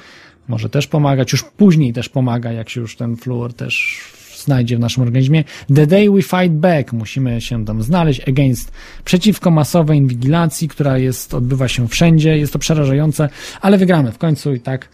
[0.49, 4.01] może też pomagać, już później też pomaga, jak się już ten fluor też
[4.37, 5.45] znajdzie w naszym organizmie.
[5.75, 8.73] The day we fight back, musimy się tam znaleźć against,
[9.05, 13.29] przeciwko masowej inwigilacji, która jest, odbywa się wszędzie, jest to przerażające,
[13.61, 14.89] ale wygramy w końcu i tak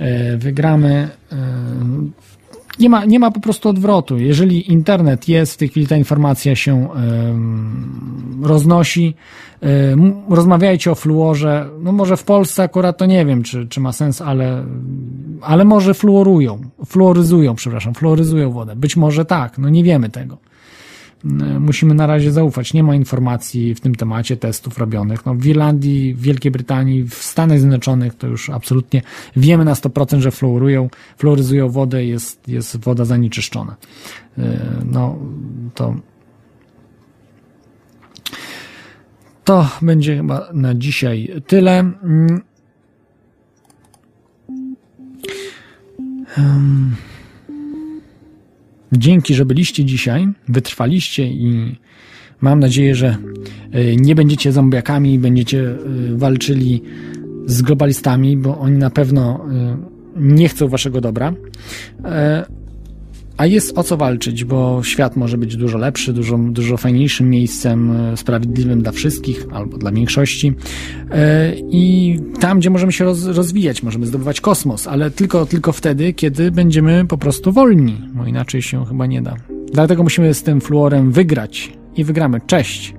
[0.00, 1.08] y, wygramy.
[2.78, 4.18] Y, nie ma, nie ma po prostu odwrotu.
[4.18, 6.88] Jeżeli internet jest, w tej chwili ta informacja się
[8.42, 9.14] roznosi,
[10.28, 11.70] rozmawiajcie o fluorze.
[11.80, 14.64] No może w Polsce akurat to nie wiem, czy, czy ma sens, ale,
[15.40, 18.76] ale może fluorują, fluoryzują, przepraszam, fluoryzują wodę.
[18.76, 20.38] Być może tak, no nie wiemy tego.
[21.24, 22.74] E, musimy na razie zaufać.
[22.74, 25.26] Nie ma informacji w tym temacie testów robionych.
[25.26, 29.02] No, w Irlandii, w Wielkiej Brytanii, w Stanach Zjednoczonych to już absolutnie
[29.36, 33.76] wiemy na 100%, że fluorują, fluoryzują wodę, jest, jest woda zanieczyszczona.
[34.38, 35.18] E, no,
[35.74, 35.94] to
[39.44, 41.92] to będzie chyba na dzisiaj tyle.
[46.38, 46.96] Um.
[48.98, 51.76] Dzięki, że byliście dzisiaj, wytrwaliście i
[52.40, 53.16] mam nadzieję, że
[53.72, 55.76] e, nie będziecie zombiakami, będziecie e,
[56.16, 56.82] walczyli
[57.46, 59.76] z globalistami, bo oni na pewno e,
[60.16, 61.34] nie chcą waszego dobra.
[63.36, 67.90] A jest o co walczyć, bo świat może być dużo lepszy, dużo, dużo fajniejszym miejscem,
[67.90, 70.54] e, sprawiedliwym dla wszystkich albo dla większości.
[71.10, 76.12] E, I tam, gdzie możemy się roz, rozwijać, możemy zdobywać kosmos, ale tylko, tylko wtedy,
[76.12, 79.36] kiedy będziemy po prostu wolni, bo inaczej się chyba nie da.
[79.72, 82.40] Dlatego musimy z tym fluorem wygrać i wygramy.
[82.46, 82.94] Cześć!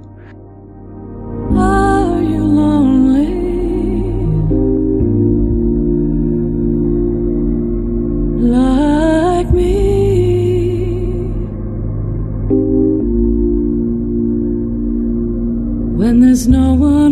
[16.47, 17.04] No one